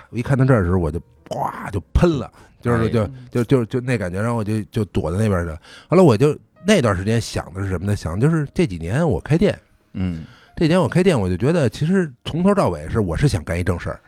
[0.09, 5.59] 我一看到这儿的时候，我就哗就喷了，就是哎就就就就那感觉，然后我就就躲在那边去了。
[5.89, 6.33] 后来我就
[6.65, 7.93] 那段时间想的是什么呢？
[7.93, 9.59] 想就是这几年我开店，
[9.93, 10.23] 嗯
[10.59, 13.99] 这几年我开店，我就觉得其实从头到尾是我是想干一正事儿，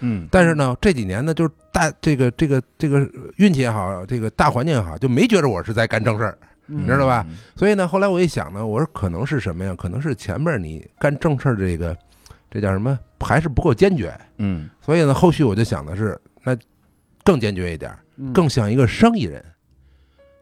[0.00, 6.36] 嗯，但是呢这几年呢就是大这个这个这个运气也好，这个大环境也好，就没觉着我是在干正事儿。
[6.66, 7.24] 你知道吧？
[7.54, 9.74] 所以呢，后来我一想呢，我说可能是什么呀？
[9.74, 11.96] 可能是前面你干正事儿这个，
[12.50, 12.98] 这叫什么？
[13.20, 14.14] 还是不够坚决。
[14.36, 16.54] 嗯所以呢，后续我就想的是，那
[17.24, 19.42] 更坚决一点，嗯更像一个生意人。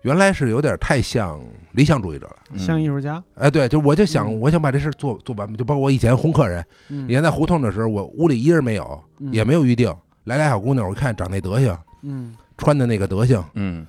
[0.05, 1.41] 原来是有点太像
[1.73, 2.37] 理想主义者了。
[2.53, 2.59] 嗯。
[2.59, 4.39] 像艺术家，哎，对，就我就想，嗯。
[4.41, 7.09] 我想把这事做做完，就包括我以前哄客人，嗯。
[7.09, 9.33] 以前在胡同的时候，我屋里一人没有，嗯。
[9.33, 9.93] 也没有预定，
[10.25, 13.87] 来俩小姑娘，我看长那德行，嗯，穿的那个德行，嗯。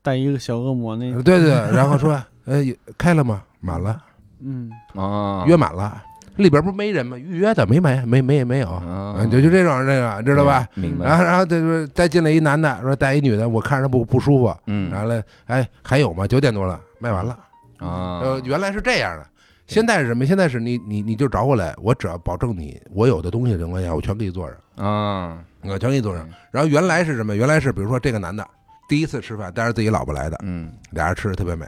[0.00, 2.62] 带一个小恶魔那个，对对，然后说，呃，
[2.96, 3.42] 开了吗？
[3.60, 4.00] 满了。
[4.40, 4.70] 嗯。
[4.94, 6.00] 啊，约满了，
[6.38, 7.18] 里边不是没人吗？
[7.18, 8.82] 预约的没没没没没有，
[9.30, 10.66] 就就这种这个知道吧？
[10.74, 16.26] 明白，然后然后就说再进来一男的，说带一女的，我看着不不舒服，嗯完了，哎，还有吗？
[16.26, 17.38] 九点多了，卖完了。
[17.78, 19.26] 啊，呃，原来是这样的，
[19.66, 20.24] 现在是什么？
[20.26, 26.28] 现在是你你你就找我来，我只要保证你我有的东西的情况下，我全给你做上，啊，我全给你做上。
[26.50, 27.36] 然后原来是什么？
[27.36, 28.46] 原来是比如说这个男的
[28.88, 31.66] 第一次吃饭带着自己老婆来的，嗯，俩人吃的特别美。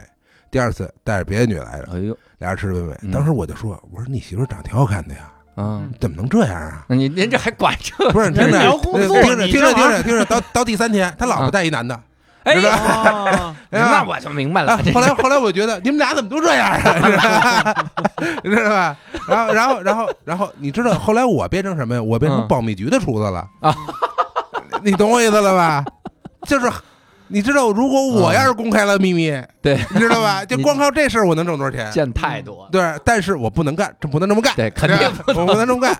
[0.49, 2.93] 第二次带着别的女的来的，哎呦俩人吃的美。
[3.03, 6.83] 嗯当时我就说，我说你媳妇儿长挺好看的呀，啊，怎么能这样啊？
[6.89, 8.09] 那你您这还管这？
[8.11, 11.97] 不是， 你听着，听着，听着，听着，听着，到到第三天，他老婆带一男的，
[12.43, 12.55] 哎
[13.69, 17.85] 那我就明白了啊，后来后来我觉得你们俩怎么都这样啊？
[18.43, 18.97] 你知道吧？
[19.27, 22.01] 然后然后然后然后你知道后来我变成什么呀？
[22.01, 23.75] 我变成嗯保密局的厨子了啊！
[24.83, 25.85] 你懂我意思了吧？
[26.47, 26.69] 就是。
[27.33, 29.31] 你知道，如果我要是公开了秘密，
[29.61, 30.43] 对，你知道吧？
[30.45, 31.89] 就光靠这事儿，我能挣多少钱？
[31.91, 34.97] 见太多，对，但是我不能干，这不能这么干，对肯定
[35.27, 35.95] 我不能这么干，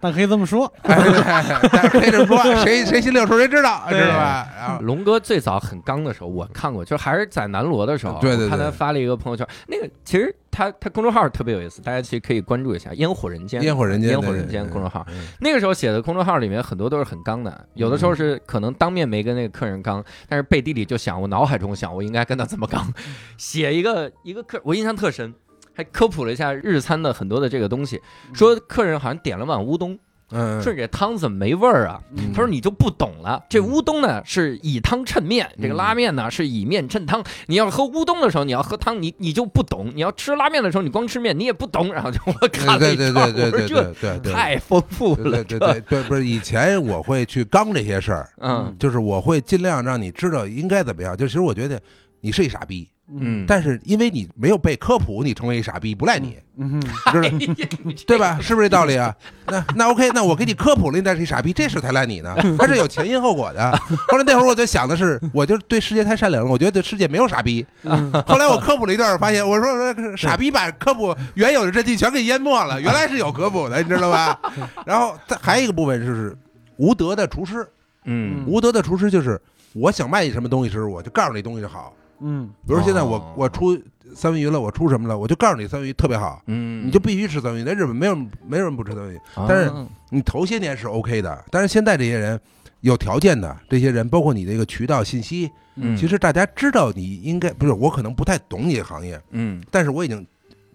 [0.00, 4.78] 但可以这么说， 可以这么说， 谁谁心里有数谁知道，知道吧？
[4.82, 15.06] 龙哥最早很刚的时候，我看过，就是还是在南锣的时候，对对对他发了一个朋友圈，那个其实他他公众号特别有意思，大家其实可以关注一下“烟火人间”，烟火人间，烟火人间公众号。
[15.40, 22.92] 那个时候写的公众号里面很多都是很刚的，有的时候是可能当面没跟那个客人刚，但是背地里就想，我脑海中想我应该跟他怎么刚，
[23.36, 25.32] 写一个一个客，我印象特深。
[25.74, 28.02] 还科普了一下日餐的很多的这个东西，
[28.34, 29.96] 说客人好像点了碗乌冬，
[30.32, 32.02] 嗯，说这汤怎么没味儿啊？
[32.16, 37.22] 嗯他说你就不懂了，这乌冬呢是以汤衬面，这个拉面呢是以面衬汤。
[37.46, 41.94] 你要喝乌冬的时候，你要喝汤，你你就不懂；你要吃拉面的时候，你光吃面，你也不懂。
[41.94, 51.16] 然后就我看了对对一对对对这对对对，太丰富对了，对对对对，不是以前我会去刚这些事儿，嗯就是我会尽量让你知道应该怎么样。
[51.16, 51.80] 就其实我觉得
[52.20, 52.88] 你是一傻逼，
[53.20, 57.28] 嗯，但是因为你没有被科普，你成为一傻逼不赖你，嗯，知道
[58.06, 58.38] 对吧？
[58.42, 59.14] 是不是这道理啊？
[59.46, 63.70] 那那 OK，那我给你科普了，你再是一傻逼，这事才赖你呢， 它是有前因后果的。
[64.08, 67.64] 后来那会儿我就想的是，我就对世界太善良了，我觉得这世界没有傻逼。
[67.84, 74.38] 嗯后来我科普了一段，发现我说说傻逼把科普原有的真谛全给淹没了， 原来是有科普的，你知道吧？
[74.84, 76.36] 然后再还有一个部分就是
[76.76, 77.66] 无德的厨师，
[78.04, 79.40] 嗯无德的厨师就是
[79.72, 81.94] 我想卖你什么东西时，我就告诉你东西就好。
[82.20, 82.48] 嗯。
[82.66, 83.34] 比如现在我哦。
[83.36, 83.78] 我出
[84.14, 87.64] 三文鱼了，我出什么了，我就告诉你三文鱼特别好，嗯，你就必须吃三文鱼。
[87.64, 88.16] 在日本没有
[88.46, 89.46] 没有人不吃三文鱼，啊。
[89.48, 89.72] 但是
[90.10, 92.40] 你头些年是 OK 的，但是现在这些人
[92.80, 95.96] 有条件的这些人，包括你这个渠道信息，嗯。
[95.96, 99.62] 其实大家知道你应该不是我可能不太懂你的行业，嗯。
[99.70, 100.26] 但是我已经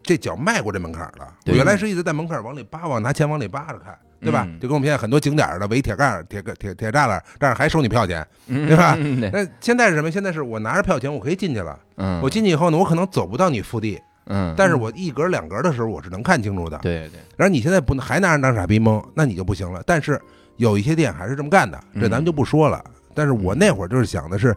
[0.04, 1.34] 这脚迈过这门槛了。
[1.48, 4.46] 我原来是一直在门槛往里扒，往拿钱往里扒着看，对吧？
[4.48, 8.26] 嗯就跟我们现在很多景点儿的围铁盖、铁个铁铁栅栏，但是还收你票钱。
[8.48, 10.10] 嗯对吧那现在是什么？
[10.10, 11.78] 现在是我拿着票钱，我可以进去了。
[11.98, 16.78] 嗯，我进去以后呢，我可能走不到你腹地，嗯，但是我一格两格的时候，我是能看清楚的。
[16.80, 19.82] 对对，然后你现在不能还拿人当傻逼蒙，那你就不行了。
[19.86, 20.20] 但是
[20.58, 22.84] 有一些店还是这么干的，这咱们就不说了。
[23.14, 24.56] 但是我那会儿就是想的是，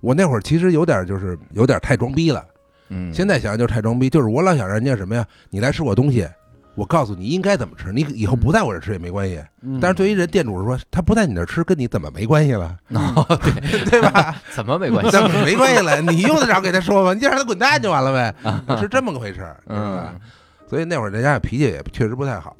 [0.00, 2.44] 我那会儿其实有点就是有点太装逼了。
[2.88, 5.26] 嗯，现在想想就是太装逼，就是我老想让人家什么呀？
[5.50, 6.26] 你来吃我东西，
[6.74, 9.40] 我告诉你应该怎么吃，你以后不在我这吃也没关系。
[9.62, 12.76] 嗯但是对于人店主说，他不在你那吃，跟你怎么没关系了？
[12.90, 14.34] 哦， 对，对吧？
[14.54, 15.10] 怎么没关系？
[15.10, 16.00] 怎么没关系了？
[16.02, 17.14] 你用得着给他说吗？
[17.14, 18.34] 你就让他滚蛋就完了呗，
[18.80, 20.06] 是这么个回事嗯？
[20.68, 22.56] 所以那会儿大家脾气也确实不太好。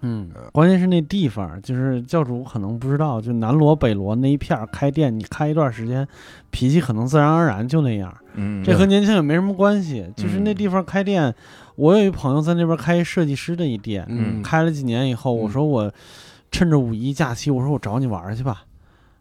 [0.00, 6.06] 嗯，关键是那地方，就是教主可能不知道，就南锣北锣那一片儿开店，你开一段时间，
[6.50, 8.16] 脾气可能自然而然就那样。
[8.34, 11.34] 嗯，这和年轻也没什么关系，就是那地方开店，
[11.78, 15.90] 我有一朋友在那边开设计师的一店，嗯开了几年以后，我说我
[16.50, 18.64] 趁着五一假期，我说我找你玩去吧。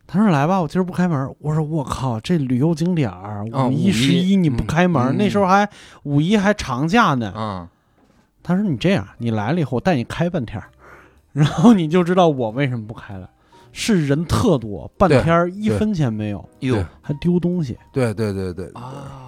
[0.08, 1.36] 他说来吧，我今儿不开门。
[1.40, 5.70] 我说我靠，这旅游景点儿五一十一你不开门，嗯那时候还
[6.04, 7.32] 五一还长假呢。
[7.34, 7.70] 啊，
[8.42, 10.60] 他说你这样，你来了以后我带你开半天，
[11.34, 13.30] 然后你就知道我为什么不开了。
[13.72, 17.78] 是人特多，半天一分钱没有，哟还丢东西。
[17.92, 19.27] 对对对对，啊，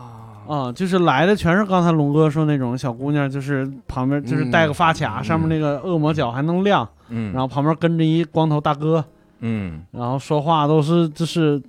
[0.50, 9.06] 啊，就是来的全是刚才龙哥说那种小姑娘，就是旁边就是戴个发卡，嗯上面那个恶魔角还能亮，嗯，然后旁边跟着一光头大哥，
[9.42, 11.62] 嗯，然后说话都是就是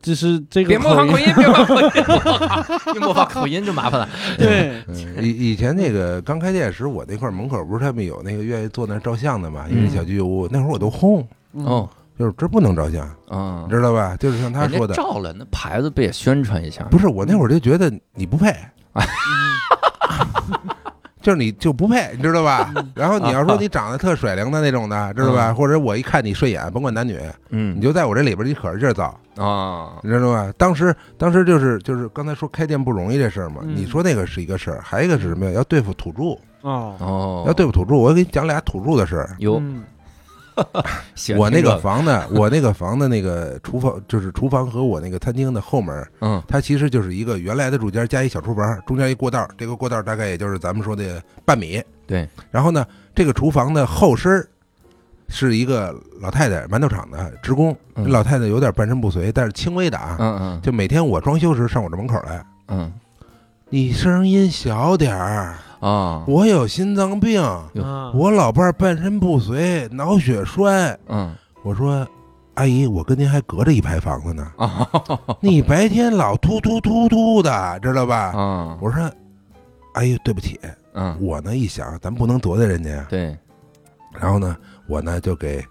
[0.00, 4.08] 就是这个别模仿口音，口音，别模仿口音， 一模仿口音就麻烦了。
[4.38, 9.90] 对，嗯以以前那个刚开店时，我那块儿门口不是他们有那个愿意坐那儿照相的嘛，因为嗯。
[9.90, 11.64] 小居酒屋，那会儿我都轰，嗯。
[11.64, 11.88] 哦，
[12.18, 14.16] 就是这不能照相，嗯你，知道吧？
[14.18, 16.84] 就是像他说的，照了，那牌子不也宣传一下？
[16.90, 18.54] 不是我那会儿就觉得你不配，
[21.20, 22.72] 就是你就不配，你知道吧？
[22.94, 25.50] 然后你要说你长得特水灵的那种的，知道吧？
[25.50, 27.18] 嗯或者我一看你顺眼，甭管男女，
[27.50, 30.52] 嗯你就在我这里边，你可着劲儿造，啊，你知道吧？
[30.58, 35.52] 当时当时就是就是刚才说开店不容易这事儿嘛，嗯你说那个是一个事儿，还有一个是什么呀？
[35.52, 36.22] 要对付土著，
[36.68, 37.94] 哦，哦，要对付土著。
[37.96, 39.34] 我给你讲俩土著的事儿。
[39.38, 39.82] 有嗯
[41.36, 51.82] 我那个房子，我那个房的那个厨房，就是厨房和我那个餐厅的后门，嗯它其实就是一个原来的住间加一小厨房，中间一过道，这个过道大概也就是咱们说的半米。
[52.06, 54.46] 对，然后呢，这个厨房的后身儿
[55.28, 57.76] 是一个老太太，馒头厂的职工。
[57.96, 60.16] 嗯老太太有点半身不遂，但是轻微的啊。
[60.18, 62.92] 嗯嗯就每天我装修时上我这门口来，嗯
[63.70, 65.56] 你声音小点儿，
[65.88, 66.24] 啊。
[66.26, 70.98] 我有心脏病，啊我老伴儿半身不遂，脑血栓。
[71.08, 71.34] 嗯。
[71.62, 72.06] 我说，
[72.54, 74.88] 阿姨，我跟您还隔着一排房子呢，啊。
[75.40, 78.32] 你白天老突突突突的，知道吧？
[78.36, 78.78] 啊。
[78.80, 79.10] 我说，
[79.94, 80.58] 阿姨，对不起，
[80.94, 81.16] 嗯。
[81.20, 82.90] 我呢一想，咱不能得罪人家。
[82.90, 83.06] 呀。
[83.08, 83.36] 对。
[84.18, 84.56] 然后呢，
[84.86, 85.64] 我呢就给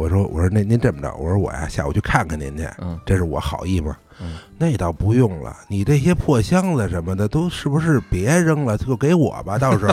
[0.00, 3.94] 我说，我说那您这么着，我说我呀下午去看看您去，嗯这是我好意嘛。
[4.22, 9.92] 嗯那倒不用了，你这些破箱子什么的都是不是别扔了，就给我吧，到时候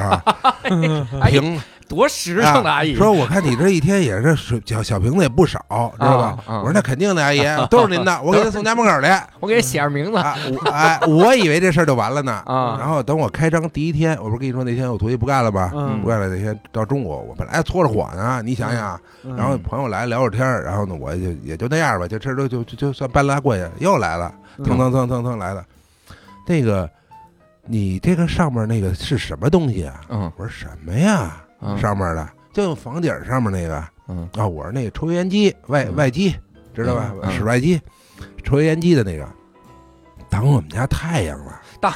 [1.19, 5.59] 阿姨瓶多实诚的阿姨，说我看你这一天也是水小小瓶子也不少，
[5.97, 6.37] 知道吧？
[6.45, 9.07] 啊啊我说那肯定的，阿姨 都是您的，我给您送家门口去。
[9.39, 10.35] 我给写上名字啊，
[10.71, 12.43] 哎，我以为这事儿就完了呢。
[12.45, 15.71] 啊然后等我开张第一天，我不是跟你说那天我徒弟不干了吧？
[15.75, 25.63] 嗯不干了那天到中午，我本来搓着火呢，你想想，嗯然后朋友来聊会儿天儿，然后呢我就也就那样吧，就这都就就就算搬拉过去，又来了，嗯腾腾腾腾腾来了。
[26.45, 26.89] 那个，
[27.65, 30.01] 你这个上面那个是什么东西啊？
[30.09, 31.37] 嗯我说什么呀？
[31.61, 36.35] 嗯上面的就用房顶上面那个嗯啊，我是那个抽油烟机外嗯外机，
[36.73, 37.19] 知道吧嗯？
[37.23, 37.79] 嗯室外机，
[38.43, 39.27] 抽油烟机的那个，
[40.29, 41.93] 挡我们家太阳了， 挡，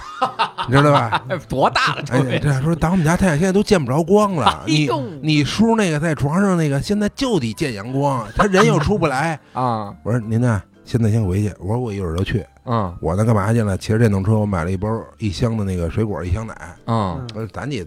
[0.67, 1.23] 你知道吧？
[1.29, 2.39] 哎 多大了哎这，位？
[2.39, 4.63] 这说挡我们家太阳，现在都见不着光了。
[4.67, 4.89] 你
[5.21, 9.39] 你叔那个在床上那个，现在就得见阳光，他人又出不来。
[9.53, 11.53] 啊我说您呢，现在先回去。
[11.59, 12.45] 我说我一会儿就去。
[12.63, 13.75] 嗯我呢干嘛去了？
[13.77, 16.55] 骑着电动车，我买了一包一箱的那个水果，一箱奶。
[16.85, 17.83] 嗯，嗯我说咱得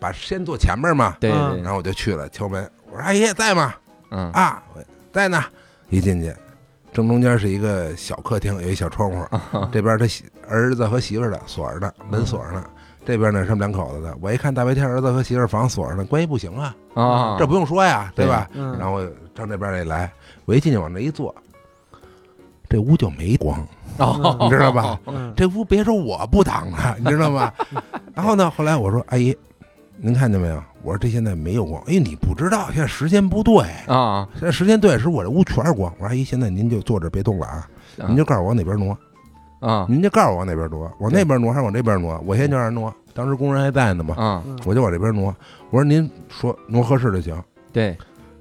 [0.00, 1.16] 把先坐前面嘛。
[1.20, 2.68] 对然后我就去了，敲门。
[2.90, 3.74] 我说阿姨在吗？
[4.10, 4.82] 嗯啊，我
[5.12, 5.42] 在呢。
[5.88, 6.34] 一进去，
[6.92, 9.24] 正中间是一个小客厅，有一小窗户。
[9.72, 12.64] 这边他媳儿子和媳妇儿的锁着呢，门锁着呢。
[13.04, 14.16] 这边呢是他们两口子的。
[14.20, 18.48] 我一看大白天儿子和媳妇儿房锁着呢，关系不行啊，啊，这不用说呀，对吧？
[18.54, 20.10] 嗯然后我上这边一来，
[20.44, 21.34] 我一进去往那一坐，
[22.68, 23.66] 这屋就没光，
[23.98, 24.98] 哦，你知道吧？
[25.06, 27.52] 嗯这屋别说我不挡了，你知道吗？
[28.14, 29.36] 然后呢，后来我说阿姨，
[30.04, 30.60] 您看见没有？
[30.82, 31.80] 我说这现在没有光。
[31.86, 35.92] 哎，你不知道，现在时间不对，啊，现在时间对时，我这屋全是光。
[36.00, 37.68] 我说阿姨，现在您就坐这别动了啊，
[38.08, 38.98] 您就告诉我往哪边挪，
[39.60, 42.20] 啊您就告诉我往哪边挪，往那边挪还是往这边挪？
[42.26, 45.32] 我先叫人挪，当时工人还在呢嘛，啊，嗯我就往这边挪。
[45.70, 47.40] 我说您说挪合适就行。
[47.72, 47.96] 对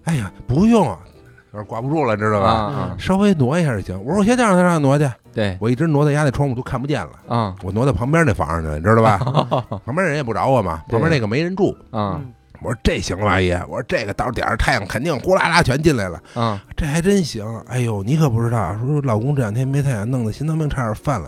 [0.06, 2.50] 哎呀，不用，有点挂不住了，知道吧？
[2.50, 3.96] 啊稍微挪一下就行。
[4.04, 7.12] 我说我先让他让他挪去，对我一直挪到家那窗户都看不见了。
[7.28, 9.18] 啊我挪到旁边那房上去了，你知道吧？
[9.86, 11.72] 旁边人也不找我嘛，旁边那个没人住。
[11.92, 12.34] 啊嗯
[12.64, 13.52] 我说这行了吧，阿姨？
[13.68, 17.44] 我说这个到点儿太阳肯定呼啦啦全进来了，嗯这还真行。
[17.68, 21.28] 哎呦，你可不知道，说老公这两天没太阳，弄得心脏病差点犯了。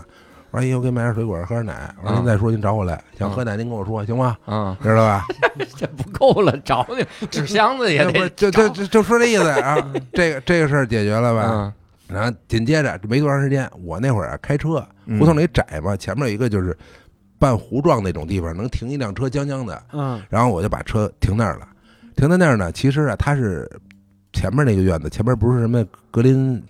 [0.52, 1.92] 我说阿姨，我给你买点水果，喝点奶。
[2.04, 4.36] 我说嗯您再说，您找我来，想喝奶您跟我说行吗？
[4.46, 5.26] 嗯，知道吧？
[5.76, 9.76] 这不够了，找你纸箱子也不就就就就说这意思啊。
[10.12, 11.48] 这个这个事儿解决了吧？
[11.52, 11.72] 嗯
[12.14, 16.76] 然后紧接着没多长时间，我那会儿啊开车，嗯胡同里窄嘛，前面有一个就是
[17.38, 19.82] 半弧状那种地方，能停一辆车将将的。
[19.92, 21.68] 嗯然后我就把车停那儿了。
[22.16, 23.68] 停在那儿呢，其实啊，它是
[24.32, 26.62] 前面那个院子，前面不是什么格林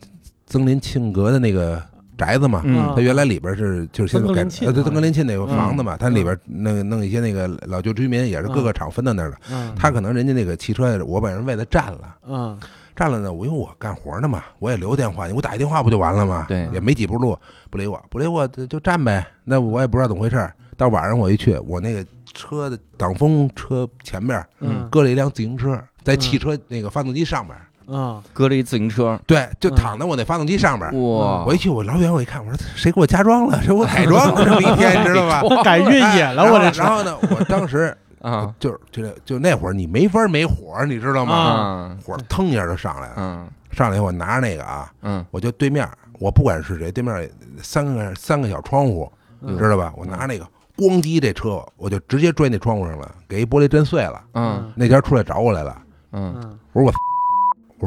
[0.47, 1.83] 曾林沁格的那个
[2.17, 2.63] 宅子嘛？
[2.65, 9.37] 嗯它原来里边是就是现在改曾格林沁呃对啊曾格林沁那个房子嗯嘛，它里边弄弄一些那个老旧居民，也是各个厂分到那儿的。
[9.53, 12.17] 嗯他可能人家那个汽车，我把人位子占了。
[12.27, 12.59] 嗯
[12.97, 16.47] 占了呢，我因为我干活呢嘛，我也留电话，你给我打一电话不就完了吗？
[16.49, 17.37] 对也没几步路，
[17.71, 19.27] 不理我，不理我就就站呗。
[19.45, 20.55] 那我也不知道怎么回事儿。
[20.77, 27.57] 到晚上我一去，我那个车的挡风车前面嗯搁了一辆自行车，在汽车那个发动机上边，
[27.87, 30.91] 嗯搁了一自行车，对，就嗯躺在我那发动机上边。
[30.93, 33.59] 哇，我一去，我老远我一看，我说谁给我加装了？
[33.61, 34.45] 谁给我改装了？
[34.45, 35.43] 这么一天，你知道吧？
[35.63, 37.97] 改越野了，我这车然后呢，我当时
[38.31, 41.35] 啊就是就就那会儿你没法没火，你知道吗？
[41.35, 45.87] 啊火腾一下就上来了，嗯上来以后我拿着那个啊，嗯我就对面，
[46.19, 47.31] 我不管是谁，对面
[47.63, 49.11] 三个三个小窗户，
[49.59, 49.93] 知道吧？
[49.97, 50.45] 我拿那个
[50.77, 54.23] 咣叽这车，我就直接拽那窗户上了，给一玻璃震碎了。
[54.35, 55.77] 嗯那家出来找我来了，
[56.13, 56.95] 嗯嗯我说我，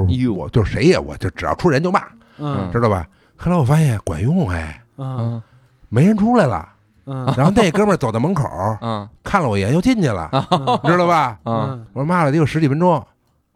[0.02, 1.00] 我说哟我就是谁呀？
[1.00, 2.04] 我就只要出人就骂，
[2.38, 3.08] 嗯知道吧？
[3.38, 5.44] 后来我发现管用，哎，嗯嗯
[5.90, 6.68] 没人出来了。
[7.08, 8.48] 嗯然后那哥们儿走到门口，
[8.82, 11.40] 嗯看了我一眼，又进去了，嗯知道吧？
[11.46, 13.04] 嗯我说妈了得有十几分钟。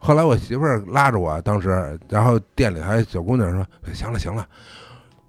[0.03, 3.63] 后来我媳妇儿拉着我，当时，然后店里还小姑娘说
[3.93, 4.43] ：“行了行了，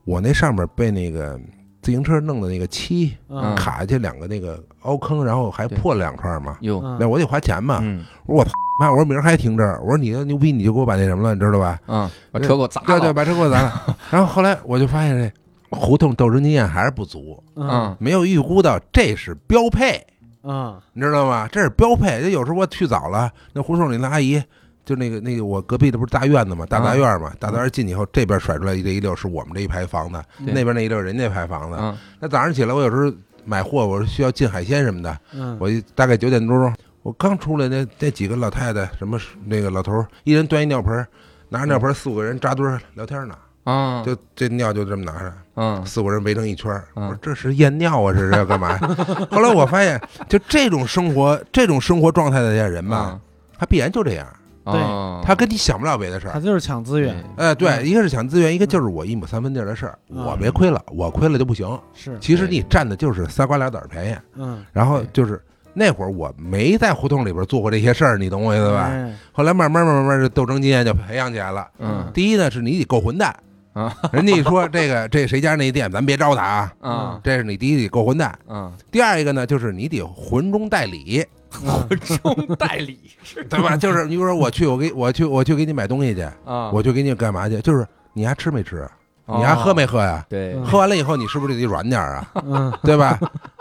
[0.07, 1.39] 我那上面被那个
[1.83, 7.81] 自行车弄的那个漆嗯卡下去两个那个凹坑，然后还破了两块嘛，哟嗯那我得花钱嘛。
[7.83, 8.51] 嗯我说我
[8.81, 11.79] 妈，我说明儿还停这儿，我说你要牛逼你就给我把那什么了，你知道吧？
[11.87, 13.97] 嗯，把车给我砸了对对，了，把车给我砸了。
[14.11, 15.31] 然后后来我就发现这
[15.73, 20.05] 胡同斗争经验还是不足，嗯没有预估到这是标配。
[20.45, 21.49] 嗯你知道吗？
[21.51, 22.21] 这是标配。
[22.21, 24.43] 这有时候我去早了，那胡同里那阿姨，
[24.85, 31.77] 就那个那个我隔壁的不是大院子嘛，大杂院嘛，大杂院进去以后，这边甩出来这一溜是我们这一排房子，对那边那一溜人家排房子。
[31.81, 41.07] 嗯那早上起来，我有时候买货，我说需要进海鲜什么的，嗯我一大概九点多钟，我刚出来，那那几个老太太，什么那个老头，一人端一尿盆，
[41.49, 44.03] 拿着尿盆四五个人扎堆聊天呢，啊。
[44.05, 48.77] 就这尿就这么拿着，嗯四五个人围成一圈儿，我嗯说这是验尿啊，这是要干嘛？
[49.31, 53.19] 后来我发现，就这种生活，这种生活状态的这些人吧，
[53.59, 54.27] 他必然就这样，
[54.65, 54.75] 对。
[54.75, 56.33] 哦他跟你想不了别的事儿。
[56.33, 60.25] 他就是抢资源，哎，对，嗯一个是抢资源，一个就是我一亩三分地的事儿，嗯。
[60.25, 61.79] 我别亏了，我亏了就不行。
[61.95, 62.19] 是。
[62.21, 64.65] 其实你占的就是仨瓜俩枣儿便宜，嗯。
[64.73, 65.41] 然后就是
[65.75, 68.89] 那会儿我没在胡同里边做过这些事儿，你懂我意思吧？
[68.91, 69.15] 哎。
[69.31, 71.69] 后来慢慢慢慢慢，这斗争经验就培养起来了。
[71.79, 72.11] 嗯。
[72.13, 73.33] 第一呢，是你得够混蛋
[73.73, 78.39] 啊，人家一说这个这谁家那店，咱别招他啊，啊这是你第一得够混蛋。
[78.49, 83.77] 嗯，第二一个呢，就是你得混中带理， 混中带理是对吧？
[83.77, 87.61] 就是你比如说我去，我给我去我去给你买东西去，啊，我去给你干嘛去？
[87.61, 88.89] 就是你还吃没吃？
[89.27, 90.27] 哦你还喝没喝呀？
[90.29, 92.29] 对嗯喝完了以后，你是不是得软点啊？
[92.45, 93.19] 嗯 对吧？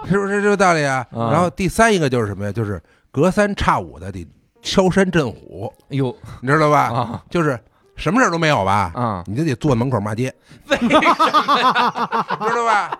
[0.09, 1.05] 是不是这个道理啊？
[1.11, 2.51] 啊然后第三一个就是什么呀？
[2.51, 2.81] 就是
[3.11, 4.27] 隔三差五的得
[4.63, 6.79] 敲山震虎，哟你知道吧？
[6.91, 7.57] 啊就是
[8.01, 8.91] 什么事儿都没有吧？
[8.95, 10.33] 啊，你就得坐门口骂街，
[10.67, 12.25] 为什么呀？
[12.49, 12.99] 知道吧？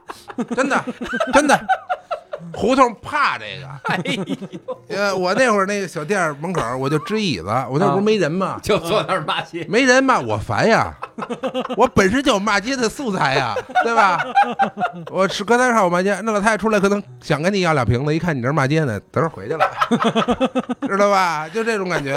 [0.56, 0.86] 真的，
[1.34, 1.60] 真的，
[2.54, 3.68] 胡同怕这个。
[3.86, 8.60] 哎呦，呃，我那会儿那个小店儿门口，我就支椅子，我那不是没人吗？
[8.62, 10.94] 就坐那儿骂街，没人骂我烦呀，
[11.76, 14.24] 我本身就有骂街的素材呀，对吧？
[15.10, 19.66] 我是隔三差五骂街，那老太太出来可能想跟你要两瓶子，一看你这儿骂街呢，等会儿回去了，
[20.88, 21.50] 知道吧？
[21.50, 22.14] 就这种感觉，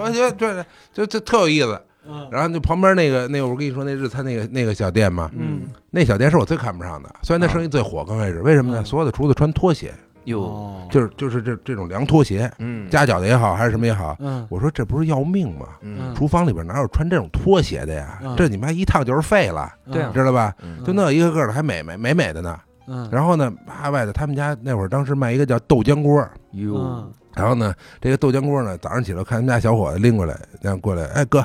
[0.00, 1.80] 我觉得这就就特有意思。
[2.08, 2.26] 嗯。
[2.30, 5.60] 然后就旁边那个那个，我跟你说那日餐那个那个小店嘛，嗯。
[5.90, 8.80] 那小店是我最看不上的，虽然那生意最火，刚开始为什么呢？
[8.80, 8.84] 嗯。
[8.84, 9.92] 所有的厨子穿拖鞋，
[10.24, 10.74] 哟，哦。
[10.90, 12.88] 就是就是这这种凉拖鞋，嗯。
[12.88, 14.46] 夹脚的也好还是什么也好，嗯。
[14.50, 15.66] 我说这不是要命吗？
[15.82, 16.14] 嗯。
[16.14, 18.18] 厨房里边哪有穿这种拖鞋的呀？
[18.22, 18.34] 嗯。
[18.36, 20.54] 这你妈一趟就是废了，对啊知道吧？
[20.62, 20.82] 嗯。
[20.84, 22.58] 就那一个个的还美美美美的呢。
[22.86, 23.08] 嗯。
[23.12, 27.12] 然后呢，啪外头他们家那会儿当时卖一个叫豆浆锅，哟嗯。
[27.34, 31.44] 然后呢，这个豆浆锅呢，早上起来看他们家小伙子拎过来，然后过来，哎哥，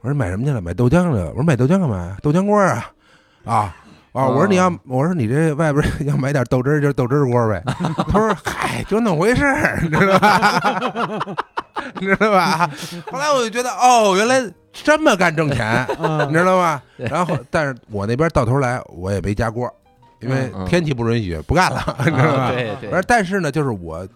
[0.00, 0.60] 我说买什么去了？
[0.60, 1.28] 买豆浆去了。
[1.30, 2.16] 我说买豆浆干嘛呀？
[2.22, 2.90] 豆浆锅啊，
[3.44, 3.76] 啊。
[4.12, 4.26] 啊！
[4.26, 7.62] 我说你要，我说你这外边要买点豆汁儿，就是豆汁儿锅呗。
[8.10, 11.20] 他说：“嗨，就那么回事儿，你知道吧？
[12.00, 12.68] 你知道吧？”
[13.12, 14.42] 后来我就觉得，哦，原来
[14.72, 16.82] 这么干挣钱，你嗯知道吧？
[16.96, 19.70] 然后，但是我那边到头来我也没加锅，
[20.20, 22.50] 因为天气不允许，不干了，你知道吧？
[22.50, 24.08] 对对而但是呢，就是我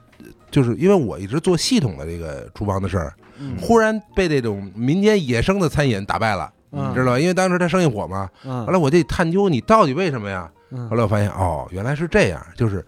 [0.51, 3.13] 就是因为我一直做系统的这个厨房的事儿，
[3.43, 3.57] 嗯。
[3.61, 6.91] 忽然被这种民间野生的餐饮打败了，嗯。
[6.91, 7.19] 你知道吧？
[7.19, 8.65] 因为当时他生意火嘛，嗯。
[8.65, 10.51] 后来我就探究你到底为什么呀？
[10.71, 10.89] 嗯。
[10.89, 12.85] 后来我发现哦，原来是这样，就是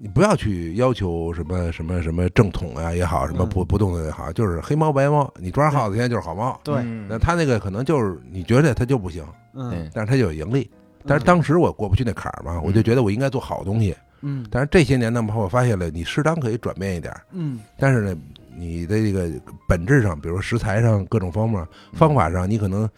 [0.00, 3.48] 你不要去要求什么什么什么正统啊也好，什么嗯。
[3.48, 6.60] 不不动的也好，就是黑猫白猫，你抓耗子现在就是好猫。
[6.64, 6.76] 对。
[6.76, 7.06] 嗯。
[7.08, 9.24] 那他那个可能就是你觉得他就不行，
[9.54, 9.88] 嗯。
[9.94, 10.70] 但是他就有盈利。
[11.06, 13.96] 但是当时我过不去那坎儿嘛，我就觉得我应该做好东西。
[14.20, 14.44] 嗯。
[14.50, 17.60] 但是这些年呢，我发现了，你适当可以转变一点儿，嗯。
[17.78, 18.16] 但是呢，
[18.58, 19.30] 你的这个
[19.68, 22.88] 本质上，比如说食材上各种方面方法上，你可能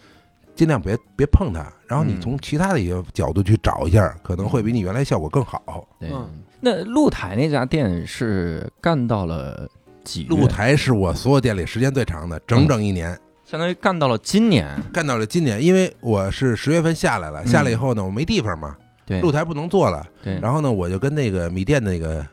[0.55, 5.87] 尽量别别碰它，然后你嗯从其他的一些角度去找一下，可能会比你原来效果更好。
[6.01, 6.28] 嗯，
[6.61, 9.69] 那露台那家店是干到了
[10.05, 10.24] 几？
[10.24, 14.69] 露台是我所有店里时间最长的，整整一年，相当于干到了今年。
[14.93, 18.77] 干到了今年，因为我是十月份下来了，嗯下来以后呢，我没地方嘛，
[19.07, 22.27] 对，露台不能做了，对，然后呢，我就跟那个米店那个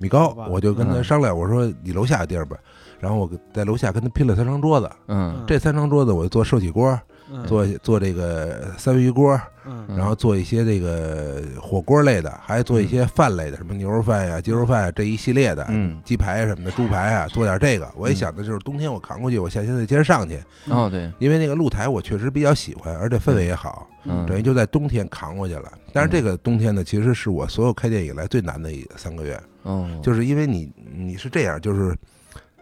[0.00, 1.04] 米高，我就跟他嗯。
[1.04, 2.56] 商量，我说你楼下有地儿吧，
[2.98, 5.44] 然后我在楼下跟他拼了三张桌子，嗯。
[5.46, 6.98] 这三张桌子我就做寿喜锅，
[7.30, 7.44] 嗯。
[7.46, 9.84] 做做这个三文鱼锅，嗯。
[9.88, 9.96] 嗯。
[9.96, 17.90] 然后做一些这个火锅类的，还做一些饭类的，什么牛肉饭呀、鸡肉饭呀这一系列的，嗯，鸡排什么的，猪排啊，做点这个。
[17.96, 20.38] 我也想的就是冬天我扛过去，我夏天再接着上去，
[20.68, 25.70] 哦对，因为那个露台我确实比较喜欢，而且氛围也好，嗯，等于就在冬天扛过去了。
[25.92, 31.96] 但是这个冬天呢，其实是我所有开店以来最难的一三个月，哦，就是因为你你是这样，就是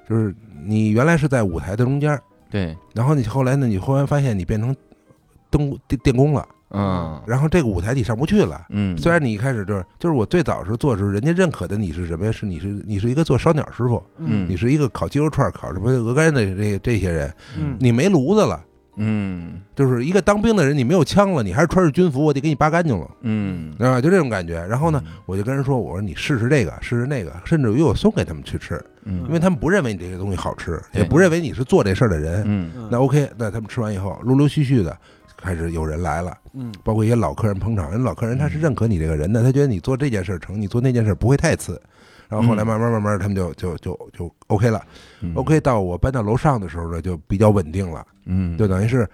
[0.08, 0.34] 就是
[0.64, 2.18] 你原来是在舞台的中间，
[2.50, 4.74] 对，然后你后来呢，你忽然发现你变成
[5.50, 6.46] 灯电电工了。
[6.70, 8.66] 嗯然后这个舞台你上不去了。
[8.68, 12.30] 嗯，虽然你一开始就是就是我最早时候做的时候，人家认可的你是什么呀？
[12.30, 18.62] 是你是你是一个做烧鸟师傅，嗯你是一个烤鸡肉串、烤什么鹅肝的这这些人，嗯你没炉子了，
[18.98, 19.60] 嗯。
[19.74, 24.54] 就是一个当兵的人，你没有枪了，你还是穿着军服，我得给你扒干净了，嗯，啊，就这种感觉。
[24.66, 32.42] 然后呢，我就跟人说，我说你试试这个，试试那个，甚至于我送给他们去吃，嗯，因为他们不认为你这个东西好吃，也不认为你是做这事儿的人。
[32.44, 32.70] 嗯。
[32.76, 34.96] 嗯那 OK，那他们吃完以后，陆陆续续的
[35.36, 36.36] 开始有人来了。
[36.54, 36.72] 嗯。
[36.82, 41.80] 包括一些老客人捧场，人老客人他是认可你这个人的，他觉得你做这件事儿成，你做那件事儿不会太次。
[42.28, 44.82] 然后后来嗯慢慢慢慢，他们就就就就 OK 了。
[45.20, 49.08] 嗯 OK 到我搬到楼上的时候呢，就比较稳定了，嗯，就等于是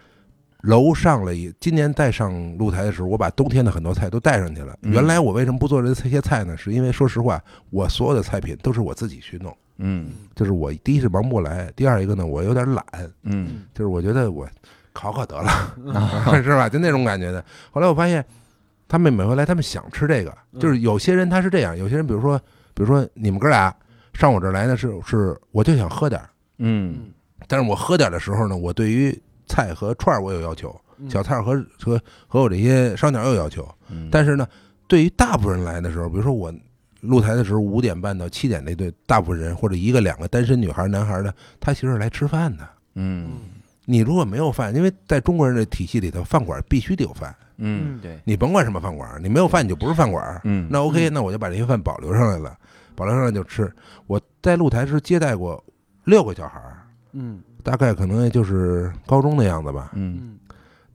[0.62, 1.52] 楼上了一。
[1.60, 4.76] 今年再上露台的时候，我把冬天的很多菜都带上去了。
[4.82, 6.56] 嗯原来我为什么不做这些菜呢？
[6.56, 12.84] 是因为说实话，我所有的菜品都是我自己去弄，嗯就是我第一是忙不过来，第二一个呢，我有点懒，
[13.22, 14.48] 嗯就是我觉得我
[14.92, 15.50] 考考得了。
[15.92, 16.68] 啊 是吧？
[16.68, 17.44] 就那种感觉的。
[17.70, 18.24] 后来我发现，
[18.88, 22.40] 他们每回来，他们想吃这个，嗯就是有些人他是这样，有些人比如说，
[22.74, 23.74] 比如说你们哥俩
[24.12, 26.28] 上我这儿来呢，是是，我就想喝点儿，
[26.58, 27.12] 嗯。
[27.46, 31.08] 但是我喝点儿的时候呢，我对于菜和串儿我有要求，嗯。
[31.08, 34.46] 小菜儿和和和我这些烧鸟有要求，嗯，但是呢，
[34.86, 36.52] 对于大部分人来的时候，比如说我。
[37.06, 42.66] 露台的时候，五点半到七点那对大部分人或者一个两个单身女孩、男孩的，他其实是来吃饭的。
[42.94, 43.32] 嗯
[43.84, 47.34] 你如果没有饭，因为在中国人的体系里头，饭馆必须得有饭。
[47.56, 50.40] 嗯对，你甭管什么饭馆，你没有饭你就不是饭馆。
[50.44, 52.56] 嗯那 OK，那我就把这些饭保留上来了，
[52.96, 53.72] 保留上来就吃。
[54.06, 55.62] 我在露台是接待过
[56.04, 56.78] 六个小孩儿，
[57.12, 60.38] 嗯大概可能也就是高中的样子吧，嗯嗯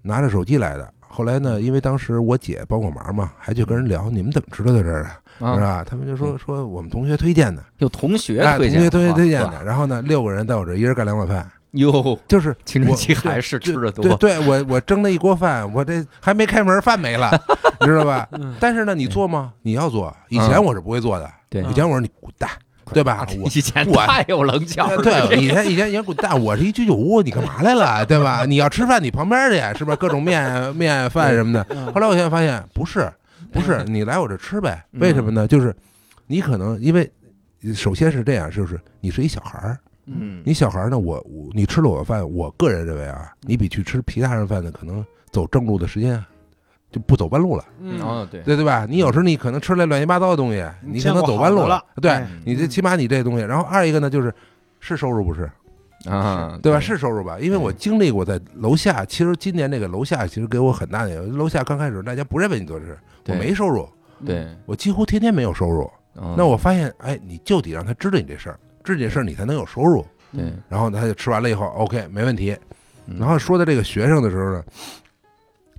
[0.01, 0.93] 拿着手机来的。
[0.99, 5.09] 后来呢，因为当时我姐帮我忙嘛，还去跟人聊，你们怎么知道在这儿的，
[5.39, 5.83] 是啊，吧？
[5.83, 17.29] 他们就说说我们同学推荐的，有同学哎，推荐，同学同学推荐的。，然后呢，六个人在我这儿，一人干两碗饭，哟，就是青春期我还是吃的对多，对，我我蒸了一锅饭，我这还没开门，饭没了，
[17.81, 18.27] 你知道吧？
[18.33, 19.53] 嗯但是呢，你做吗？
[19.61, 20.15] 你要做。
[20.29, 22.49] 以前我是不会做的，对以前我说你滚蛋，
[22.93, 23.25] 对吧？
[23.39, 28.45] 我以前我太有棱角了，对，以前以前以前滚蛋，我是一居酒屋，你干嘛来了，对吧？
[28.45, 29.97] 你要吃饭，你旁边去，是不是？
[29.97, 31.65] 各种面面饭什么的。
[31.69, 33.11] 嗯后来我现在发现，不是，
[33.51, 34.83] 不是， 你来我这吃呗？
[34.93, 35.47] 为什么呢？
[35.47, 35.75] 就是
[36.25, 37.11] 你可能因为，
[37.75, 39.77] 首先是这样，就是你是一小孩儿，
[40.11, 46.23] 嗯你小孩儿呢，我我你吃了我的饭，我个人认为啊，你比去吃其他人饭的，可能走正路的时间
[46.91, 47.63] 就不走弯路了。
[47.79, 48.85] 嗯哦对，对对吧？
[48.89, 53.45] 你有时候你可能吃了乱七八糟的东西，你可能走弯路了对哎你这起码你这东西。
[53.45, 54.33] 然后二一个呢，就是
[54.79, 55.49] 是收入不是，
[56.05, 56.79] 啊，对吧？
[56.79, 57.37] 是收入吧？
[57.39, 63.87] 因为我经历过在楼下，其实今年这个楼下其实给我很大的，楼下刚开始大家不认为你做事，我没收入，
[64.25, 65.89] 对，我几乎天天没有收入。
[66.21, 68.59] 嗯那我发现，哎，你就得让他知道你这事儿，
[68.97, 70.05] 这事儿你才能有收入。
[70.31, 72.55] 对，然后他就吃完了以后，OK，没问题。
[73.07, 74.63] 嗯然后说到这个学生的时候呢，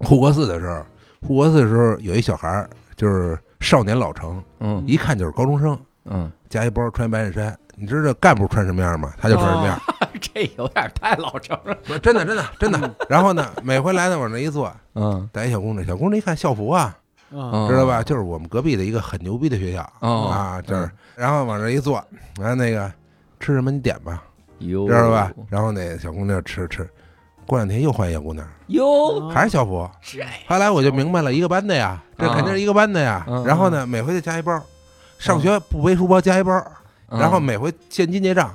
[0.01, 0.85] 护国寺的时候，
[1.27, 7.57] 护国寺的时候有一小孩儿，就是少年老成，嗯一看就是高中生，嗯，夹一包穿一白衬衫。
[7.77, 9.15] 你知道干部穿什么样吗？
[9.19, 9.81] 他就穿什么样，
[10.21, 12.95] 这有点太老成了，不是真的真的真的。
[13.09, 16.99] 然后呢，每回来呢往那一坐，嗯带一小姑娘，小姑娘一看校服啊，
[17.31, 18.03] 嗯知道吧？
[18.03, 22.05] 就是我们隔壁的一个很牛逼的学校哦啊，这儿嗯，然后往这一坐，
[22.39, 22.93] 然后那个
[23.41, 24.23] 吃什么你点吧，
[24.59, 25.33] 哟，知道吧？
[25.49, 26.89] 然后那小姑娘吃吃，
[27.47, 29.89] 过两天又换一小姑娘，哟，还是校服。
[30.03, 30.21] 是。
[30.21, 33.25] 哎，后来我就明白了，一个班的呀，这肯定是一个班的呀。
[33.27, 33.43] 嗯。
[33.45, 34.63] 然后呢，每回就加一包，
[35.19, 36.53] 上学不背书包加一包，
[37.09, 37.19] 嗯。
[37.19, 38.55] 然后每回现金结账。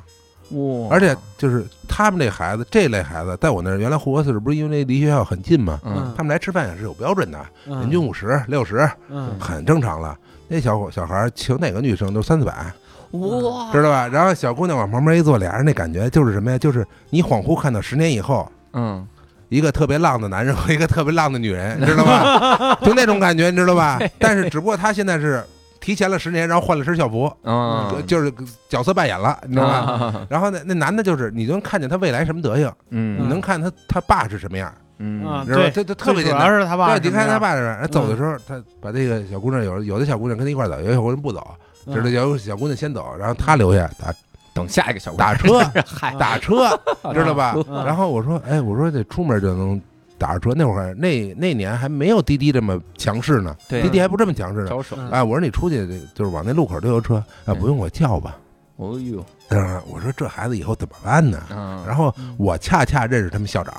[0.51, 6.13] 哇，而且就是他们这孩子，这类孩子，在我那儿原来护国寺不是因为离学校很近嘛，嗯。
[6.15, 7.79] 他们来吃饭也是有标准的，嗯。
[7.79, 9.35] 人均五十、六十，嗯。
[9.39, 10.15] 很正常了。
[10.47, 12.71] 那小伙小孩儿请哪个女生都三四百，
[13.19, 14.07] 哇，知道吧？
[14.07, 16.57] 然后小姑娘往旁边一坐，俩人那感觉就是什么呀？
[16.57, 19.05] 就是你恍惚看到十年以后，嗯，
[19.49, 22.75] 一个特别浪的男人和一个特别浪的女人， 你知道吧？
[22.83, 23.99] 就那种感觉，你知道吧？
[24.19, 25.43] 但是只不过他现在是
[25.79, 28.31] 提前了十年，然后换了身校服，嗯，就是
[28.69, 29.81] 角色扮演了，你知道吧？
[30.11, 30.27] 吧？
[30.29, 35.63] 然后那那男的就是你就能看见他未来什么德行，嗯，你能看他他爸是什么样，嗯啊，你知道吧？
[35.65, 36.47] 对，这这特别主简单。
[36.47, 41.45] 要是他爸对，你看他爸这嗯边，走的时候，他把这个小姑娘有有的小姑娘跟他一块走，有的小姑娘不走，
[41.85, 44.13] 嗯知道有小姑娘先走，然后他留下打
[44.53, 45.59] 等下一个小姑娘打车，
[46.17, 46.69] 打车，
[47.13, 47.55] 知道吧？
[47.69, 49.79] 嗯然后我说，哎，我说这出门就能
[50.17, 55.09] 打着车，那会儿那那年还没有滴滴这么强势呢，对滴滴还不这么强势呢。
[55.11, 58.37] 哎，我说你出去就是往那路口都有车，啊，嗯不用我叫吧？
[58.77, 61.41] 哦呦，嗯，我说这孩子以后怎么办呢？
[61.51, 63.73] 嗯，然后嗯我恰恰认识他们校长，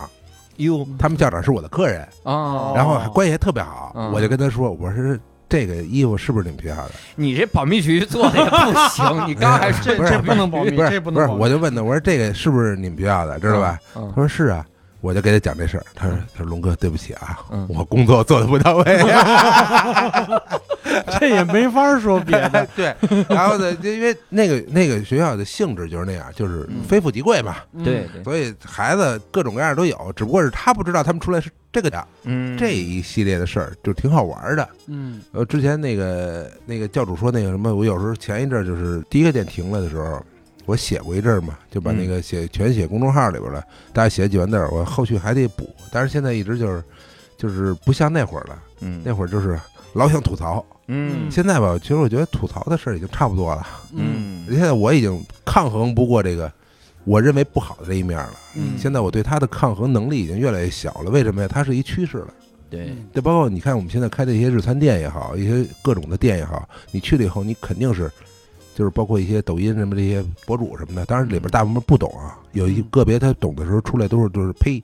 [0.56, 5.18] 哟他们校长是我的客人，啊，然后还关系还特别好嗯，我就跟他说，我说
[5.56, 6.90] 这个衣服是不是你们学校的？
[7.14, 8.56] 你这保密局做的也不
[8.90, 13.40] 行， 你刚还说这这不能保密，不是不是，这不能保密我就问他，我说这个是不是你们学校的？
[13.40, 13.78] 知道吧？？
[13.96, 14.66] 嗯他说是啊，
[15.06, 15.84] 我就给他讲这事儿。
[15.94, 18.84] 他说他说龙哥，对不起啊嗯，我工作做的不到位。
[21.20, 22.66] 这也没法说别的。
[22.74, 22.94] 对，
[23.28, 32.04] 然后呢，就因为那个那个学校的性质就是那样，就是嗯非富即贵嘛，对对，所以孩子各种各样都有，只不过是他不知道他们出来是这个的。
[32.24, 34.68] 嗯，这一系列的事儿就挺好玩的。
[34.88, 40.24] 嗯呃，之前那个那个教主说那个什么，我有时候前一阵儿就是第一个店停了的时候，
[40.66, 43.62] 我写过一阵儿嘛，就把那个写全写公众号里边了，
[43.92, 46.82] 大家写几万字儿，我后续还得补，但是现在一直就是
[47.38, 49.00] 就是不像那会儿了，嗯。
[49.04, 49.58] 那会儿就是
[49.94, 51.30] 老想吐槽，嗯。
[51.30, 54.44] 现在吧，其实我觉得吐槽的事儿已经差不多了，嗯。
[54.48, 56.52] 嗯现在我已经抗衡不过这个
[57.04, 58.34] 我认为不好的这一面了。
[58.56, 58.78] 嗯。
[58.78, 61.48] 现在我对它的抗衡能力已经越来越小了，为什么呀？
[61.48, 62.34] 它是一趋势了。
[62.68, 68.10] 对，就包括你看我们现在开的一些日餐店也好，一些各种的店也好，你去了以后，你肯定是，
[68.76, 74.78] 就是包括一些抖音什么这些博主什么的，当然里边大部分不懂啊，有一个别他懂的时候出来都是都是呸，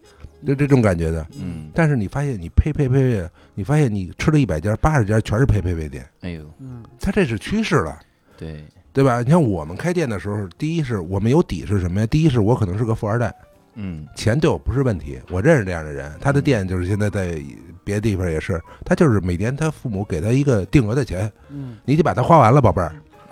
[0.46, 1.26] 就这种感觉的。
[1.38, 8.00] 嗯，但是你发现你呸呸呸呸，你发现你吃了一百家八十家全是呸呸呸店，哎呦，嗯它这是趋势了。
[8.38, 8.64] 对，
[8.94, 9.20] 对吧？
[9.20, 12.06] 你像我们开店的时候，第一是我们有底是什么呀？
[12.06, 13.30] 第一是我可能是个富二代，
[13.74, 17.38] 嗯钱对我不是问题，我认识这样的人，他的店就是现在在
[17.84, 22.90] 别的地方也是，他就是每年他父母给他一个定额的钱，嗯，你得把它花完了，宝贝儿。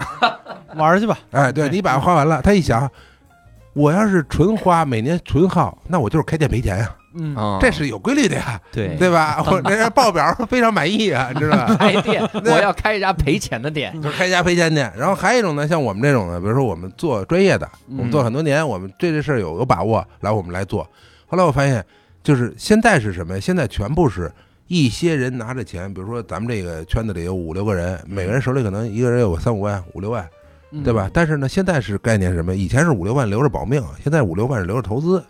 [0.77, 1.19] 玩儿去吧。
[1.31, 2.91] 哎，对对你把它花完了，他一想，
[3.73, 9.43] 我要是纯花，每年纯耗，那我就是开店赔钱呀，嗯啊，这是有规律的呀，对对吧？
[9.47, 11.77] 我这报表非常满意啊，你知道吧？
[11.77, 20.87] 开店， 我要开一家赔钱的店，就是开一家赔钱店，然后还有一种呢，像我们这种的，比如说我们做专业的，嗯我们做很多年，我们对这事儿有有把握，来我们来做。
[21.27, 21.85] 后来我发现，
[22.23, 23.41] 就是现在是什么呀？
[23.41, 24.31] 现在全部是
[24.71, 30.25] 一些人拿着钱，比如说咱们这个圈子里有五六个人，每个人手里可能一个人有三五万、五六万，
[30.71, 31.11] 嗯对吧？？
[31.13, 32.55] 但是呢，现在是概念是什么？
[32.55, 35.21] 以前是五六万留着保命，现在五六万是留着投资，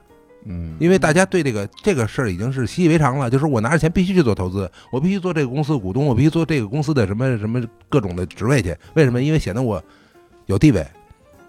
[0.45, 8.77] 嗯，因为大家对这个这个事儿已经是习以为常了，就是我拿着钱必须去做投资，我必须做这个公司的股东，我必须做这个公司的什么什么各种的职位去。
[8.93, 9.23] 为什么？
[9.23, 9.83] 因为显得我
[10.45, 10.87] 有地位，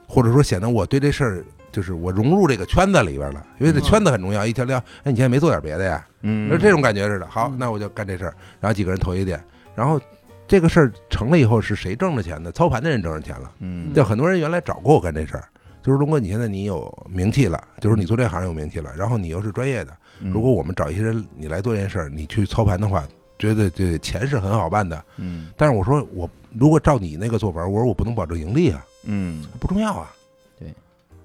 [0.08, 3.46] 或者说显得我对这事儿就是我融入这个圈子里边了。
[3.60, 6.06] 因为这嗯圈子很重要，一条聊，哎，你现在没做点别的呀？
[6.22, 7.28] 嗯，就这种感觉似的。
[7.28, 9.44] 好，嗯那我就干这事儿，然后几个人投一点，
[9.76, 10.00] 然后
[10.48, 12.52] 这个事儿成了以后是谁挣着钱的？
[12.52, 13.52] 操盘的人挣着钱了。
[13.60, 15.46] 嗯，就很多人原来找过我干这事儿，
[15.82, 23.04] 就是龙哥，你现在你有名气了，就是你做这行有名气了，然后你又是专业的，嗯如果我们找一些人你来做这件事儿，你去操盘的话，
[23.40, 25.04] 觉得这钱是很好办的。
[25.18, 26.30] 嗯但是我说我
[26.60, 30.12] 如果照你那个做法，我说我不能保证盈利啊，嗯不重要啊。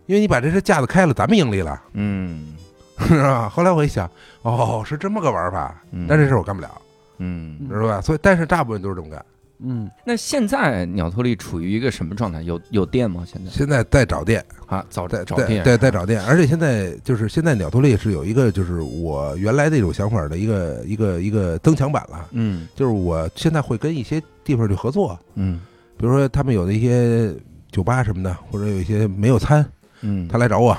[0.06, 2.54] 对，因为你把这车架子开了，咱们盈利了，嗯。
[3.08, 3.46] 是吧？
[3.46, 4.10] 后来我一想，
[4.40, 6.80] 哦，是这么个玩法，嗯，但这事儿我干不了，
[7.18, 8.00] 嗯，知道吧？
[8.00, 9.22] 所以，但是大部分都是这么干。
[9.58, 9.90] 嗯。
[10.02, 12.40] 那现在鸟托利处于一个什么状态？
[12.40, 13.22] 有有店吗？
[13.30, 13.50] 现在？
[13.50, 22.66] 现在在找店，啊，早在找店，对对在找店，而且现在就是现在鸟托利是有一个就是我原来那种想法的一个一个一个增强版了，嗯。
[22.74, 25.60] 就是我现在会跟一些地方去合作，嗯。
[25.98, 27.30] 比如说他们有的一些
[27.70, 29.62] 酒吧什么的，或者有一些没有餐，
[30.06, 30.76] 嗯，他来找我，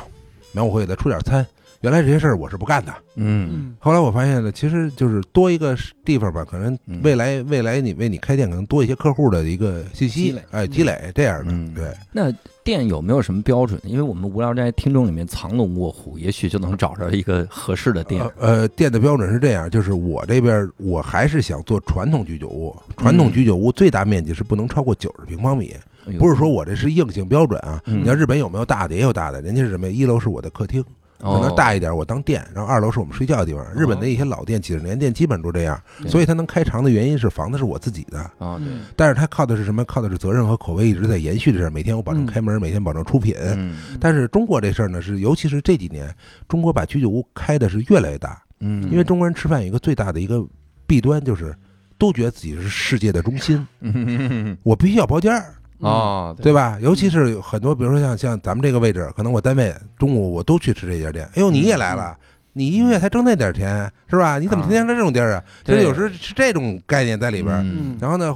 [0.53, 1.45] 然后我会给他出点餐，
[1.81, 2.93] 原来这些事儿我是不干的。
[3.19, 5.75] 嗯嗯后来我发现了，其实就是多一个
[6.05, 11.97] 地方吧，可能嗯未来未来你为你开店，可能多一些客户的一个信息积累，哎，积累这样嗯的，对。
[12.11, 12.31] 那
[12.63, 13.79] 店有没有什么标准？
[13.83, 18.61] 因为我们无聊斋听众里面藏龙卧虎，也许就能找着一个合适的店呃。
[18.61, 25.73] 呃，店的标准是这样，就是我这边我还是想做传统居酒屋，传统居酒屋最大面积是不能超过九十平方米，
[26.17, 27.81] 不是说我这是硬性标准啊。
[27.85, 29.93] 嗯你看日本有没有大的，也有大的，人家是什么呀？
[29.93, 30.83] 一楼是我的客厅，
[31.19, 33.65] 可能哦大一点我当店，然后二楼是我们睡觉的地方。
[33.73, 38.19] 日本的一些老店，几十年店基本都这样，所以它能开长的原因是房子是我自己的。
[38.37, 39.83] 啊，对，但是它靠的是什么？
[39.85, 41.69] 靠的是责任和口碑一直在延续的事儿。
[41.69, 43.35] 每天我保证嗯开门，每天保证出品。
[43.39, 46.13] 嗯但是中国这事儿呢，是尤其是这几年，
[46.47, 48.41] 中国把居酒屋开的是越来越大。
[48.59, 50.45] 嗯，因为中国人吃饭有一个最大的一个
[50.85, 51.55] 弊端，就是
[51.97, 56.77] 都觉得自己是世界的中心，嗯我必须要包间儿，哦，对吧？
[56.81, 61.25] 尤其是有很多，比如说像像咱们这个位置，可能我单位中午我都去吃这家店。
[61.35, 62.17] 哎呦，你也来了。
[62.53, 64.39] 你一个月才挣那点钱是吧？
[64.39, 65.43] 你怎么天天来这种地儿啊？
[65.63, 67.55] 就对是有时候是这种概念在里边。
[67.63, 68.35] 嗯然后呢，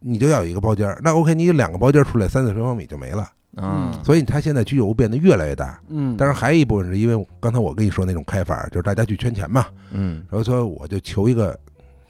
[0.00, 1.00] 你就要有一个包间儿。
[1.02, 3.26] 那 OK，你有两个包间儿出来，三四平方米就没了。
[3.56, 5.80] 啊，所以他现在居酒屋变得越来越大。
[5.88, 9.64] 嗯，但是还有一部分是因为刚才我跟你说那种开法，就是大家去圈钱嘛。
[9.92, 11.58] 嗯然后说我就求一个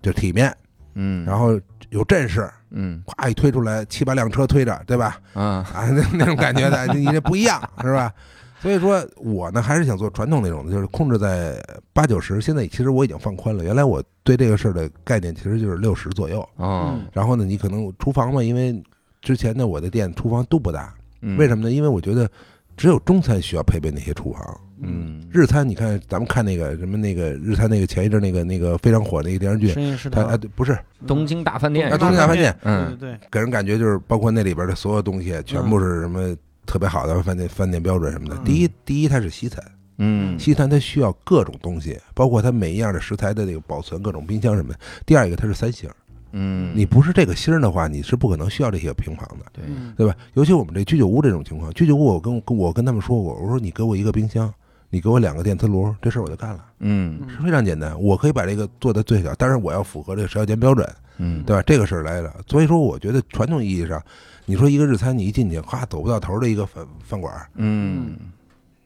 [0.02, 0.52] 就体面，
[0.94, 1.60] 嗯，然后
[1.90, 5.18] 有阵势，嗯咵一推出来七八辆车推着，对吧？
[5.32, 8.12] 啊，啊，那 那种感觉的， 你这不一样是吧？
[8.60, 12.40] 所以说我呢还是想做传统那种的，就是控制在八九十。
[12.40, 16.46] 现在其实我已经放宽了，原来我对这个事儿的概念其实就是六十左右。
[16.58, 18.82] 嗯，然后呢，你可能厨房嘛，因为
[19.20, 21.70] 之前的我的店厨房都不大，嗯为什么呢？
[21.70, 22.28] 因为我觉得
[22.76, 24.60] 只有中餐需要配备那些厨房。
[24.80, 30.76] 嗯，日餐，你看咱们看那个什么那个日餐那个前一阵那个那个非常火的一个电视剧，深夜食堂它啊对不是。
[31.06, 31.90] 东京大饭店。
[31.90, 33.10] 啊东京大饭店，嗯对。
[33.10, 36.36] 对对，给人感觉就是包括那里边的所有东西，全部是什么
[36.66, 38.36] 特别好的饭店饭店标准什么的。
[38.36, 38.44] 嗯。
[38.44, 39.64] 第一，第一它是西餐，
[39.98, 40.38] 嗯。
[40.38, 44.78] 西餐它需要各种东西，包括它每一样的食材的那个保存，各种冰箱什么的。
[45.06, 45.88] 第二一个它是三星，
[46.32, 49.94] 嗯，你不是这个星儿的话，你是不可能需要这些平房的，对，嗯。
[49.96, 50.16] 对吧？
[50.34, 54.52] 尤其我们这居酒屋这种情况，居酒屋我跟跟我跟他们说过，我说你给我一个冰箱。
[54.94, 58.00] 你给我两个电磁炉，这事儿我就干了，嗯是非常简单。
[58.00, 60.88] 我可以把这个做的最小，但是我要符合这个食药监标准，
[61.18, 61.60] 嗯，对吧？
[61.66, 64.00] 这个事儿来了，所以说我觉得传统意义上，
[64.44, 68.14] 你说一个日餐，你一进去，哗走不到头的一个饭饭馆儿，嗯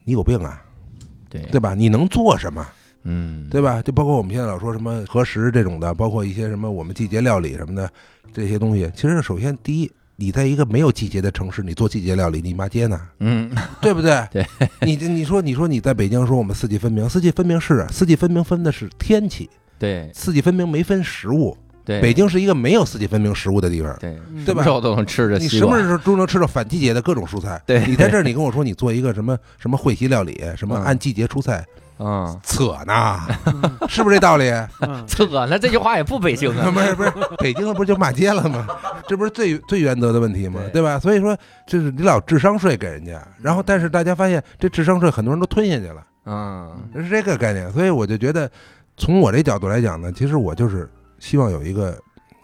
[0.03, 0.59] 你有病啊，
[1.29, 1.75] 对对吧？
[1.75, 2.65] 你能做什么，
[3.03, 3.79] 嗯对吧？
[3.83, 7.87] 就包括我们现在老说什么核食这种的，包括一些什么我们季节料理什么的
[8.33, 13.49] 这些东西，其实首先第一，你在一个没有季节的城市，你做季节料理，你骂街呢，嗯
[13.81, 14.21] 对不对？
[14.31, 14.45] 对，
[14.81, 21.57] 你你说你说你在北京说我们四季分明，四季分明是啊四季分明分的是天气，对四季分明没分食物。
[21.85, 23.95] 对，北京是一个没有四季分明食物的地方。
[23.99, 27.59] 对嗯对吧什么时候都能吃着你什么，时候都能吃到反季节的各种蔬菜？
[27.65, 31.65] 对你在这儿，你跟我说你做一个什么什么会席料理，什么嗯按季节出菜，
[31.99, 33.19] 啊，扯呢，
[33.89, 34.49] 是不是这道理？
[34.81, 38.65] 嗯扯呢，这句话也不北京啊， 不是不是，北京的不是就骂街了吗？
[39.07, 40.61] 这不是最最原则的问题吗？
[40.71, 40.97] 对对吧？
[40.97, 47.71] 所以说，就是你老智商税给人家，然后但是大家发现这智商税很多人都吞下去了，嗯是这个概念。
[47.73, 48.49] 所以我就觉得，
[48.95, 50.89] 从我这角度来讲呢，其实我就是
[51.19, 51.97] 希望有一个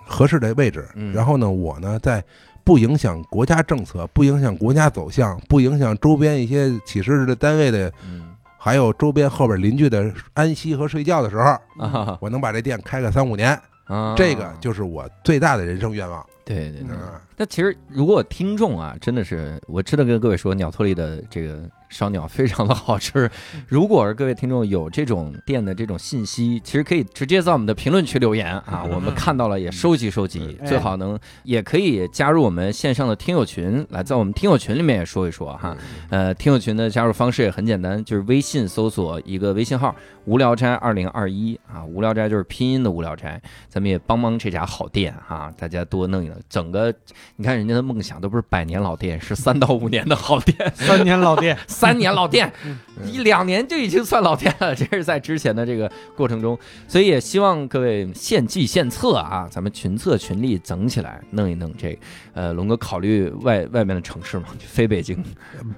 [0.06, 2.24] 合适的位置，嗯然后呢，我呢在。
[2.66, 8.25] 不影响国家政策，不影响国家走向，不影响周边一些起事的单位的，嗯
[8.66, 11.44] 还有周边后边邻居的安息和睡觉的时候，
[11.86, 13.52] 啊我能把这店开个三五年，
[13.84, 16.26] 啊，这个就是我最大的人生愿望。
[16.44, 16.88] 对对对。
[16.90, 16.98] 嗯，
[17.38, 23.32] 那其实如果听众啊，真的是我真的跟各位说，鸟托利的这个烧鸟非常的好吃。
[23.70, 35.76] 如果是各位听众有这种店的这种信息，其实可以直接在我们的评论区留言啊，我们看到了也收集收集，哎最好能也可以加入我们线上的听友群，来在我们听友群里面也说一说哈。
[36.10, 39.96] 呃，听友群的加入方式也很简单，就是微信搜索一个微信号
[40.26, 46.36] “无聊斋二零二一”啊，无聊斋就是拼音的无聊斋，咱们也帮帮这家好店啊、大家多弄一弄。
[46.50, 46.94] 整个
[47.38, 54.74] 你看人家的梦想都不是百年老店，是三到五年的好店，三年老店，三 年老店嗯，一两年就已经算老店了。
[54.74, 56.58] 这是在之前的这个过程中，
[56.88, 61.98] 所以也希望各位献计献策啊，咱们群策群力整起来，弄一弄这个。
[62.34, 65.22] 呃，龙哥考虑外外面的城市嘛，非北京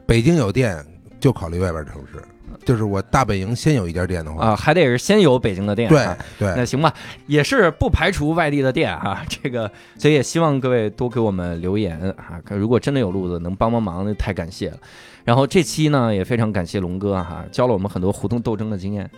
[0.05, 0.85] 北京有店
[1.19, 2.23] 就考虑外边城市，
[2.67, 5.87] 就是我大本营先有一家店的话，啊，还得是先有北京的店。
[5.87, 6.93] 对啊对那，行吧，
[7.25, 14.77] 也是不排除外地的店啊，这个，所以也希望各位多给我们留言啊，如果真的有路子能帮帮忙，那太感谢了。
[15.23, 19.09] 然后这期呢，也非常感谢龙哥哈、教了我们很多胡同斗争的经验。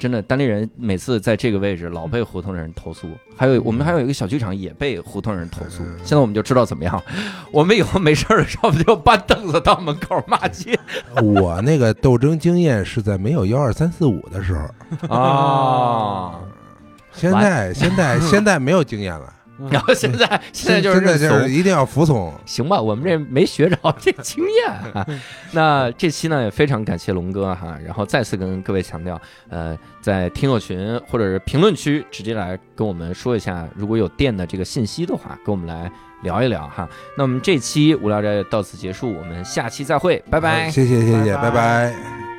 [0.00, 3.06] 真的，单立人每次在这个位置老被胡同人投诉，
[3.36, 5.82] 还有我们还有一个小剧场也被胡同人投诉。
[5.82, 5.98] 嗯。
[5.98, 7.00] 现在我们就知道怎么样，
[7.52, 10.78] 我们以后没事儿的时候就搬凳子到门口骂街？
[11.22, 14.56] 我那个斗争经验是在没有幺二三四五的时
[15.06, 16.40] 候，啊。
[17.12, 19.34] 现在现在现在没有经验了，
[19.70, 22.32] 然后现在现在就是现在就认怂是一定要服从。
[22.46, 25.06] 行吧，我们这没学着这经验啊。
[25.52, 35.90] 那这期呢也非常感谢龙哥哈，然后再次跟各位强调，呃，在听友群或者是评论区直接来跟我们说一下，如果有店的这个信息的话，跟我们来
[36.22, 36.88] 聊一聊哈。
[37.16, 40.70] 那我们这期无聊斋到此结束，我们下期再会，拜拜。
[40.70, 42.29] 谢谢谢谢，拜拜拜拜